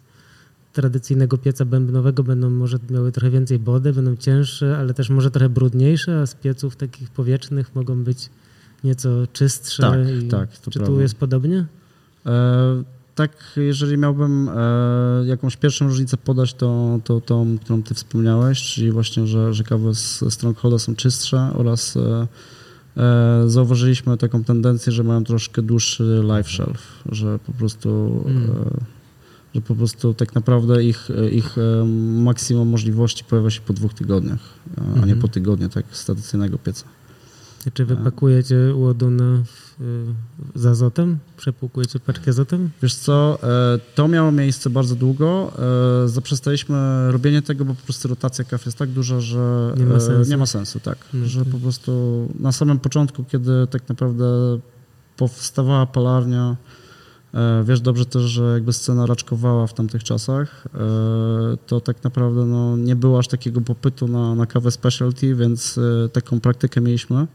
tradycyjnego 0.79 1.39
pieca 1.39 1.65
bębnowego 1.65 2.23
będą 2.23 2.51
może 2.51 2.79
miały 2.91 3.13
trochę 3.13 3.31
więcej 3.31 3.59
wody, 3.59 3.93
będą 3.93 4.17
cięższe, 4.17 4.79
ale 4.79 4.95
też 4.95 5.11
może 5.11 5.31
trochę 5.31 5.49
brudniejsze, 5.49 6.21
a 6.21 6.27
z 6.27 6.35
pieców 6.35 6.77
takich 6.77 7.11
powietrznych 7.11 7.75
mogą 7.75 8.05
być 8.05 8.31
nieco 8.85 9.27
czystsze. 9.33 9.83
Tak, 9.83 9.99
i 10.25 10.29
tak, 10.29 10.59
to 10.59 10.71
Czy 10.71 10.79
tu 10.79 10.85
prawda. 10.85 11.03
jest 11.03 11.15
podobnie? 11.15 11.67
E, 12.27 12.83
tak, 13.15 13.31
jeżeli 13.57 13.99
miałbym 13.99 14.49
e, 14.49 14.53
jakąś 15.27 15.57
pierwszą 15.57 15.87
różnicę 15.87 16.17
podać, 16.17 16.55
to, 16.55 17.01
to 17.05 17.21
tą, 17.21 17.59
którą 17.59 17.83
ty 17.83 17.95
wspomniałeś, 17.95 18.63
czyli 18.63 18.93
właśnie, 18.93 19.27
że, 19.27 19.55
że 19.55 19.65
kawy 19.65 19.95
z 19.95 20.25
Strongholda 20.29 20.79
są 20.79 20.95
czystsze 20.95 21.51
oraz 21.55 21.97
e, 21.97 22.27
e, 22.97 23.45
zauważyliśmy 23.47 24.17
taką 24.17 24.45
tendencję, 24.45 24.93
że 24.93 25.05
mają 25.05 25.25
troszkę 25.25 25.63
dłuższy 25.63 26.23
life 26.23 26.51
shelf, 26.51 27.03
że 27.13 27.39
po 27.39 27.53
prostu 27.53 27.89
Mm. 28.27 28.98
E, 29.55 29.55
że 29.55 29.61
po 29.61 29.75
prostu 29.75 30.15
tak 30.15 30.35
naprawdę 30.35 30.85
ich, 30.85 31.09
ich 31.33 31.59
e, 31.59 31.85
maksimum 32.23 32.69
możliwości 32.69 33.25
pojawia 33.25 33.51
się 33.51 33.61
po 33.61 33.73
dwóch 33.73 33.95
tygodniach, 33.95 34.41
a 34.77 34.81
nie 34.99 35.03
Mhm. 35.03 35.19
po 35.21 35.29
tygodniu, 35.29 35.69
tak 35.69 35.85
z 35.91 36.05
tradycyjnego 36.05 36.59
pieca. 36.59 36.85
Czy 37.75 37.85
wy 37.85 37.97
pakujecie 37.97 38.57
łoduna 38.75 39.43
w, 39.45 39.83
y, 40.57 40.59
z 40.61 40.67
azotem? 40.67 41.19
Przepłukujecie 41.37 42.01
paczkę 42.01 42.31
azotem? 42.31 42.71
Wiesz 42.83 42.95
co, 42.95 43.39
e, 43.43 43.79
to 43.95 44.09
miało 44.09 44.33
miejsce 44.33 44.71
bardzo 44.71 44.95
długo. 44.95 45.53
E, 46.05 46.09
Zaprzestaliśmy 46.09 46.77
robienie 47.13 47.43
tego, 47.43 47.65
bo 47.65 47.75
po 47.75 47.83
prostu 47.83 48.09
rotacja 48.09 48.45
kaw 48.45 48.67
jest 48.67 48.79
tak 48.79 48.91
duża, 48.91 49.21
że 49.21 49.75
Nie 49.77 49.85
ma 49.85 49.95
e, 49.95 50.01
sensu. 50.01 50.31
nie 50.31 50.37
ma 50.37 50.47
sensu 50.47 50.81
tak. 50.81 50.99
No 51.15 51.27
Że 51.27 51.41
tak. 51.45 51.53
po 51.53 51.59
prostu 51.59 51.93
na 52.41 52.53
samym 52.53 52.79
początku, 52.79 53.25
kiedy 53.25 53.67
tak 53.71 53.89
naprawdę 53.89 54.25
powstawała 55.17 55.87
palarnia, 55.87 56.57
e, 56.57 56.88
wiesz 57.65 57.81
dobrze 57.81 58.05
też, 58.07 58.23
że 58.23 58.43
jakby 58.55 58.73
scena 58.73 59.07
raczkowała 59.07 59.67
w 59.67 59.75
tamtych 59.75 60.05
czasach, 60.05 60.65
e, 60.75 60.79
to 61.67 61.81
tak 61.81 62.05
naprawdę 62.05 62.45
no, 62.45 62.77
nie 62.77 62.97
było 62.97 63.19
aż 63.19 63.29
takiego 63.29 63.61
popytu 63.61 64.09
na, 64.09 64.35
na 64.35 64.47
kawę 64.47 64.71
specialty, 64.71 65.35
więc 65.35 65.79
e, 65.79 66.09
taką 66.09 66.41
praktykę 66.41 66.81
mieliśmy. 66.81 67.27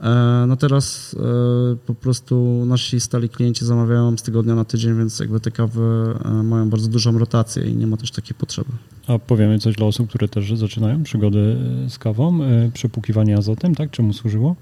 E, 0.00 0.44
No 0.48 0.56
teraz 0.56 1.16
e, 1.18 1.76
po 1.86 1.94
prostu 1.94 2.64
nasi 2.66 3.00
stali 3.00 3.28
klienci 3.28 3.64
zamawiają 3.64 4.16
z 4.16 4.22
tygodnia 4.22 4.54
na 4.54 4.64
tydzień, 4.64 4.96
więc 4.98 5.18
jakby 5.20 5.40
te 5.40 5.50
kawy 5.50 6.14
e, 6.24 6.42
mają 6.42 6.70
bardzo 6.70 6.88
dużą 6.88 7.18
rotację 7.18 7.70
i 7.70 7.76
nie 7.76 7.86
ma 7.86 7.96
też 7.96 8.10
takiej 8.10 8.34
potrzeby. 8.34 8.70
A 9.06 9.18
powiemy 9.18 9.58
coś 9.58 9.76
dla 9.76 9.86
osób, 9.86 10.08
które 10.08 10.28
też 10.28 10.54
zaczynają 10.54 11.02
przygodę 11.02 11.38
e, 11.38 11.90
z 11.90 11.98
kawą, 11.98 12.42
e, 12.44 12.70
przepłukiwanie 12.74 13.36
azotem, 13.36 13.74
tak? 13.74 13.90
Czemu 13.90 14.12
służyło? 14.12 14.56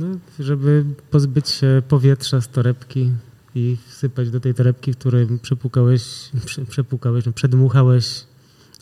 No, 0.00 0.06
żeby 0.40 0.84
pozbyć 1.10 1.48
się 1.48 1.82
powietrza 1.88 2.40
z 2.40 2.48
torebki 2.48 3.10
i 3.54 3.76
wsypać 3.88 4.30
do 4.30 4.40
tej 4.40 4.54
torebki, 4.54 4.92
w 4.92 4.96
której 4.96 5.26
przepłukałeś, 5.42 6.30
prze, 6.44 6.64
przepłukałeś, 6.64 7.26
no, 7.26 7.32
przedmuchałeś 7.32 8.24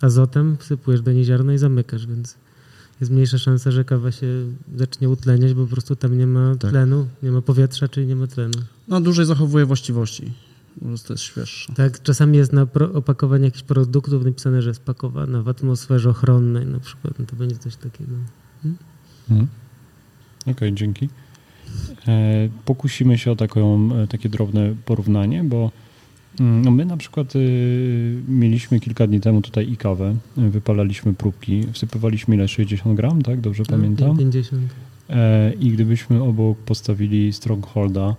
azotem, 0.01 0.57
wsypujesz 0.57 1.03
do 1.03 1.13
niej 1.13 1.25
ziarno 1.25 1.53
i 1.53 1.59
zamykasz, 1.59 2.07
więc 2.07 2.35
jest 3.01 3.13
mniejsza 3.13 3.39
szansa, 3.39 3.71
że 3.71 3.85
kawa 3.85 4.13
się 4.13 4.27
zacznie 4.77 5.09
utleniać, 5.09 5.55
bo 5.55 5.65
po 5.65 5.71
prostu 5.71 5.97
tam 5.97 6.19
nie 6.19 6.27
ma 6.27 6.57
Tak. 6.57 6.71
tlenu, 6.71 7.09
nie 7.23 7.31
ma 7.31 7.43
powietrza, 7.43 7.89
czyli 7.89 8.07
nie 8.07 8.17
ma 8.17 8.27
tlenu. 8.27 8.59
No 8.89 9.01
dłużej 9.01 9.27
zachowuje 9.27 9.67
właściwości, 9.67 10.33
po 10.81 10.85
prostu 10.87 11.13
jest 11.13 11.25
świeższe. 11.25 11.73
Tak, 11.73 12.03
czasami 12.03 12.39
jest 12.39 12.53
na 12.53 12.67
opakowaniu 12.95 13.45
jakichś 13.45 13.63
produktów 13.63 14.25
napisane, 14.25 14.63
że 14.63 14.69
jest 14.71 14.83
pakowana 14.83 15.43
w 15.43 15.49
atmosferze 15.49 16.11
ochronnej 16.11 16.67
na 16.67 16.81
przykład, 16.81 17.19
no 17.19 17.27
to 17.27 17.37
będzie 17.37 17.57
coś 17.57 17.77
takiego. 17.77 18.13
Mhm. 19.29 19.49
Okej, 20.47 20.75
dzięki. 20.75 21.09
E, 22.09 22.49
pokusimy 22.65 23.19
się 23.19 23.31
o 23.31 23.37
taką, 23.37 23.89
e, 23.95 24.07
takie 24.07 24.29
drobne 24.29 24.75
porównanie, 24.85 25.45
bo 25.45 25.71
mm, 26.41 26.63
no 26.63 26.71
my 26.71 26.85
na 26.85 26.97
przykład 26.97 27.37
y, 27.37 28.23
mieliśmy 28.29 28.81
kilka 28.81 29.07
dni 29.07 29.21
temu 29.21 29.43
tutaj 29.43 29.71
i 29.71 29.77
kawę, 29.77 30.17
y, 30.39 30.51
wypalaliśmy 30.51 31.15
próbki, 31.15 31.65
wsypywaliśmy 31.73 32.35
ile? 32.35 32.49
60 32.49 32.97
gram, 32.97 33.23
tak? 33.23 33.41
Dobrze 33.41 33.63
No, 33.69 33.77
pamiętam? 33.77 34.17
50. 34.17 34.63
E, 35.11 35.53
I 35.53 35.71
gdybyśmy 35.71 36.23
obok 36.23 36.59
postawili 36.59 37.33
Strongholda, 37.33 38.17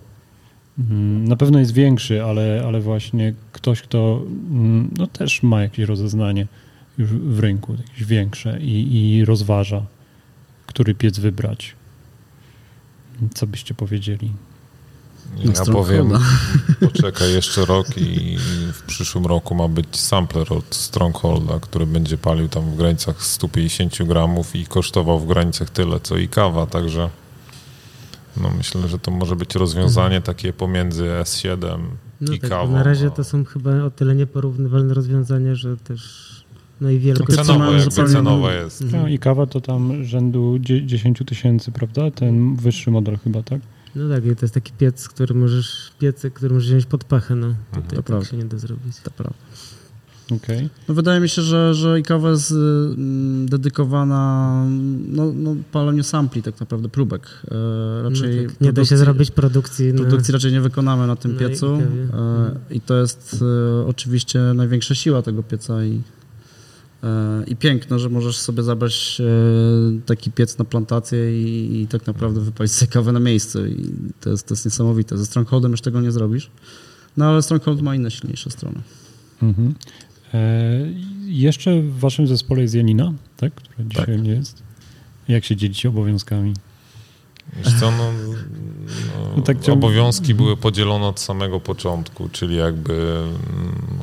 mm, 0.78 1.28
na 1.28 1.36
pewno 1.36 1.58
jest 1.58 1.72
większy, 1.72 2.24
ale, 2.24 2.62
ale 2.66 2.80
właśnie 2.80 3.34
ktoś, 3.52 3.82
kto 3.82 4.22
mm, 4.50 4.90
no 4.98 5.06
też 5.06 5.42
ma 5.42 5.62
jakieś 5.62 5.86
rozeznanie 5.86 6.46
już 6.98 7.10
w 7.10 7.38
rynku, 7.38 7.72
jakieś 7.72 8.04
większe 8.04 8.60
i, 8.60 8.96
i 8.96 9.24
rozważa, 9.24 9.82
który 10.66 10.94
piec 10.94 11.18
wybrać. 11.18 11.77
Co 13.34 13.46
byście 13.46 13.74
powiedzieli? 13.74 14.32
Ja 15.44 15.64
powiem, 15.72 16.12
poczekaj 16.92 17.32
jeszcze 17.32 17.64
rok 17.64 17.86
i 17.96 18.36
w 18.72 18.82
przyszłym 18.82 19.26
roku 19.26 19.54
ma 19.54 19.68
być 19.68 19.96
sampler 20.00 20.52
od 20.52 20.74
Strongholda, 20.74 21.60
który 21.60 21.86
będzie 21.86 22.18
palił 22.18 22.48
tam 22.48 22.70
w 22.70 22.76
granicach 22.76 23.22
150 23.24 24.02
gramów 24.02 24.56
i 24.56 24.66
kosztował 24.66 25.18
w 25.20 25.26
granicach 25.26 25.70
tyle, 25.70 26.00
co 26.00 26.16
i 26.16 26.28
kawa, 26.28 26.66
także 26.66 27.10
no 28.36 28.50
myślę, 28.50 28.88
że 28.88 28.98
to 28.98 29.10
może 29.10 29.36
być 29.36 29.54
rozwiązanie 29.54 30.20
takie 30.20 30.52
pomiędzy 30.52 31.04
S7 31.04 31.78
No 32.20 32.32
i 32.32 32.40
tak, 32.40 32.50
kawą. 32.50 32.72
na 32.72 32.82
razie 32.82 33.06
a- 33.06 33.10
to 33.10 33.24
są 33.24 33.44
chyba 33.44 33.70
o 33.84 33.90
tyle 33.90 34.14
nieporównywalne 34.14 34.94
rozwiązania, 34.94 35.54
że 35.54 35.76
też 35.76 36.28
no 36.80 36.90
i 36.90 36.98
wielkość... 36.98 37.38
Jakby 37.38 37.80
zupełnie 37.80 38.12
cenowo 38.12 38.50
jest. 38.50 38.82
Mhm. 38.82 39.02
No 39.02 39.08
i 39.08 39.18
kawa 39.18 39.46
to 39.46 39.60
tam 39.60 40.04
rzędu 40.04 40.58
dzie- 40.60 40.86
10 40.86 41.22
tysięcy, 41.26 41.72
prawda? 41.72 42.10
Ten 42.10 42.56
wyższy 42.56 42.90
model 42.90 43.16
chyba, 43.24 43.42
tak? 43.42 43.60
No 43.96 44.14
tak, 44.14 44.26
i 44.26 44.36
to 44.36 44.44
jest 44.44 44.54
taki 44.54 44.72
piec, 44.72 45.08
który 45.08 45.34
możesz, 45.34 45.92
piecyk, 45.98 46.34
który 46.34 46.54
możesz 46.54 46.68
wziąć 46.68 46.86
pod 46.86 47.04
pachę, 47.04 47.34
no. 47.34 47.54
Tutaj 47.70 47.88
to 47.88 47.96
tak 47.96 48.04
prawda. 48.04 48.26
się 48.26 48.36
nie 48.36 48.44
da 48.44 48.58
zrobić. 48.58 48.96
To 49.02 49.10
prawda. 49.10 49.38
Okej. 50.36 50.68
No 50.88 50.94
wydaje 50.94 51.20
mi 51.20 51.28
się, 51.28 51.42
że, 51.42 51.74
że 51.74 52.00
i 52.00 52.02
kawa 52.02 52.30
jest 52.30 52.50
mm, 52.50 53.48
dedykowana 53.48 54.64
no, 55.08 55.32
no, 55.34 55.56
paleniu 55.72 56.02
sampli 56.04 56.42
tak 56.42 56.60
naprawdę, 56.60 56.88
próbek. 56.88 57.42
E, 57.50 58.02
raczej 58.02 58.42
no 58.42 58.50
tak, 58.50 58.60
nie 58.60 58.72
da 58.72 58.84
się 58.84 58.96
zrobić 58.96 59.30
produkcji. 59.30 59.92
No, 59.92 60.00
Produkcji 60.00 60.32
raczej 60.32 60.52
nie 60.52 60.60
wykonamy 60.60 61.06
na 61.06 61.16
tym 61.16 61.32
Na 61.32 61.38
piecu 61.38 61.66
Ikawie. 61.76 62.02
e, 62.70 62.74
i 62.74 62.80
to 62.80 62.96
jest 63.00 63.44
e, 63.82 63.86
oczywiście 63.86 64.40
największa 64.40 64.94
siła 64.94 65.22
tego 65.22 65.42
pieca 65.42 65.84
i, 65.84 66.00
i 67.46 67.56
piękno, 67.56 67.98
że 67.98 68.08
możesz 68.08 68.36
sobie 68.36 68.62
zabrać 68.62 69.20
e, 69.20 69.24
taki 70.06 70.30
piec 70.30 70.58
na 70.58 70.64
plantację 70.64 71.42
i, 71.42 71.82
i 71.82 71.86
tak 71.86 72.06
naprawdę 72.06 72.40
wypalić 72.40 72.72
sobie 72.72 72.92
kawę 72.92 73.12
na 73.12 73.20
miejscu 73.20 73.66
i 73.66 73.90
to 74.20 74.30
jest, 74.30 74.46
to 74.46 74.54
jest 74.54 74.64
niesamowite. 74.64 75.18
Ze 75.18 75.26
Strongholdem 75.26 75.70
już 75.70 75.80
tego 75.80 76.00
nie 76.00 76.12
zrobisz, 76.12 76.50
no 77.16 77.24
ale 77.24 77.42
Stronghold 77.42 77.82
ma 77.82 77.94
inne 77.94 78.10
silniejsze 78.10 78.50
strony. 78.50 78.78
Mhm. 79.42 79.74
E, 80.34 80.78
jeszcze 81.24 81.82
w 81.82 81.98
waszym 81.98 82.26
zespole 82.26 82.62
jest 82.62 82.74
Janina, 82.74 83.12
tak? 83.36 83.54
Która 83.54 83.84
dzisiaj 83.88 84.06
Tak. 84.06 84.22
nie 84.22 84.30
jest. 84.30 84.62
Jak 85.28 85.44
się 85.44 85.56
dzielicie 85.56 85.88
obowiązkami? 85.88 86.54
Wiesz 87.56 87.80
co, 87.80 87.90
no, 87.90 87.96
no, 87.98 89.36
No 89.36 89.42
tak 89.42 89.58
chciałbym- 89.60 89.84
obowiązki 89.84 90.34
były 90.34 90.56
podzielone 90.56 91.06
od 91.06 91.20
samego 91.20 91.60
początku, 91.60 92.28
czyli 92.32 92.56
jakby 92.56 92.92
mm, 92.92 93.28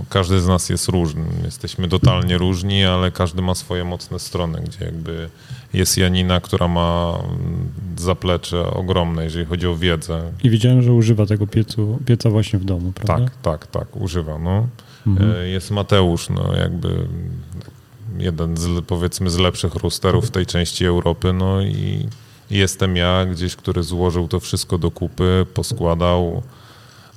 każdy 0.09 0.39
z 0.41 0.47
nas 0.47 0.69
jest 0.69 0.87
różny. 0.89 1.23
Jesteśmy 1.43 1.87
totalnie 1.87 2.37
różni, 2.37 2.83
ale 2.85 3.11
każdy 3.11 3.41
ma 3.41 3.55
swoje 3.55 3.83
mocne 3.83 4.19
strony, 4.19 4.61
gdzie 4.65 4.85
jakby 4.85 5.29
jest 5.73 5.97
Janina, 5.97 6.41
która 6.41 6.67
ma 6.67 7.17
mm, 7.19 7.69
zaplecze 7.97 8.71
ogromne, 8.71 9.23
jeżeli 9.23 9.45
chodzi 9.45 9.67
o 9.67 9.75
wiedzę. 9.75 10.21
I 10.43 10.49
wiedziałem, 10.49 10.81
że 10.81 10.93
używa 10.93 11.25
tego 11.25 11.47
piecu, 11.47 11.99
pieca 12.05 12.29
właśnie 12.29 12.59
w 12.59 12.65
domu, 12.65 12.91
prawda? 12.91 13.25
Tak, 13.25 13.35
tak, 13.41 13.67
tak, 13.67 13.95
używa. 13.97 14.37
No. 14.39 14.67
Mhm. 15.07 15.31
E, 15.31 15.47
Jest 15.49 15.71
Mateusz, 15.71 16.29
no 16.29 16.53
jakby 16.55 17.07
jeden 18.17 18.57
z 18.57 18.85
powiedzmy 18.87 19.29
z 19.29 19.37
lepszych 19.37 19.75
rosterów 19.75 20.27
w 20.27 20.31
tej 20.31 20.45
części 20.45 20.85
Europy, 20.85 21.33
no 21.33 21.61
i 21.61 22.07
jestem 22.49 22.95
ja 22.95 23.25
gdzieś, 23.25 23.55
który 23.55 23.83
złożył 23.83 24.27
to 24.27 24.39
wszystko 24.39 24.77
do 24.77 24.91
kupy, 24.91 25.45
poskładał, 25.53 26.41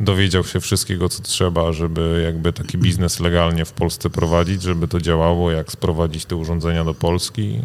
dowiedział 0.00 0.44
się 0.44 0.60
wszystkiego, 0.60 1.08
co 1.08 1.22
trzeba, 1.22 1.72
żeby 1.72 2.22
jakby 2.24 2.52
taki 2.52 2.78
biznes 2.78 3.20
legalnie 3.20 3.64
w 3.64 3.72
Polsce 3.72 4.10
prowadzić, 4.10 4.62
żeby 4.62 4.88
to 4.88 5.00
działało, 5.00 5.50
jak 5.50 5.72
sprowadzić 5.72 6.24
te 6.24 6.36
urządzenia 6.36 6.84
do 6.84 6.94
Polski. 6.94 7.60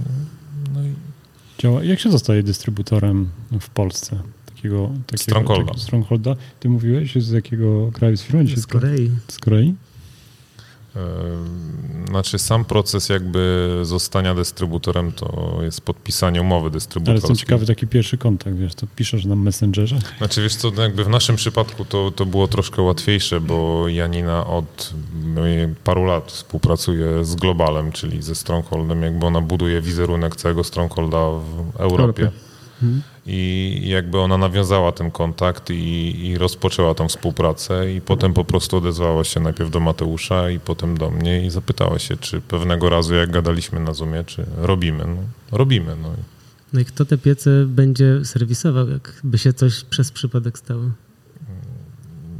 No 0.74 0.84
i 0.84 0.93
Działa. 1.59 1.84
Jak 1.84 1.99
się 1.99 2.11
zostaje 2.11 2.43
dystrybutorem 2.43 3.30
w 3.59 3.70
Polsce? 3.70 4.20
Takiego, 4.45 4.89
takiego 5.07 5.24
Strongholda. 5.24 5.66
takiego 5.66 5.84
Strongholda. 5.84 6.36
Ty 6.59 6.70
mówiłeś, 6.70 7.16
z 7.16 7.32
jakiego 7.32 7.91
kraju 7.91 8.18
z 8.18 8.22
firmy? 8.24 8.57
Z 8.57 8.68
Korei. 8.68 9.11
Z 9.28 9.38
Korei? 9.38 9.76
Znaczy 12.08 12.39
sam 12.39 12.66
proces 12.66 13.10
jakby 13.10 13.80
zostania 13.82 14.36
dystrybutorem 14.36 15.12
to 15.12 15.58
jest 15.62 15.82
podpisanie 15.82 16.41
umowy 16.41 16.64
Ale 16.66 16.72
dystrybutorskiej. 16.72 17.30
jestem 17.30 17.36
ciekawy 17.36 17.66
taki 17.66 17.88
pierwszy 17.88 18.18
kontakt, 18.18 18.58
wiesz, 18.58 18.76
to 18.76 18.88
piszesz 18.96 19.26
na 19.26 19.36
Messengerze? 19.36 20.00
Znaczy 20.18 20.41
wiesz 20.41 20.56
co, 20.56 20.72
no 20.72 20.82
jakby 20.82 21.04
w 21.04 21.10
naszym 21.10 21.36
przypadku 21.36 21.86
to, 21.86 22.12
to 22.12 22.26
było 22.26 22.48
troszkę 22.48 22.82
łatwiejsze, 22.82 23.41
bo 23.41 23.88
Janina 23.88 24.48
od 24.48 24.94
y, 25.38 25.76
paru 25.84 26.06
lat 26.06 26.32
współpracuje 26.32 27.26
z 27.26 27.36
Globalem, 27.36 27.91
czyli 27.91 28.22
ze 28.22 28.36
Strongholdem, 28.36 29.02
jakby 29.02 29.26
ona 29.26 29.41
buduje 29.41 29.82
wizerunek 29.82 30.36
całego 30.36 30.64
Strongholda 30.64 31.18
w 31.18 31.82
Europie. 31.82 32.24
Europie. 32.24 32.32
I 33.26 33.82
jakby 33.86 34.20
ona 34.20 34.38
nawiązała 34.38 34.92
ten 34.92 35.12
kontakt 35.12 35.70
i, 35.70 36.26
i 36.28 36.38
rozpoczęła 36.38 36.94
tą 36.94 37.08
współpracę 37.08 37.94
i 37.94 38.02
potem 38.02 38.34
po 38.34 38.46
prostu 38.46 38.78
odezwała 38.78 39.24
się 39.24 39.40
najpierw 39.40 39.70
do 39.72 39.80
Mateusza 39.80 40.50
i 40.50 40.60
potem 40.60 40.98
do 40.98 41.10
mnie 41.10 41.46
i 41.46 41.50
zapytała 41.50 42.00
się, 42.00 42.18
czy 42.18 42.42
pewnego 42.42 42.90
razu 42.90 43.14
jak 43.14 43.32
gadaliśmy 43.32 43.80
na 43.80 43.94
Zoomie, 43.94 44.24
czy 44.24 44.46
robimy. 44.58 45.06
No, 45.08 45.58
robimy. 45.58 45.96
No. 46.02 46.10
No 46.74 46.80
i 46.80 46.86
kto 46.86 47.06
te 47.06 47.18
piece 47.18 47.66
będzie 47.68 48.26
serwisował, 48.26 48.90
jakby 48.90 49.38
się 49.38 49.54
coś 49.54 49.84
przez 49.84 50.12
przypadek 50.12 50.58
stało? 50.58 50.84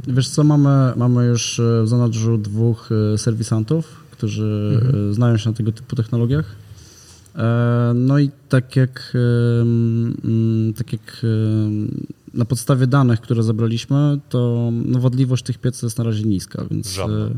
Wiesz 0.08 0.28
co, 0.28 0.44
mamy, 0.44 0.92
mamy 0.96 1.26
już 1.26 1.60
e, 1.60 1.82
w 1.82 1.88
zanadrzu 1.88 2.38
dwóch 2.38 2.90
e, 3.14 3.18
serwisantów, 3.18 4.04
którzy 4.10 4.80
e, 5.10 5.14
znają 5.14 5.36
się 5.36 5.50
na 5.50 5.56
tego 5.56 5.72
typu 5.72 5.96
technologiach. 5.96 6.63
E, 7.36 7.92
No 7.94 8.18
i 8.18 8.30
tak 8.48 8.76
jak, 8.76 9.12
e, 9.14 9.62
mm, 9.62 10.72
tak 10.76 10.92
jak 10.92 11.24
e, 11.24 11.26
na 12.34 12.44
podstawie 12.44 12.86
danych, 12.86 13.20
które 13.20 13.42
zebraliśmy, 13.42 14.20
to 14.28 14.70
no, 14.72 15.00
wadliwość 15.00 15.44
tych 15.44 15.58
pieców 15.58 15.82
jest 15.82 15.98
na 15.98 16.04
razie 16.04 16.24
niska, 16.24 16.64
więc 16.70 16.92
Żadna. 16.92 17.28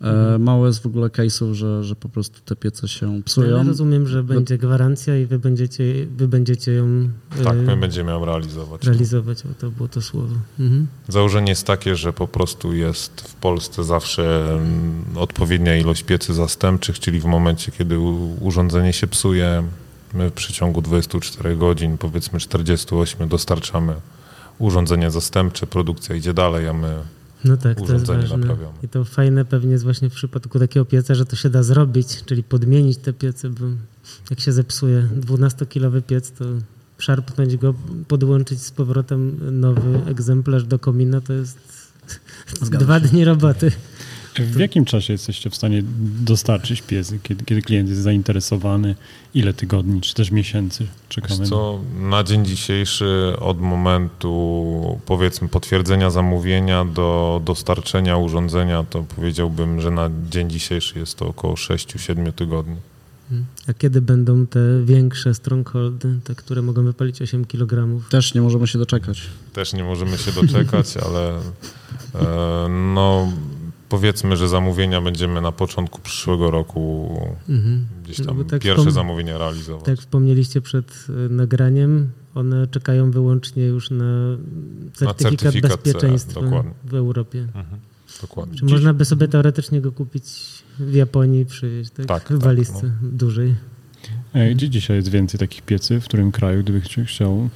E, 0.00 0.38
mało 0.38 0.66
jest 0.66 0.82
w 0.82 0.86
ogóle 0.86 1.08
case'ów, 1.08 1.52
że, 1.52 1.84
że 1.84 1.96
po 1.96 2.08
prostu 2.08 2.40
te 2.44 2.56
piece 2.56 2.88
się 2.88 3.22
psują. 3.24 3.54
Ale 3.54 3.64
rozumiem, 3.64 4.06
że 4.06 4.22
będzie 4.24 4.58
gwarancja 4.58 5.18
i 5.18 5.26
wy 5.26 5.38
będziecie, 5.38 5.84
wy 6.16 6.28
będziecie 6.28 6.72
ją 6.72 7.08
Tak, 7.44 7.52
e, 7.52 7.62
my 7.62 7.76
będziemy 7.76 8.12
ją 8.12 8.24
realizować. 8.24 8.84
realizować, 8.84 9.42
bo 9.44 9.54
to 9.54 9.70
było 9.70 9.88
to 9.88 10.02
słowo. 10.02 10.34
Mhm. 10.60 10.86
Założenie 11.08 11.48
jest 11.48 11.66
takie, 11.66 11.96
że 11.96 12.12
po 12.12 12.28
prostu 12.28 12.72
jest 12.74 13.20
w 13.20 13.34
Polsce 13.34 13.84
zawsze 13.84 14.52
mm, 14.52 15.04
odpowiednia 15.14 15.76
ilość 15.76 16.02
piecy 16.02 16.34
zastępczych, 16.34 17.00
czyli 17.00 17.20
w 17.20 17.24
momencie, 17.24 17.72
kiedy 17.72 17.98
urządzenie 18.40 18.92
się 18.92 19.06
psuje, 19.06 19.62
my 20.14 20.30
w 20.30 20.32
przeciągu 20.32 20.82
24 20.82 21.56
godzin, 21.56 21.98
powiedzmy 21.98 22.40
48, 22.40 23.28
dostarczamy 23.28 23.94
urządzenie 24.58 25.10
zastępcze, 25.10 25.66
produkcja 25.66 26.16
idzie 26.16 26.34
dalej, 26.34 26.68
a 26.68 26.72
my 26.72 26.94
No 27.46 27.56
tak, 27.56 27.74
to 27.76 27.80
jest 27.80 27.82
Urządzenie 27.94 28.20
ważne. 28.22 28.36
naprawiamy. 28.36 28.72
I 28.82 28.88
to 28.88 29.04
fajne 29.04 29.44
pewnie 29.44 29.72
jest 29.72 29.84
właśnie 29.84 30.10
w 30.10 30.14
przypadku 30.14 30.58
takiego 30.58 30.86
pieca, 30.86 31.14
że 31.14 31.26
to 31.26 31.36
się 31.36 31.50
da 31.50 31.62
zrobić, 31.62 32.24
czyli 32.24 32.42
podmienić 32.42 32.98
te 32.98 33.12
piece, 33.12 33.50
bo 33.50 33.66
jak 34.30 34.40
się 34.40 34.52
zepsuje 34.52 35.08
12-kilowy 35.20 36.02
piec, 36.02 36.30
to 36.30 36.44
szarpnąć 36.98 37.56
go, 37.56 37.74
podłączyć 38.08 38.62
z 38.62 38.70
powrotem 38.70 39.38
nowy 39.60 40.00
egzemplarz 40.06 40.64
do 40.64 40.78
komina, 40.78 41.20
to 41.20 41.32
jest 41.32 41.58
Zgadza 42.62 42.84
dwa 42.84 43.00
się. 43.00 43.06
dni 43.08 43.24
roboty. 43.24 43.72
W 44.38 44.58
jakim 44.58 44.84
czasie 44.84 45.12
jesteście 45.12 45.50
w 45.50 45.56
stanie 45.56 45.82
dostarczyć 46.20 46.82
piecy, 46.82 47.18
kiedy, 47.22 47.44
kiedy 47.44 47.62
klient 47.62 47.88
jest 47.88 48.00
zainteresowany? 48.00 48.94
Ile 49.34 49.54
tygodni, 49.54 50.00
czy 50.00 50.14
też 50.14 50.30
miesięcy 50.30 50.84
Wiesz 50.84 50.90
czekamy? 51.08 51.46
co, 51.46 51.80
na 52.00 52.24
dzień 52.24 52.44
dzisiejszy 52.44 53.32
od 53.40 53.60
momentu 53.60 55.00
powiedzmy 55.06 55.48
potwierdzenia 55.48 56.10
zamówienia 56.10 56.84
do 56.84 57.40
dostarczenia 57.44 58.16
urządzenia, 58.16 58.84
to 58.90 59.02
powiedziałbym, 59.16 59.80
że 59.80 59.90
na 59.90 60.10
dzień 60.30 60.50
dzisiejszy 60.50 60.98
jest 60.98 61.18
to 61.18 61.28
około 61.28 61.54
6-7 61.54 62.32
tygodni. 62.32 62.76
A 63.68 63.72
kiedy 63.72 64.00
będą 64.00 64.46
te 64.46 64.60
większe 64.84 65.34
strongholdy, 65.34 66.18
te, 66.24 66.34
które 66.34 66.62
mogą 66.62 66.84
wypalić 66.84 67.22
8 67.22 67.44
kg? 67.44 68.00
Też 68.10 68.34
nie 68.34 68.40
możemy 68.40 68.66
się 68.66 68.78
doczekać. 68.78 69.22
Też 69.52 69.72
nie 69.72 69.84
możemy 69.84 70.18
się 70.18 70.32
doczekać, 70.32 70.96
ale 71.06 71.36
e, 72.14 72.68
no 72.68 73.32
powiedzmy, 73.88 74.36
że 74.36 74.48
zamówienia 74.48 75.00
będziemy 75.00 75.40
na 75.40 75.52
początku 75.52 76.00
przyszłego 76.00 76.50
roku 76.50 77.16
Mhm. 77.48 77.86
gdzieś 78.04 78.18
No 78.18 78.24
tam 78.24 78.36
bo 78.36 78.44
tak 78.44 78.62
pierwsze 78.62 78.90
zamówienia 78.90 79.38
realizować. 79.38 79.84
Tak 79.84 79.98
wspomnieliście 79.98 80.60
przed 80.60 81.06
y, 81.08 81.28
nagraniem, 81.28 82.10
one 82.34 82.66
czekają 82.66 83.10
wyłącznie 83.10 83.66
już 83.66 83.90
na 83.90 84.04
certyfikat, 84.94 85.40
certyfikat 85.40 85.70
CE, 85.72 85.76
bezpieczeństwa 85.78 86.40
dokładnie. 86.40 86.72
w 86.84 86.94
Europie. 86.94 87.40
Mhm, 87.40 87.80
dokładnie. 88.20 88.58
Czy 88.58 88.64
można 88.64 88.94
by 88.94 89.04
sobie 89.04 89.28
teoretycznie 89.28 89.80
go 89.80 89.92
kupić 89.92 90.24
w 90.78 90.94
Japonii 90.94 91.40
i 91.40 91.46
przywieźć, 91.46 91.90
tak? 91.90 92.06
Tak, 92.06 92.22
w 92.24 92.26
tak, 92.28 92.38
walizce 92.38 92.92
dużej. 93.02 93.54
E, 94.32 94.54
Gdzie 94.54 94.68
dzisiaj 94.70 94.96
jest 94.96 95.08
więcej 95.08 95.40
takich 95.40 95.62
piecy? 95.62 96.00
W 96.00 96.04
którym 96.04 96.32
kraju, 96.32 96.62
gdyby 96.62 96.80
chci- 96.80 97.04
chciał 97.04 97.48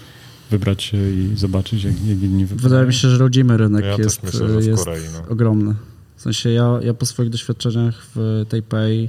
wybrać 0.50 0.82
się 0.82 1.10
i 1.10 1.32
zobaczyć, 1.36 1.84
jak, 1.84 1.94
jak 2.06 2.22
inni 2.22 2.46
wypadają? 2.46 2.68
Wydaje 2.68 2.86
mi 2.86 2.94
się, 2.94 3.08
że 3.08 3.18
rodzimy 3.18 3.56
rynek 3.56 3.84
Ja 3.84 3.94
jest, 3.98 4.22
myślę, 4.22 4.48
jest 4.62 4.84
Korei. 4.84 5.02
No. 5.12 5.28
ogromny. 5.32 5.74
W 6.20 6.22
sensie 6.22 6.50
ja, 6.50 6.78
ja 6.82 6.94
po 6.94 7.06
swoich 7.06 7.30
doświadczeniach 7.30 8.02
w 8.14 8.44
Taipei 8.48 9.08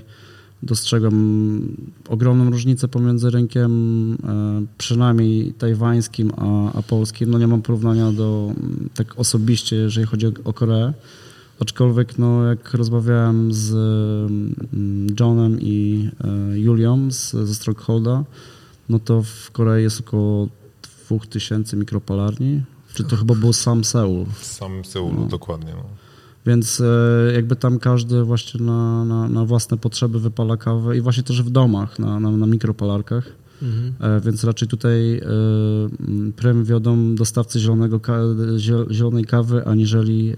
dostrzegam 0.64 1.78
ogromną 2.10 2.50
różnicę 2.52 2.88
pomiędzy 2.88 3.30
rynkiem 3.30 3.72
e, 4.14 4.18
przynajmniej 4.78 5.54
tajwańskim 5.54 6.32
a, 6.38 6.74
a 6.74 6.82
polskim. 6.82 7.30
No 7.32 7.38
nie 7.40 7.48
mam 7.48 7.62
porównania 7.62 8.12
do 8.12 8.54
mm, 8.58 8.90
tak 8.96 9.20
osobiście, 9.20 9.76
jeżeli 9.76 10.08
chodzi 10.08 10.28
o, 10.28 10.32
o 10.44 10.54
Koreę. 10.54 10.94
Aczkolwiek 11.60 12.18
no, 12.18 12.46
jak 12.46 12.74
rozmawiałem 12.74 13.54
z 13.54 13.72
mm, 13.74 15.08
Johnem 15.20 15.62
i 15.62 16.10
e, 16.54 16.60
Julią 16.60 17.12
z, 17.12 17.32
ze 17.32 17.56
Strongholda, 17.56 18.24
no 18.90 19.00
to 19.00 19.24
w 19.24 19.52
Korei 19.52 19.84
jest 19.84 20.00
około 20.00 20.48
2000 21.10 21.78
mikropalarni. 21.78 22.62
Czy 22.94 23.04
to 23.04 23.16
chyba 23.16 23.36
był 23.36 23.54
sam 23.54 23.84
Seul. 23.84 24.26
W 24.40 24.46
samym 24.46 24.86
Seulu, 24.86 25.20
No. 25.20 25.26
dokładnie. 25.28 25.74
No. 25.76 25.84
Więc 26.46 26.82
e, 26.82 27.34
jakby 27.34 27.56
tam 27.56 27.80
każdy 27.80 28.24
właśnie 28.24 28.62
na, 28.66 29.06
na, 29.06 29.30
na 29.30 29.46
własne 29.46 29.78
potrzeby 29.78 30.20
wypala 30.20 30.58
kawę 30.58 30.98
i 30.98 31.02
właśnie 31.02 31.24
też 31.24 31.42
w 31.44 31.50
domach, 31.50 32.00
na, 32.00 32.20
na, 32.20 32.32
na 32.32 32.48
mikropalarkach. 32.48 33.26
Mhm. 33.62 33.94
E, 34.18 34.22
Więc 34.22 34.44
raczej 34.44 34.68
tutaj 34.68 35.18
e, 35.18 35.24
prym 36.36 36.66
wiodą 36.66 37.16
dostawcy 37.16 37.60
zielonego 37.60 38.00
zielonej 38.92 39.26
kawy, 39.26 39.66
aniżeli 39.66 40.34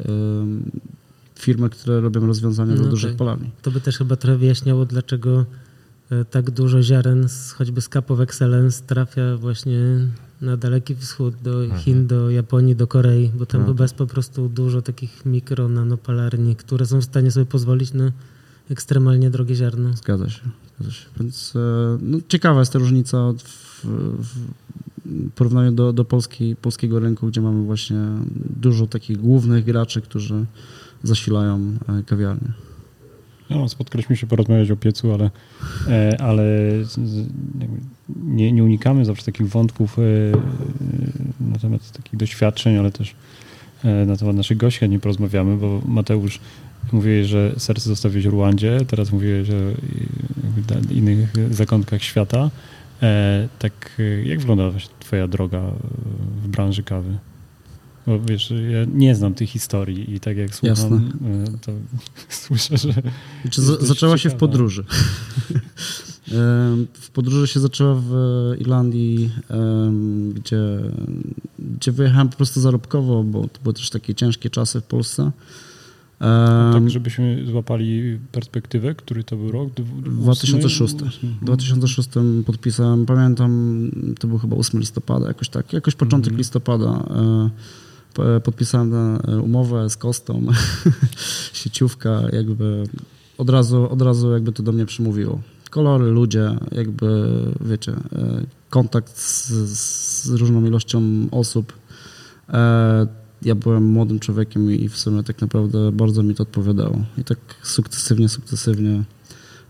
firmy, 1.40 1.70
które 1.70 2.02
robią 2.02 2.28
rozwiązania 2.28 2.76
No 2.76 2.82
dla 2.82 2.90
dużych 2.90 3.12
tak. 3.12 3.18
palarni. 3.18 3.50
To 3.62 3.72
by 3.72 3.82
też 3.82 3.98
chyba 3.98 4.16
trochę 4.16 4.38
wyjaśniało, 4.38 4.86
dlaczego 4.86 5.46
tak 6.32 6.52
dużo 6.52 6.84
ziaren 6.84 7.28
choćby 7.56 7.82
z 7.82 7.90
Cup 7.90 8.12
of 8.12 8.20
Excellence 8.20 8.84
trafia 8.88 9.38
właśnie 9.38 9.80
na 10.44 10.58
Daleki 10.58 10.96
Wschód, 10.96 11.36
do 11.44 11.64
Mhm. 11.64 11.82
Chin, 11.82 12.08
do 12.08 12.30
Japonii, 12.30 12.76
do 12.76 12.88
Korei, 12.88 13.32
bo 13.36 13.46
tam 13.46 13.66
chyba 13.66 13.84
jest 13.84 13.96
po 13.96 14.08
prostu 14.08 14.50
dużo 14.50 14.82
takich 14.82 15.26
mikro, 15.26 15.70
nanopalarni, 15.70 16.56
które 16.56 16.86
są 16.86 17.02
w 17.02 17.04
stanie 17.04 17.32
sobie 17.32 17.46
pozwolić 17.46 17.94
na 17.94 18.12
ekstremalnie 18.72 19.30
drogie 19.30 19.56
ziarno. 19.56 19.94
Zgadza 19.94 20.30
się. 20.30 20.42
Zgadza 20.76 20.92
się. 20.92 21.06
Więc 21.20 21.54
e, 21.56 21.60
no, 22.02 22.18
ciekawa 22.28 22.60
jest 22.60 22.74
ta 22.74 22.80
różnica 22.80 23.34
w, 23.38 23.86
w 24.20 24.38
porównaniu 25.36 25.72
do, 25.72 25.94
do 25.94 26.06
Polski, 26.06 26.56
polskiego 26.56 27.00
rynku, 27.00 27.28
gdzie 27.28 27.42
mamy 27.42 27.64
właśnie 27.64 27.98
dużo 28.62 28.88
takich 28.88 29.18
głównych 29.18 29.66
graczy, 29.66 30.02
którzy 30.02 30.46
zasilają 31.04 31.78
e, 31.90 32.04
kawiarnię. 32.04 32.54
No, 33.50 33.70
spotkaliśmy 33.70 34.18
się 34.18 34.28
porozmawiać 34.28 34.72
o 34.72 34.76
piecu, 34.76 35.14
ale, 35.14 35.32
e, 35.88 36.22
ale 36.22 36.44
nie, 38.24 38.52
nie 38.52 38.64
unikamy 38.64 39.06
zawsze 39.06 39.26
takich 39.26 39.50
wątków 39.50 40.00
e, 40.00 40.02
e, 40.02 40.38
na 41.40 41.60
temat 41.60 41.92
takich 41.92 42.20
doświadczeń, 42.20 42.78
ale 42.78 42.92
też 42.92 43.16
e, 43.84 44.06
na 44.06 44.18
temat 44.18 44.36
naszych 44.36 44.58
gości 44.58 44.90
nie 44.90 45.00
porozmawiamy, 45.00 45.58
bo 45.58 45.82
Mateusz 45.86 46.40
mówiłeś, 46.92 47.28
że 47.28 47.54
serce 47.58 47.90
zostawiłeś 47.90 48.28
w 48.28 48.30
Ruandzie, 48.30 48.78
teraz 48.88 49.12
mówiłeś 49.12 49.50
o 49.50 49.54
innych 50.94 51.34
zakątkach 51.52 52.04
świata. 52.04 52.50
Tak, 53.60 54.02
jak 54.24 54.40
wygląda 54.40 54.72
twoja 55.00 55.28
droga 55.28 55.62
w 56.44 56.48
branży 56.48 56.84
kawy? 56.84 57.18
Bo 58.08 58.20
wiesz, 58.20 58.54
ja 58.72 58.86
nie 58.94 59.16
znam 59.16 59.34
tych 59.34 59.50
historii 59.50 60.16
i 60.16 60.20
tak 60.20 60.38
jak 60.38 60.56
słucham, 60.56 60.70
Jasne. 60.70 61.00
to 61.62 61.72
słyszę, 62.44 62.78
że. 62.78 62.94
Znaczy, 63.42 63.62
zaczęła 63.62 64.18
się 64.18 64.30
w 64.30 64.36
podróży. 64.36 64.86
w 66.94 67.10
podróży 67.14 67.48
się 67.48 67.60
zaczęła 67.60 67.96
w 67.96 68.14
Irlandii, 68.60 69.30
gdzie, 70.34 70.80
gdzie 71.60 71.92
wyjechałem 71.92 72.30
po 72.30 72.38
prostu 72.38 72.62
zarobkowo, 72.62 73.24
bo 73.24 73.42
to 73.42 73.60
były 73.64 73.74
też 73.74 73.90
takie 73.90 74.16
ciężkie 74.16 74.50
czasy 74.50 74.82
w 74.82 74.84
Polsce. 74.84 75.32
tak, 76.74 76.90
żebyśmy 76.90 77.46
złapali 77.46 78.20
perspektywę, 78.32 78.96
który 78.96 79.24
to 79.24 79.36
był 79.36 79.52
rok? 79.52 79.70
2006. 79.74 80.96
W 81.42 81.46
2006 81.46 82.10
podpisałem, 82.46 83.06
pamiętam, 83.06 83.92
to 84.20 84.28
był 84.28 84.38
chyba 84.38 84.56
8 84.56 84.80
listopada, 84.80 85.28
jakoś 85.28 85.50
tak, 85.50 85.74
jakoś 85.74 85.96
początek 85.96 86.28
mm 86.28 86.36
-hmm. 86.36 86.40
listopada. 86.40 87.06
E, 88.20 88.40
podpisałem 88.40 88.94
e, 88.94 89.42
umowę 89.42 89.90
z 89.90 89.98
Kostą, 89.98 90.46
sieciówka, 91.64 92.22
jakby 92.34 92.84
od 93.38 93.50
razu, 93.50 93.90
od 93.90 94.02
razu 94.02 94.32
jakby 94.32 94.52
to 94.52 94.64
do 94.64 94.72
mnie 94.72 94.86
przymówiło. 94.86 95.42
Kolory, 95.74 96.06
ludzie, 96.06 96.58
jakby 96.72 97.30
wiecie, 97.62 97.92
e, 97.92 97.98
kontakt 98.70 99.18
z, 99.18 99.50
z 99.50 100.30
różną 100.30 100.66
ilością 100.66 101.02
osób. 101.32 101.74
Ja 103.42 103.56
byłem 103.56 103.84
młodym 103.84 104.20
człowiekiem 104.20 104.72
i 104.72 104.90
w 104.90 104.98
sumie 104.98 105.24
tak 105.24 105.42
naprawdę 105.42 105.92
bardzo 105.92 106.24
mi 106.24 106.36
to 106.36 106.44
odpowiadało. 106.44 107.00
I 107.18 107.24
tak 107.24 107.38
sukcesywnie, 107.64 108.30
sukcesywnie 108.30 109.04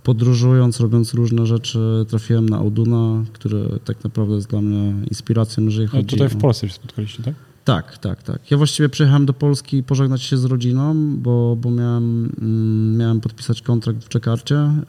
podróżując, 0.04 0.80
robiąc 0.80 1.14
różne 1.14 1.46
rzeczy, 1.46 2.06
trafiłem 2.10 2.50
na 2.50 2.58
Auduna, 2.58 3.24
który 3.34 3.80
tak 3.86 4.04
naprawdę 4.04 4.36
jest 4.36 4.50
dla 4.50 4.62
mnie 4.62 4.94
inspiracją, 5.10 5.64
jeżeli 5.64 5.88
chodzi 5.88 6.08
A 6.08 6.10
tutaj 6.10 6.30
w 6.30 6.38
Polsce 6.38 6.68
się 6.68 6.74
spotkaliście, 6.74 7.24
tak? 7.24 7.36
Tak, 7.64 7.98
tak, 7.98 8.24
tak. 8.24 8.52
Ja 8.52 8.58
właściwie 8.58 8.90
przyjechałem 8.90 9.26
do 9.26 9.34
Polski 9.34 9.84
pożegnać 9.84 10.22
się 10.22 10.38
z 10.38 10.46
rodziną, 10.46 11.16
bo, 11.18 11.56
bo 11.56 11.72
miałem, 11.72 12.30
mm, 12.42 12.98
miałem 12.98 13.22
podpisać 13.22 13.62
kontrakt 13.62 14.04
w 14.04 14.10
Czekarcie. 14.10 14.56
E, 14.56 14.84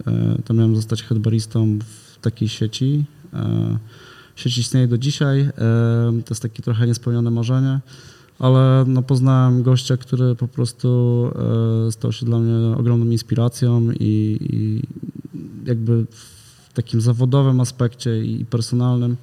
to 0.45 0.55
miałem 0.55 0.77
zostać 0.77 1.03
headbaristą 1.03 1.79
w 1.79 2.18
takiej 2.20 2.49
sieci. 2.49 3.05
E, 3.33 3.79
sieć 4.37 4.59
istnieje 4.59 4.89
do 4.89 4.99
dzisiaj. 4.99 5.41
E, 5.41 5.51
to 6.25 6.31
jest 6.31 6.43
takie 6.43 6.62
trochę 6.62 6.87
niespełnione 6.87 7.31
marzenie, 7.31 7.81
ale 8.39 8.85
no, 8.87 9.03
poznałem 9.03 9.62
gościa, 9.62 9.97
który 9.97 10.35
po 10.35 10.49
prostu 10.49 11.31
stał 11.91 12.12
się 12.12 12.27
dla 12.27 12.39
mnie 12.39 12.77
ogromną 12.77 13.07
inspiracją 13.11 13.91
i, 13.91 14.39
i 14.41 14.83
jakby 15.66 16.07
w 16.68 16.72
takim 16.72 17.01
zawodowym 17.01 17.61
aspekcie 17.61 18.25
i 18.25 18.45
personalnym 18.45 19.16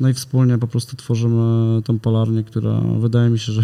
no 0.00 0.08
i 0.08 0.14
wspólnie 0.14 0.58
po 0.58 0.66
prostu 0.66 0.96
tworzymy 0.96 1.82
tą 1.82 1.98
polarnię, 1.98 2.44
która 2.44 2.80
wydaje 2.80 3.30
mi 3.30 3.38
się, 3.38 3.52
że 3.52 3.62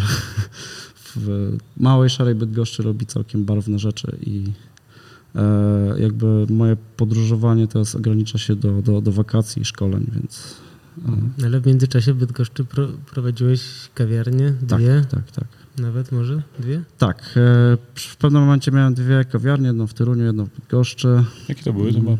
w 1.17 1.57
małej, 1.77 2.11
szarej 2.11 2.35
Bydgoszczy 2.35 2.83
robi 2.83 3.07
całkiem 3.07 3.45
barwne 3.45 3.79
rzeczy 3.79 4.17
i 4.21 4.45
e, 5.35 5.95
jakby 5.99 6.47
moje 6.51 6.77
podróżowanie 6.97 7.69
teraz 7.69 7.95
ogranicza 7.95 8.39
się 8.39 8.57
do, 8.57 8.83
do, 8.83 9.01
do 9.01 9.13
wakacji 9.13 9.63
i 9.63 9.65
szkoleń, 9.65 10.07
więc... 10.15 10.57
E. 11.41 11.45
Ale 11.47 11.61
w 11.61 11.67
międzyczasie 11.67 12.13
w 12.13 12.17
Bydgoszczy 12.17 12.65
pro, 12.65 12.89
prowadziłeś 12.89 13.63
kawiarnię, 13.95 14.55
tak, 14.69 14.81
dwie? 14.81 15.05
Tak, 15.11 15.11
tak, 15.11 15.31
tak. 15.31 15.49
Nawet 15.79 16.13
może 16.13 16.43
dwie? 16.59 16.83
Tak. 16.99 17.19
E, 17.37 17.77
w 17.95 18.17
pewnym 18.17 18.43
momencie 18.43 18.71
miałem 18.71 18.95
dwie 18.95 19.25
kawiarnie, 19.25 19.67
jedną 19.67 19.87
w 19.87 19.95
Toruniu, 19.95 20.25
jedną 20.25 20.45
w 20.45 20.51
Bydgoszczy. 20.51 21.25
Jakie 21.49 21.63
to 21.63 21.73
były? 21.73 21.93
To 21.93 21.99
Mm, 21.99 22.19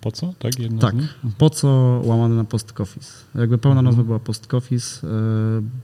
po 0.00 0.12
co? 0.12 0.34
Tak, 0.38 0.52
tak. 0.80 0.94
po 1.38 1.50
co 1.50 1.68
łamane 2.04 2.34
na 2.34 2.44
post-office. 2.44 3.12
Jakby 3.34 3.58
pełna 3.58 3.82
nazwa 3.82 4.02
była 4.02 4.18
post-office, 4.18 5.06
e, 5.06 5.08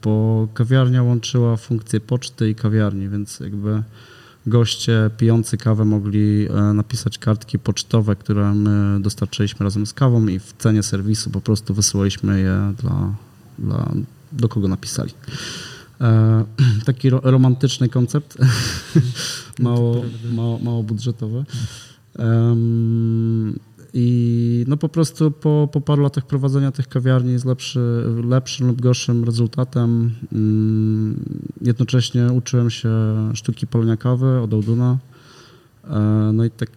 bo 0.02 0.48
kawiarnia 0.54 1.02
łączyła 1.02 1.56
funkcję 1.56 2.00
poczty 2.00 2.50
i 2.50 2.54
kawiarni, 2.54 3.08
więc 3.08 3.40
jakby 3.40 3.82
goście 4.46 5.10
pijący 5.18 5.56
kawę 5.56 5.84
mogli 5.84 6.48
e, 6.48 6.72
napisać 6.72 7.18
kartki 7.18 7.58
pocztowe, 7.58 8.16
które 8.16 8.54
my 8.54 9.00
dostarczyliśmy 9.00 9.64
razem 9.64 9.86
z 9.86 9.92
kawą 9.92 10.26
i 10.26 10.38
w 10.38 10.52
cenie 10.58 10.82
serwisu 10.82 11.30
po 11.30 11.40
prostu 11.40 11.74
wysyłaliśmy 11.74 12.40
je 12.40 12.74
dla, 12.82 13.14
dla 13.58 13.92
do 14.32 14.48
kogo 14.48 14.68
napisali. 14.68 15.12
E, 16.00 16.44
taki 16.86 17.10
ro, 17.10 17.20
romantyczny 17.22 17.88
koncept, 17.88 18.38
mało, 19.58 20.04
mało, 20.32 20.58
mało 20.58 20.82
budżetowy. 20.82 21.44
I 23.94 24.64
no 24.68 24.76
po 24.76 24.88
prostu 24.88 25.30
po, 25.30 25.68
po 25.72 25.80
paru 25.80 26.02
latach 26.02 26.26
prowadzenia 26.26 26.72
tych 26.72 26.88
kawiarni 26.88 27.38
z 27.38 27.44
lepszy, 27.44 28.04
lepszym 28.24 28.66
lub 28.66 28.80
gorszym 28.80 29.24
rezultatem 29.24 30.10
mm, 30.32 31.24
jednocześnie 31.60 32.26
uczyłem 32.26 32.70
się 32.70 32.90
sztuki 33.34 33.66
palenia 33.66 33.96
kawy 33.96 34.40
od 34.40 34.54
Auduna. 34.54 34.98
E, 35.84 36.30
no 36.34 36.44
i 36.44 36.50
tak 36.50 36.70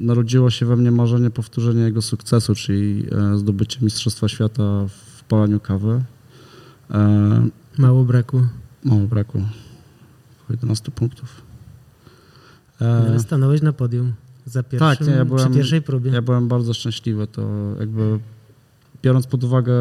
narodziło 0.00 0.50
się 0.50 0.66
we 0.66 0.76
mnie 0.76 0.90
marzenie 0.90 1.30
powtórzenia 1.30 1.84
jego 1.84 2.02
sukcesu, 2.02 2.54
czyli 2.54 3.06
e, 3.12 3.38
zdobycie 3.38 3.78
Mistrzostwa 3.82 4.28
Świata 4.28 4.86
w 4.88 5.24
palaniu 5.24 5.60
kawy. 5.60 6.02
E, 6.90 7.48
mało 7.78 8.04
braku. 8.04 8.42
Mało 8.84 9.00
braku. 9.00 9.42
11 10.50 10.90
punktów. 10.90 11.42
Ale 12.80 13.20
stanąłeś 13.20 13.62
na 13.62 13.72
podium. 13.72 14.12
Za 14.50 14.62
pierwszym, 14.62 14.96
tak, 14.96 15.08
nie, 15.08 15.14
ja 15.14 15.24
byłem, 15.24 15.44
przy 15.44 15.54
pierwszej 15.56 15.82
próbie. 15.82 16.10
Ja 16.10 16.22
byłem 16.22 16.48
bardzo 16.48 16.74
szczęśliwy. 16.74 17.26
To 17.26 17.74
jakby 17.80 18.18
biorąc 19.02 19.26
pod 19.26 19.44
uwagę 19.44 19.74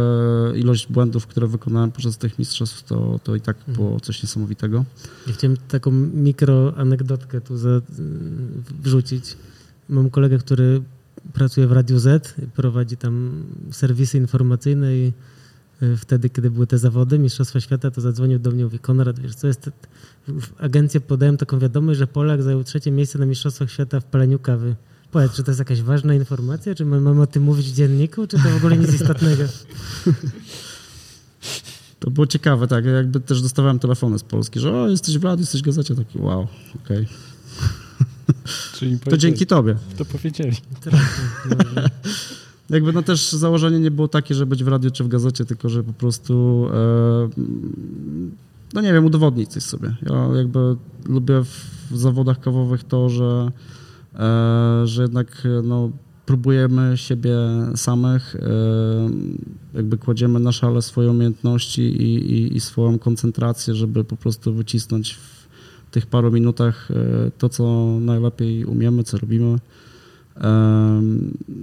ilość 0.55 0.87
błędów, 0.87 1.27
które 1.27 1.47
wykonałem 1.47 1.91
podczas 1.91 2.17
tych 2.17 2.39
mistrzostw, 2.39 2.83
to, 2.83 3.19
to 3.23 3.35
i 3.35 3.41
tak 3.41 3.57
mhm. 3.57 3.75
było 3.75 3.99
coś 3.99 4.23
niesamowitego. 4.23 4.85
Ja 5.27 5.33
chciałem 5.33 5.57
taką 5.57 5.91
mikroanegdotkę 6.13 7.41
tu 7.41 7.57
za, 7.57 7.69
wrzucić. 8.83 9.37
Mam 9.89 10.09
kolegę, 10.09 10.37
który 10.37 10.81
pracuje 11.33 11.67
w 11.67 11.71
Radiu 11.71 11.99
Z, 11.99 12.35
prowadzi 12.55 12.97
tam 12.97 13.43
serwisy 13.71 14.17
informacyjne 14.17 14.95
i 14.95 15.11
wtedy, 15.97 16.29
kiedy 16.29 16.51
były 16.51 16.67
te 16.67 16.77
zawody 16.77 17.19
Mistrzostwa 17.19 17.59
Świata, 17.59 17.91
to 17.91 18.01
zadzwonił 18.01 18.39
do 18.39 18.51
mnie 18.51 18.61
i 18.61 18.63
mówi, 18.63 18.79
Konrad, 18.79 19.19
wiesz 19.19 19.35
co, 19.35 19.47
jest 19.47 19.69
agencję 20.57 21.01
podałem 21.01 21.37
taką 21.37 21.59
wiadomość, 21.59 21.99
że 21.99 22.07
Polak 22.07 22.43
zajął 22.43 22.63
trzecie 22.63 22.91
miejsce 22.91 23.19
na 23.19 23.25
Mistrzostwach 23.25 23.71
Świata 23.71 23.99
w 23.99 24.05
paleniu 24.05 24.39
kawy. 24.39 24.75
Powiedz, 25.11 25.33
czy 25.33 25.43
to 25.43 25.51
jest 25.51 25.59
jakaś 25.59 25.81
ważna 25.81 26.13
informacja? 26.13 26.75
Czy 26.75 26.85
mamy 26.85 27.21
o 27.21 27.27
tym 27.27 27.43
mówić 27.43 27.71
w 27.71 27.75
dzienniku, 27.75 28.27
czy 28.27 28.37
to 28.37 28.49
w 28.49 28.55
ogóle 28.57 28.77
nic 28.77 28.93
istotnego? 28.93 29.43
To 31.99 32.11
było 32.11 32.27
ciekawe, 32.27 32.67
tak. 32.67 32.85
Jakby 32.85 33.19
też 33.19 33.41
dostawałem 33.41 33.79
telefony 33.79 34.19
z 34.19 34.23
Polski, 34.23 34.59
że 34.59 34.73
o, 34.73 34.89
jesteś 34.89 35.17
w 35.17 35.23
radiu, 35.23 35.41
jesteś 35.41 35.61
w 35.61 35.65
gazecie. 35.65 35.95
Taki 35.95 36.19
wow, 36.19 36.47
okej. 36.85 37.07
Okay. 38.77 38.99
to 39.09 39.17
dzięki 39.17 39.45
tobie. 39.45 39.75
To 39.97 40.05
powiedzieli. 40.05 40.57
Jakby 42.69 42.93
no 42.93 43.01
też 43.01 43.31
założenie 43.31 43.79
nie 43.79 43.91
było 43.91 44.07
takie, 44.07 44.35
żeby 44.35 44.49
być 44.49 44.63
w 44.63 44.67
radiu 44.67 44.91
czy 44.91 45.03
w 45.03 45.07
gazecie, 45.07 45.45
tylko 45.45 45.69
że 45.69 45.83
po 45.83 45.93
prostu 45.93 46.65
e, 46.73 47.29
no 48.73 48.81
nie 48.81 48.93
wiem, 48.93 49.05
udowodnić 49.05 49.49
coś 49.49 49.63
sobie. 49.63 49.95
Ja 50.09 50.37
jakby 50.37 50.75
lubię 51.05 51.43
w 51.91 51.97
zawodach 51.97 52.39
kawowych 52.39 52.83
to, 52.83 53.09
że, 53.09 53.51
e, 54.15 54.81
że 54.85 55.01
jednak 55.01 55.47
no, 55.63 55.91
próbujemy 56.25 56.97
siebie 56.97 57.37
samych, 57.75 58.35
e, 58.35 58.39
jakby 59.73 59.97
kładziemy 59.97 60.39
na 60.39 60.51
szale 60.51 60.81
swoje 60.81 61.11
umiejętności 61.11 61.81
i, 61.81 62.31
i, 62.31 62.55
i, 62.55 62.59
swoją 62.59 62.99
koncentrację, 62.99 63.75
żeby 63.75 64.03
po 64.03 64.15
prostu 64.15 64.53
wycisnąć 64.53 65.13
w 65.13 65.47
tych 65.91 66.05
paru 66.05 66.31
minutach 66.31 66.89
to, 67.37 67.49
co 67.49 67.85
najlepiej 67.99 68.65
umiemy, 68.65 69.03
co 69.03 69.17
robimy. 69.17 69.59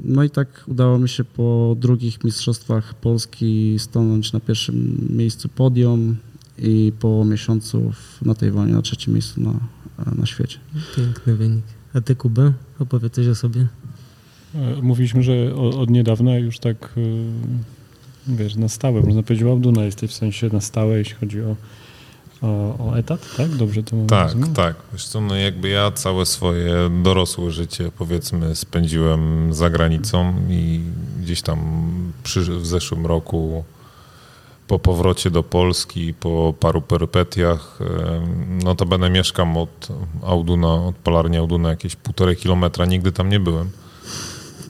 No 0.04 0.24
i 0.24 0.30
tak 0.30 0.64
udało 0.66 0.98
mi 0.98 1.08
się 1.08 1.24
po 1.24 1.76
drugich 1.78 2.24
mistrzostwach 2.24 2.94
Polski 2.94 3.76
stanąć 3.78 4.32
na 4.32 4.40
pierwszym 4.40 5.08
miejscu 5.10 5.48
podium, 5.48 6.16
i 6.58 6.92
po 7.00 7.24
miesiącu 7.24 7.92
na 8.22 8.34
tej 8.34 8.50
wojnie 8.50 8.72
na 8.72 8.82
trzecim 8.82 9.12
miejscu 9.12 9.40
na, 9.40 9.52
na 10.18 10.26
świecie. 10.26 10.58
Piękny 10.96 11.36
wynik. 11.36 11.64
A 11.94 12.00
ty, 12.00 12.16
Kubę, 12.16 12.52
opowiedz 12.78 13.14
coś 13.14 13.26
o 13.26 13.34
sobie. 13.34 13.66
E, 14.54 14.82
mówiliśmy, 14.82 15.22
że 15.22 15.54
od 15.54 15.90
niedawna 15.90 16.38
już 16.38 16.58
tak 16.58 16.94
e, 18.28 18.34
wiesz, 18.36 18.56
na 18.56 18.68
stałe, 18.68 19.02
można 19.02 19.22
powiedzieć, 19.22 19.46
Łabduna 19.46 19.84
jesteś 19.84 20.10
w 20.10 20.14
sensie 20.14 20.48
na 20.52 20.60
stałe, 20.60 20.98
jeśli 20.98 21.14
chodzi 21.14 21.42
o, 21.42 21.56
o, 22.46 22.76
o 22.90 22.98
etat, 22.98 23.20
tak? 23.36 23.48
Dobrze 23.48 23.82
to 23.82 23.96
mówię? 23.96 24.08
Tak, 24.08 24.24
rozumiem? 24.24 24.54
tak. 24.54 24.76
Co, 24.96 25.20
no 25.20 25.36
jakby 25.36 25.68
ja 25.68 25.90
całe 25.90 26.26
swoje 26.26 26.74
dorosłe 27.02 27.50
życie, 27.50 27.90
powiedzmy, 27.98 28.56
spędziłem 28.56 29.54
za 29.54 29.70
granicą 29.70 30.34
i 30.48 30.80
gdzieś 31.20 31.42
tam 31.42 31.58
przy, 32.22 32.40
w 32.40 32.66
zeszłym 32.66 33.06
roku 33.06 33.64
po 34.68 34.78
powrocie 34.78 35.30
do 35.30 35.42
Polski, 35.42 36.14
po 36.14 36.54
paru 36.60 36.82
perypetiach, 36.82 37.78
no 38.64 38.74
to 38.74 38.86
będę 38.86 39.10
mieszkam 39.10 39.56
od 39.56 39.88
Auduna, 40.22 40.74
od 40.74 40.96
Polarni 40.96 41.36
Auduna 41.36 41.68
jakieś 41.68 41.96
półtorej 41.96 42.36
kilometra, 42.36 42.86
nigdy 42.86 43.12
tam 43.12 43.28
nie 43.28 43.40
byłem. 43.40 43.70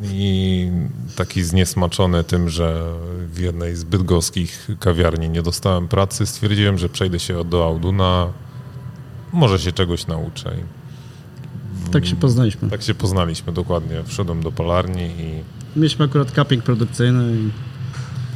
I 0.02 0.70
taki 1.16 1.42
zniesmaczony 1.42 2.24
tym, 2.24 2.48
że 2.48 2.82
w 3.32 3.38
jednej 3.38 3.76
z 3.76 3.84
bydgoskich 3.84 4.68
kawiarni 4.80 5.30
nie 5.30 5.42
dostałem 5.42 5.88
pracy, 5.88 6.26
stwierdziłem, 6.26 6.78
że 6.78 6.88
przejdę 6.88 7.18
się 7.20 7.44
do 7.44 7.64
Auduna, 7.64 8.26
może 9.32 9.58
się 9.58 9.72
czegoś 9.72 10.06
nauczę. 10.06 10.56
I 11.88 11.90
Tak 11.90 12.06
się 12.06 12.16
poznaliśmy. 12.16 12.70
tak 12.70 12.82
się 12.82 12.94
poznaliśmy 12.94 13.52
dokładnie. 13.52 14.02
Wszedłem 14.06 14.42
do 14.42 14.52
palarni 14.52 15.02
i 15.02 15.42
Mieliśmy 15.78 16.04
akurat 16.04 16.30
cupping 16.30 16.64
produkcyjny 16.64 17.32
i 17.36 17.50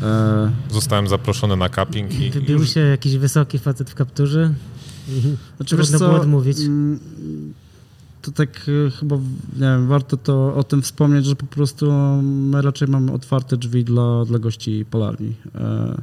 e, 0.05 0.51
zostałem 0.71 1.09
zaproszony 1.09 1.57
na 1.57 1.69
cupping 1.69 2.21
i 2.21 2.31
Wybił 2.31 2.59
już 2.59 2.75
się 2.75 2.81
jakiś 2.81 3.17
wysoki 3.17 3.59
facet 3.59 3.91
w 3.91 3.95
kapturze. 3.95 4.55
i 5.09 5.21
Znaczy, 5.57 5.77
Trudno 5.77 5.99
było 5.99 6.21
odmówić. 6.21 6.59
mm, 6.61 7.01
To 8.23 8.33
tak 8.33 8.67
e, 8.87 8.91
chyba, 8.91 9.17
nie 9.57 9.61
wiem, 9.61 9.87
warto 9.87 10.17
to 10.17 10.55
o 10.55 10.65
tym 10.65 10.83
wspomnieć, 10.83 11.27
że 11.27 11.37
po 11.37 11.47
prostu 11.47 11.93
my 12.23 12.63
raczej 12.63 12.89
mamy 12.89 13.13
otwarte 13.13 13.57
drzwi 13.57 13.85
dla, 13.85 14.25
dla 14.25 14.39
gości 14.39 14.85
polarni. 14.91 15.35
E, 15.55 16.03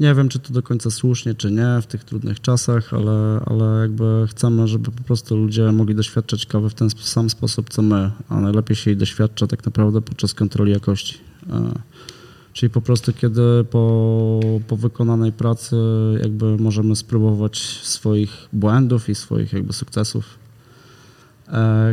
Nie 0.00 0.14
wiem, 0.14 0.28
czy 0.28 0.38
to 0.38 0.52
do 0.52 0.62
końca 0.62 0.90
słusznie, 0.90 1.34
czy 1.34 1.50
nie 1.50 1.78
w 1.82 1.86
tych 1.86 2.04
trudnych 2.04 2.40
czasach, 2.40 2.94
ale, 2.94 3.40
ale 3.46 3.80
jakby 3.80 4.26
chcemy, 4.30 4.68
żeby 4.68 4.90
po 4.90 5.02
prostu 5.02 5.36
ludzie 5.36 5.72
mogli 5.72 5.94
doświadczać 5.94 6.46
kawy 6.46 6.70
w 6.70 6.74
ten 6.74 6.90
sam 6.90 7.30
sposób, 7.30 7.70
co 7.70 7.82
my, 7.82 8.10
a 8.28 8.40
najlepiej 8.40 8.76
się 8.76 8.90
jej 8.90 8.96
doświadcza 8.98 9.46
tak 9.46 9.64
naprawdę 9.64 10.00
podczas 10.00 10.34
kontroli 10.34 10.72
jakości. 10.72 11.18
E, 11.50 11.72
Czyli 12.52 12.70
po 12.70 12.80
prostu 12.80 13.12
kiedy 13.12 13.64
po, 13.70 14.40
po 14.68 14.76
wykonanej 14.76 15.32
pracy 15.32 15.76
jakby 16.22 16.56
możemy 16.56 16.96
spróbować 16.96 17.58
swoich 17.82 18.48
błędów 18.52 19.08
i 19.08 19.14
swoich 19.14 19.52
jakby 19.52 19.72
sukcesów, 19.72 20.38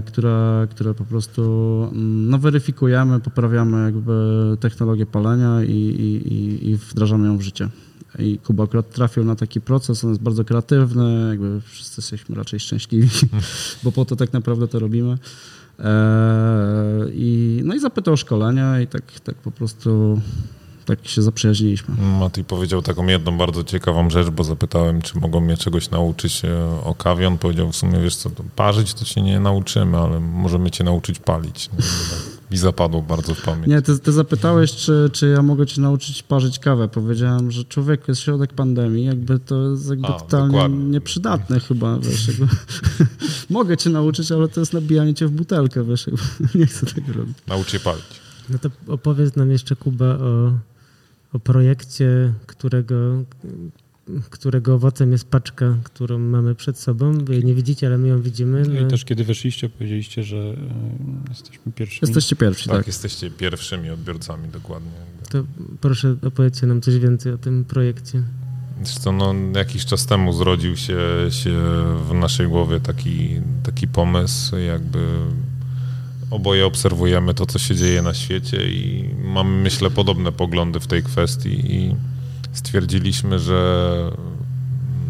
które, 0.06 0.68
które 0.72 0.94
po 0.94 1.06
prostu 1.06 1.42
mm, 1.92 2.30
no, 2.30 2.38
weryfikujemy, 2.38 3.20
poprawiamy 3.20 3.86
jakby 3.86 4.58
technologię 4.60 5.06
palenia 5.06 5.64
i, 5.64 5.72
i, 5.72 6.70
i, 6.70 6.78
wdrażamy 6.78 7.28
ją 7.28 7.38
w 7.38 7.42
życie. 7.42 7.70
I 8.20 8.38
Kuba 8.38 8.64
akurat 8.64 8.90
trafił 8.90 9.24
na 9.24 9.36
taki 9.36 9.62
proces, 9.62 10.04
on 10.04 10.10
jest 10.10 10.22
bardzo 10.22 10.46
kreatywny, 10.46 11.28
jakby 11.30 11.62
wszyscy 11.62 12.02
jesteśmy 12.02 12.36
raczej 12.36 12.60
szczęśliwi, 12.60 13.10
bo 13.84 13.92
po 13.92 14.06
to 14.06 14.16
tak 14.16 14.34
naprawdę 14.34 14.68
to 14.68 14.80
robimy. 14.80 15.18
E, 15.80 17.06
I, 17.14 17.62
no 17.66 17.76
i 17.76 17.80
zapytał 17.80 18.14
o 18.14 18.18
szkolenia 18.18 18.82
i 18.82 18.88
tak, 18.88 19.20
tak 19.20 19.36
po 19.36 19.52
prostu 19.52 20.22
tak 20.98 21.08
się 21.08 21.22
zaprzyjaźniliśmy. 21.22 21.96
Mati 22.20 22.44
powiedział 22.44 22.82
taką 22.82 23.08
jedną 23.08 23.38
bardzo 23.38 23.64
ciekawą 23.64 24.10
rzecz, 24.10 24.30
bo 24.30 24.44
zapytałem, 24.44 25.02
czy 25.02 25.20
mogą 25.20 25.40
mnie 25.40 25.58
czegoś 25.58 25.90
nauczyć 25.90 26.46
e, 26.46 26.66
o 26.84 26.96
kawie. 26.96 27.28
On 27.28 27.38
powiedział 27.38 27.72
w 27.72 27.76
sumie, 27.76 28.00
wiesz 28.00 28.16
co, 28.16 28.30
parzyć 28.56 28.94
to 28.94 29.06
cię 29.06 29.22
nie 29.22 29.40
nauczymy, 29.40 29.98
ale 29.98 30.20
możemy 30.20 30.72
cię 30.72 30.84
nauczyć 30.84 31.20
palić. 31.20 31.70
Nie? 31.70 31.78
I 32.52 32.58
zapadło 32.58 33.02
bardzo 33.02 33.36
w 33.36 33.42
pamięć. 33.42 33.68
Nie, 33.68 33.82
ty, 33.82 34.00
ty 34.00 34.12
zapytałeś, 34.12 34.72
czy, 34.72 35.10
czy 35.14 35.28
ja 35.28 35.42
mogę 35.42 35.66
cię 35.66 35.82
nauczyć 35.82 36.24
parzyć 36.24 36.60
kawę. 36.60 36.88
Powiedziałem, 36.88 37.52
że 37.52 37.66
człowiek 37.66 38.08
jest 38.08 38.22
środek 38.22 38.54
pandemii, 38.54 39.06
jakby 39.06 39.40
to 39.40 39.70
jest 39.70 39.90
jakby 39.90 40.08
A, 40.08 40.12
totalnie 40.14 40.52
dokładnie. 40.52 40.78
nieprzydatne 40.78 41.60
chyba, 41.60 42.00
wiesz, 42.00 42.28
jakby. 42.28 42.48
mogę 43.50 43.78
cię 43.78 43.90
nauczyć, 43.90 44.32
ale 44.32 44.48
to 44.48 44.60
jest 44.60 44.74
nabijanie 44.74 45.14
cię 45.14 45.28
w 45.28 45.32
butelkę, 45.32 45.84
wiesz, 45.84 46.08
jakby. 46.08 46.22
nie 46.60 46.66
chcę 46.66 46.86
tego 46.86 47.14
robić. 47.14 47.38
Naucz 47.48 47.72
się 47.72 47.80
palić. 47.80 48.22
No 48.50 48.60
to 48.60 48.70
opowiedz 48.88 49.36
nam 49.36 49.52
jeszcze, 49.52 49.76
Kuba, 49.76 50.06
o, 50.06 50.52
o 51.34 51.40
projekcie, 51.40 52.34
którego, 52.46 53.24
którego 54.30 54.74
owocem 54.76 55.12
jest 55.12 55.30
paczka, 55.30 55.78
którą 55.84 56.20
mamy 56.20 56.56
przed 56.56 56.80
sobą. 56.80 57.14
Wy 57.26 57.34
jej 57.34 57.46
nie 57.46 57.54
widzicie, 57.56 57.88
ale 57.88 57.98
my 57.98 58.08
ją 58.08 58.22
widzimy. 58.22 58.64
No 58.68 58.74
No, 58.74 58.88
i 58.88 58.90
też 58.90 59.06
kiedy 59.06 59.24
weszliście, 59.24 59.70
powiedzieliście, 59.70 60.24
że 60.24 60.38
e, 60.38 60.56
jesteśmy 61.30 61.72
pierwszymi. 61.72 62.00
Jesteście 62.10 62.36
pierwsi, 62.36 62.70
Tak, 62.70 62.78
tak. 62.78 62.88
jesteście 62.88 63.30
pierwszymi 63.32 63.90
odbiorcami 63.90 64.48
dokładnie. 64.50 64.92
To 65.30 65.44
proszę 65.82 66.16
opowiedzcie 66.28 66.68
nam 66.68 66.82
coś 66.82 67.00
więcej 67.00 67.34
o 67.34 67.38
tym 67.38 67.66
projekcie. 67.66 68.24
Zresztą 68.84 69.12
no, 69.12 69.34
jakiś 69.56 69.86
czas 69.86 70.06
temu 70.06 70.34
zrodził 70.34 70.78
się, 70.78 71.00
się 71.30 71.52
w 72.10 72.14
naszej 72.14 72.48
głowie 72.48 72.80
taki, 72.80 73.30
taki 73.64 73.88
pomysł, 73.88 74.58
jakby 74.58 75.00
oboje 76.32 76.66
obserwujemy 76.66 77.34
to, 77.34 77.46
co 77.46 77.60
się 77.60 77.76
dzieje 77.76 78.02
na 78.02 78.14
świecie 78.14 78.70
i 78.70 79.10
mamy, 79.24 79.64
myślę, 79.64 79.90
podobne 79.90 80.32
poglądy 80.32 80.80
w 80.80 80.88
tej 80.88 81.04
kwestii 81.04 81.76
i 81.76 81.96
stwierdziliśmy, 82.54 83.40
że 83.40 84.12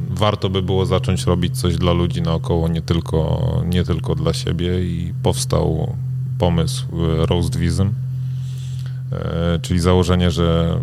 warto 0.10 0.50
by 0.50 0.62
było 0.62 0.86
zacząć 0.86 1.24
robić 1.24 1.58
coś 1.58 1.76
dla 1.76 1.94
ludzi 1.94 2.22
naokoło, 2.22 2.68
nie 2.68 2.82
tylko, 2.82 3.62
nie 3.66 3.84
tylko 3.84 4.16
dla 4.16 4.34
siebie 4.34 4.84
i 4.86 5.14
powstał 5.24 5.96
pomysł 6.40 6.86
e, 6.94 7.26
Roast 7.26 7.56
Wism, 7.56 7.90
e, 9.12 9.60
czyli 9.62 9.80
założenie, 9.80 10.32
że 10.32 10.80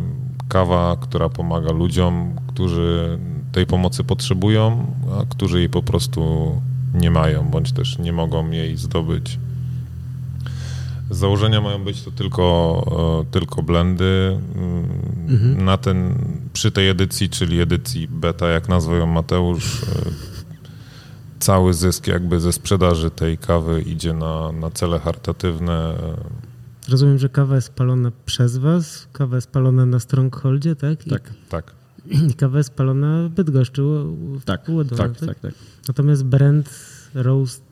kawa, 0.48 0.96
która 1.00 1.28
pomaga 1.28 1.72
ludziom, 1.72 2.36
którzy 2.46 3.18
tej 3.52 3.66
pomocy 3.66 4.04
potrzebują, 4.04 4.86
a 5.20 5.24
którzy 5.24 5.58
jej 5.58 5.68
po 5.68 5.82
prostu 5.82 6.52
nie 6.94 7.10
mają, 7.10 7.48
bądź 7.48 7.72
też 7.72 7.98
nie 7.98 8.12
mogą 8.12 8.50
jej 8.50 8.76
zdobyć. 8.76 9.38
Z 11.10 11.16
założenia 11.16 11.60
mają 11.60 11.84
być 11.84 12.02
to 12.02 12.10
tylko, 12.10 13.22
e, 13.28 13.32
tylko 13.32 13.62
blendy. 13.62 14.40
Mm, 14.54 15.64
Na 15.64 15.76
ten, 15.76 16.14
przy 16.52 16.70
tej 16.70 16.88
edycji, 16.88 17.30
czyli 17.30 17.60
edycji 17.60 18.08
beta, 18.08 18.48
jak 18.48 18.68
nazwał 18.68 18.96
ją 18.96 19.06
Mateusz, 19.06 19.82
e, 19.82 19.86
cały 21.38 21.74
zysk 21.74 22.06
jakby 22.06 22.40
ze 22.40 22.52
sprzedaży 22.52 23.10
tej 23.10 23.38
kawy 23.38 23.82
idzie 23.82 24.12
na, 24.12 24.52
na 24.52 24.70
cele 24.70 24.98
charytatywne. 24.98 25.94
Rozumiem, 26.88 27.18
że 27.18 27.28
kawa 27.28 27.54
jest 27.54 27.74
palona 27.74 28.12
przez 28.26 28.56
was, 28.56 29.08
kawa 29.12 29.36
jest 29.36 29.50
palona 29.50 29.86
na 29.86 30.00
Strongholdzie, 30.00 30.76
tak? 30.76 31.06
I, 31.06 31.10
Tak, 31.10 31.32
Tak. 31.48 31.72
I 32.06 32.34
kawa 32.40 32.58
jest 32.58 32.74
palona 32.74 33.28
w 33.28 33.28
Bydgoszczy, 33.28 33.82
w 33.82 34.44
tak, 34.44 34.68
u 34.68 34.76
Ładowa, 34.76 35.08
tak, 35.08 35.18
tak, 35.20 35.38
tak. 35.38 35.54
Natomiast 35.88 36.24
brand 36.24 36.70
Roast, 37.14 37.62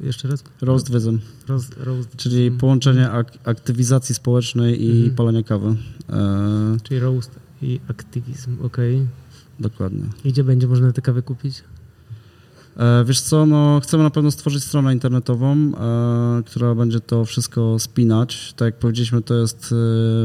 jeszcze 0.00 0.28
raz? 0.28 0.44
Roast 0.62 0.92
Wism, 0.92 1.18
Roast, 1.48 1.74
roast 1.78 2.16
czyli 2.16 2.50
połączenie 2.50 3.10
ak- 3.10 3.38
aktywizacji 3.44 4.14
społecznej 4.14 4.84
i 4.84 4.90
Mhm. 4.96 5.14
palenia 5.16 5.42
kawy. 5.42 5.76
E, 6.10 6.76
Czyli 6.82 7.00
roast 7.00 7.30
i 7.62 7.80
aktywizm, 7.88 8.56
okej. 8.62 9.06
dokładnie. 9.60 10.02
I 10.24 10.32
gdzie 10.32 10.44
będzie 10.44 10.66
można 10.68 10.92
te 10.92 11.02
kawy 11.02 11.22
kupić? 11.22 11.62
E, 12.76 13.04
Wiesz 13.04 13.20
co, 13.20 13.46
no 13.46 13.80
chcemy 13.82 14.02
na 14.02 14.10
pewno 14.10 14.30
stworzyć 14.30 14.64
stronę 14.64 14.92
internetową, 14.92 15.52
e, 15.56 16.42
która 16.46 16.74
będzie 16.74 17.00
to 17.00 17.24
wszystko 17.24 17.78
spinać. 17.78 18.52
Tak 18.56 18.66
jak 18.66 18.78
powiedzieliśmy, 18.78 19.22
to 19.22 19.34
jest 19.34 19.74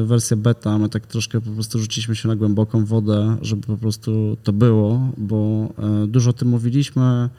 e, 0.01 0.05
wersja 0.05 0.37
beta, 0.37 0.77
my 0.77 0.89
tak 0.89 1.07
troszkę 1.07 1.41
po 1.41 1.51
prostu 1.51 1.79
rzuciliśmy 1.79 2.15
się 2.15 2.27
na 2.27 2.35
głęboką 2.35 2.85
wodę, 2.85 3.37
żeby 3.41 3.61
po 3.67 3.77
prostu 3.77 4.37
to 4.43 4.53
było, 4.53 5.11
bo 5.17 5.69
e, 6.03 6.07
dużo 6.07 6.29
o 6.29 6.33
tym 6.33 6.47
mówiliśmy, 6.47 7.29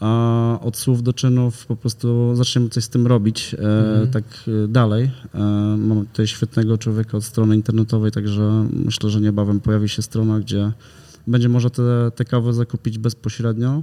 a 0.00 0.58
od 0.62 0.76
słów 0.76 1.02
do 1.02 1.12
czynów 1.12 1.66
po 1.66 1.76
prostu 1.76 2.36
zaczniemy 2.36 2.68
coś 2.68 2.84
z 2.84 2.88
tym 2.88 3.06
robić 3.06 3.56
e, 3.58 4.06
tak 4.06 4.24
e, 4.64 4.68
dalej. 4.68 5.10
E, 5.34 5.38
Mamy 5.78 6.06
tutaj 6.06 6.26
świetnego 6.26 6.78
człowieka 6.78 7.16
od 7.16 7.24
strony 7.24 7.56
internetowej, 7.56 8.10
także 8.10 8.66
myślę, 8.72 9.10
że 9.10 9.20
niebawem 9.20 9.60
pojawi 9.60 9.88
się 9.88 10.02
strona, 10.02 10.40
gdzie 10.40 10.72
będzie 11.26 11.48
można 11.48 11.70
te, 11.70 12.10
te 12.14 12.24
kawy 12.24 12.52
zakupić 12.52 12.98
bezpośrednio. 12.98 13.82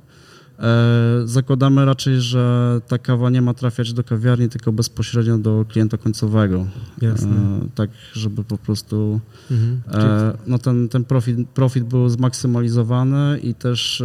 E, 0.60 1.22
Zakładamy 1.26 1.86
raczej, 1.86 2.22
że 2.22 2.82
ta 2.88 2.98
kawa 2.98 3.30
nie 3.30 3.42
ma 3.42 3.54
trafiać 3.54 3.94
do 3.94 4.04
kawiarni, 4.04 4.50
tylko 4.50 4.72
bezpośrednio 4.72 5.38
do 5.38 5.66
klienta 5.70 5.98
końcowego. 5.98 6.66
Jasne. 7.02 7.30
E, 7.36 7.68
Tak, 7.76 7.90
żeby 8.14 8.44
po 8.44 8.58
prostu 8.58 9.20
Mhm. 9.52 9.82
e, 10.04 10.38
no 10.48 10.58
ten, 10.60 10.90
ten 10.90 11.04
profit, 11.06 11.50
profit 11.50 11.84
był 11.84 12.10
zmaksymalizowany 12.10 13.40
i 13.44 13.54
też 13.54 14.04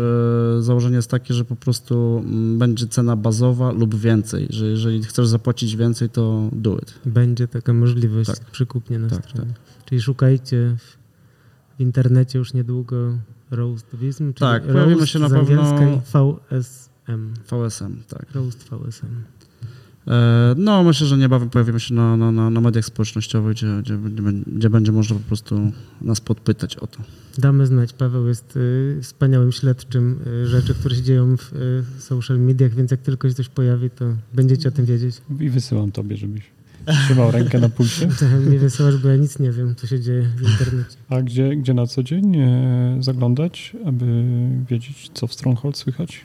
założenie 0.60 0.96
jest 0.96 1.10
takie, 1.10 1.34
że 1.34 1.44
po 1.44 1.56
prostu 1.56 2.22
mm, 2.26 2.58
będzie 2.58 2.86
cena 2.86 3.16
bazowa 3.16 3.72
lub 3.72 3.94
więcej, 3.94 4.46
że 4.50 4.66
jeżeli 4.66 5.02
chcesz 5.02 5.28
zapłacić 5.28 5.76
więcej, 5.76 6.10
to 6.10 6.48
do 6.52 6.78
it. 6.78 6.94
Będzie 7.06 7.48
taka 7.48 7.72
możliwość 7.72 8.30
Tak. 8.30 8.90
na 8.90 9.08
Tak, 9.08 9.24
stronie. 9.24 9.52
Czyli 9.84 10.00
szukajcie 10.02 10.76
w 11.78 11.80
internecie 11.80 12.38
już 12.38 12.54
niedługo 12.54 12.96
Roast 13.52 13.96
Wism, 13.96 14.24
czyli 14.34 14.50
Tak, 14.50 14.62
pojawimy 14.62 14.94
roast 15.00 15.12
się 15.12 15.18
na 15.18 15.30
pewno- 15.30 15.62
VSM. 16.50 17.34
VSM, 17.50 17.96
tak. 18.08 18.26
Roast 18.34 18.62
VSM. 18.68 19.06
E, 20.08 20.54
No, 20.58 20.84
myślę, 20.84 21.06
że 21.06 21.18
niebawem 21.18 21.50
pojawimy 21.50 21.80
się 21.80 21.94
na, 21.94 22.16
na, 22.16 22.32
na, 22.32 22.50
na 22.50 22.60
mediach 22.60 22.84
społecznościowych, 22.84 23.56
gdzie, 23.56 23.66
gdzie, 23.82 23.98
gdzie 24.46 24.70
będzie 24.70 24.92
można 24.92 25.16
po 25.16 25.22
prostu 25.22 25.72
nas 26.00 26.20
podpytać 26.20 26.76
o 26.76 26.86
to. 26.86 26.98
Damy 27.38 27.66
znać. 27.66 27.92
Paweł 27.92 28.26
jest 28.28 28.56
y, 28.56 28.98
wspaniałym 29.02 29.52
śledczym 29.52 30.18
y, 30.26 30.46
rzeczy, 30.46 30.74
które 30.74 30.94
się 30.96 31.02
dzieją 31.02 31.36
w 31.36 31.52
y, 31.52 32.00
social 32.00 32.38
mediach, 32.38 32.74
więc 32.74 32.90
jak 32.90 33.00
tylko 33.00 33.28
się 33.28 33.34
coś 33.34 33.48
pojawi, 33.48 33.90
to 33.90 34.04
będziecie 34.34 34.68
o 34.68 34.72
tym 34.72 34.84
wiedzieć. 34.84 35.22
I 35.40 35.50
wysyłam 35.50 35.92
tobie, 35.92 36.16
żebyś 36.16 36.42
trzymał 37.04 37.30
rękę 37.30 37.58
na 37.58 37.68
pulsie. 37.68 38.08
Trochę 38.18 38.36
mnie 38.36 38.58
wysyłasz, 38.58 38.96
bo 38.96 39.08
ja 39.08 39.16
nic 39.16 39.38
nie 39.38 39.50
wiem, 39.50 39.74
co 39.74 39.86
się 39.86 40.00
dzieje 40.00 40.22
w 40.22 40.42
internecie. 40.42 40.96
A 41.08 41.22
gdzie, 41.22 41.56
gdzie 41.56 41.74
na 41.74 41.86
co 41.86 42.02
dzień 42.02 42.36
e, 42.36 42.96
zaglądać, 43.00 43.76
aby 43.86 44.24
wiedzieć, 44.68 45.10
co 45.14 45.26
w 45.26 45.34
Stronghold 45.34 45.76
słychać? 45.76 46.24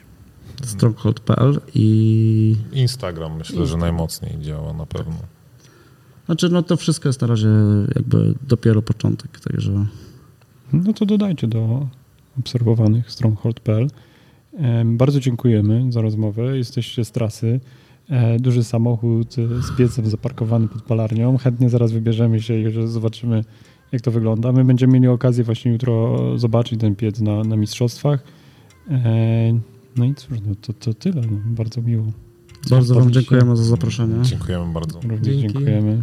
Stronghold.pl 0.64 1.60
i 1.74 2.56
Instagram 2.72 3.36
myślę, 3.36 3.66
że 3.66 3.76
najmocniej 3.76 4.40
działa 4.40 4.72
na 4.72 4.86
pewno. 4.86 5.16
Znaczy, 6.26 6.48
no 6.48 6.62
to 6.62 6.76
wszystko 6.76 7.08
jest 7.08 7.20
na 7.20 7.26
razie 7.26 7.48
jakby 7.94 8.34
dopiero 8.48 8.82
początek, 8.82 9.40
także... 9.40 9.86
No 10.72 10.92
to 10.92 11.06
dodajcie 11.06 11.46
do 11.46 11.88
obserwowanych 12.38 13.12
stronghold.pl. 13.12 13.88
Em, 14.56 14.96
Bardzo 14.96 15.20
dziękujemy 15.20 15.92
za 15.92 16.00
rozmowę. 16.00 16.58
Jesteście 16.58 17.04
z 17.04 17.12
trasy. 17.12 17.60
E, 18.10 18.38
Duży 18.38 18.64
samochód 18.64 19.36
e, 19.38 19.62
z 19.62 19.70
piecem 19.78 20.06
zaparkowany 20.06 20.68
pod 20.68 20.82
palarnią. 20.82 21.38
Chętnie 21.38 21.70
zaraz 21.70 21.92
wybierzemy 21.92 22.42
się 22.42 22.54
i 22.58 22.62
już 22.62 22.86
zobaczymy, 22.90 23.44
jak 23.92 24.02
to 24.02 24.10
wygląda. 24.10 24.52
My 24.52 24.64
będziemy 24.64 24.92
mieli 24.92 25.08
okazję 25.08 25.44
właśnie 25.44 25.72
jutro 25.72 26.18
zobaczyć 26.38 26.80
ten 26.80 26.96
piec 26.96 27.20
na, 27.20 27.44
na 27.44 27.56
mistrzostwach. 27.56 28.22
E, 28.90 29.60
No 29.96 30.04
i 30.04 30.14
cóż, 30.14 30.38
no 30.46 30.54
to, 30.60 30.72
to 30.72 30.94
tyle. 30.94 31.20
No, 31.30 31.38
bardzo 31.44 31.82
miło. 31.82 32.04
Bardzo 32.70 32.94
Wam 32.94 33.10
dziękujemy 33.12 33.56
za 33.56 33.64
zaproszenie. 33.64 34.22
Dziękujemy 34.22 34.72
bardzo. 34.72 35.00
Również 35.00 35.36
Dzięki. 35.36 35.42
dziękujemy. 35.54 36.02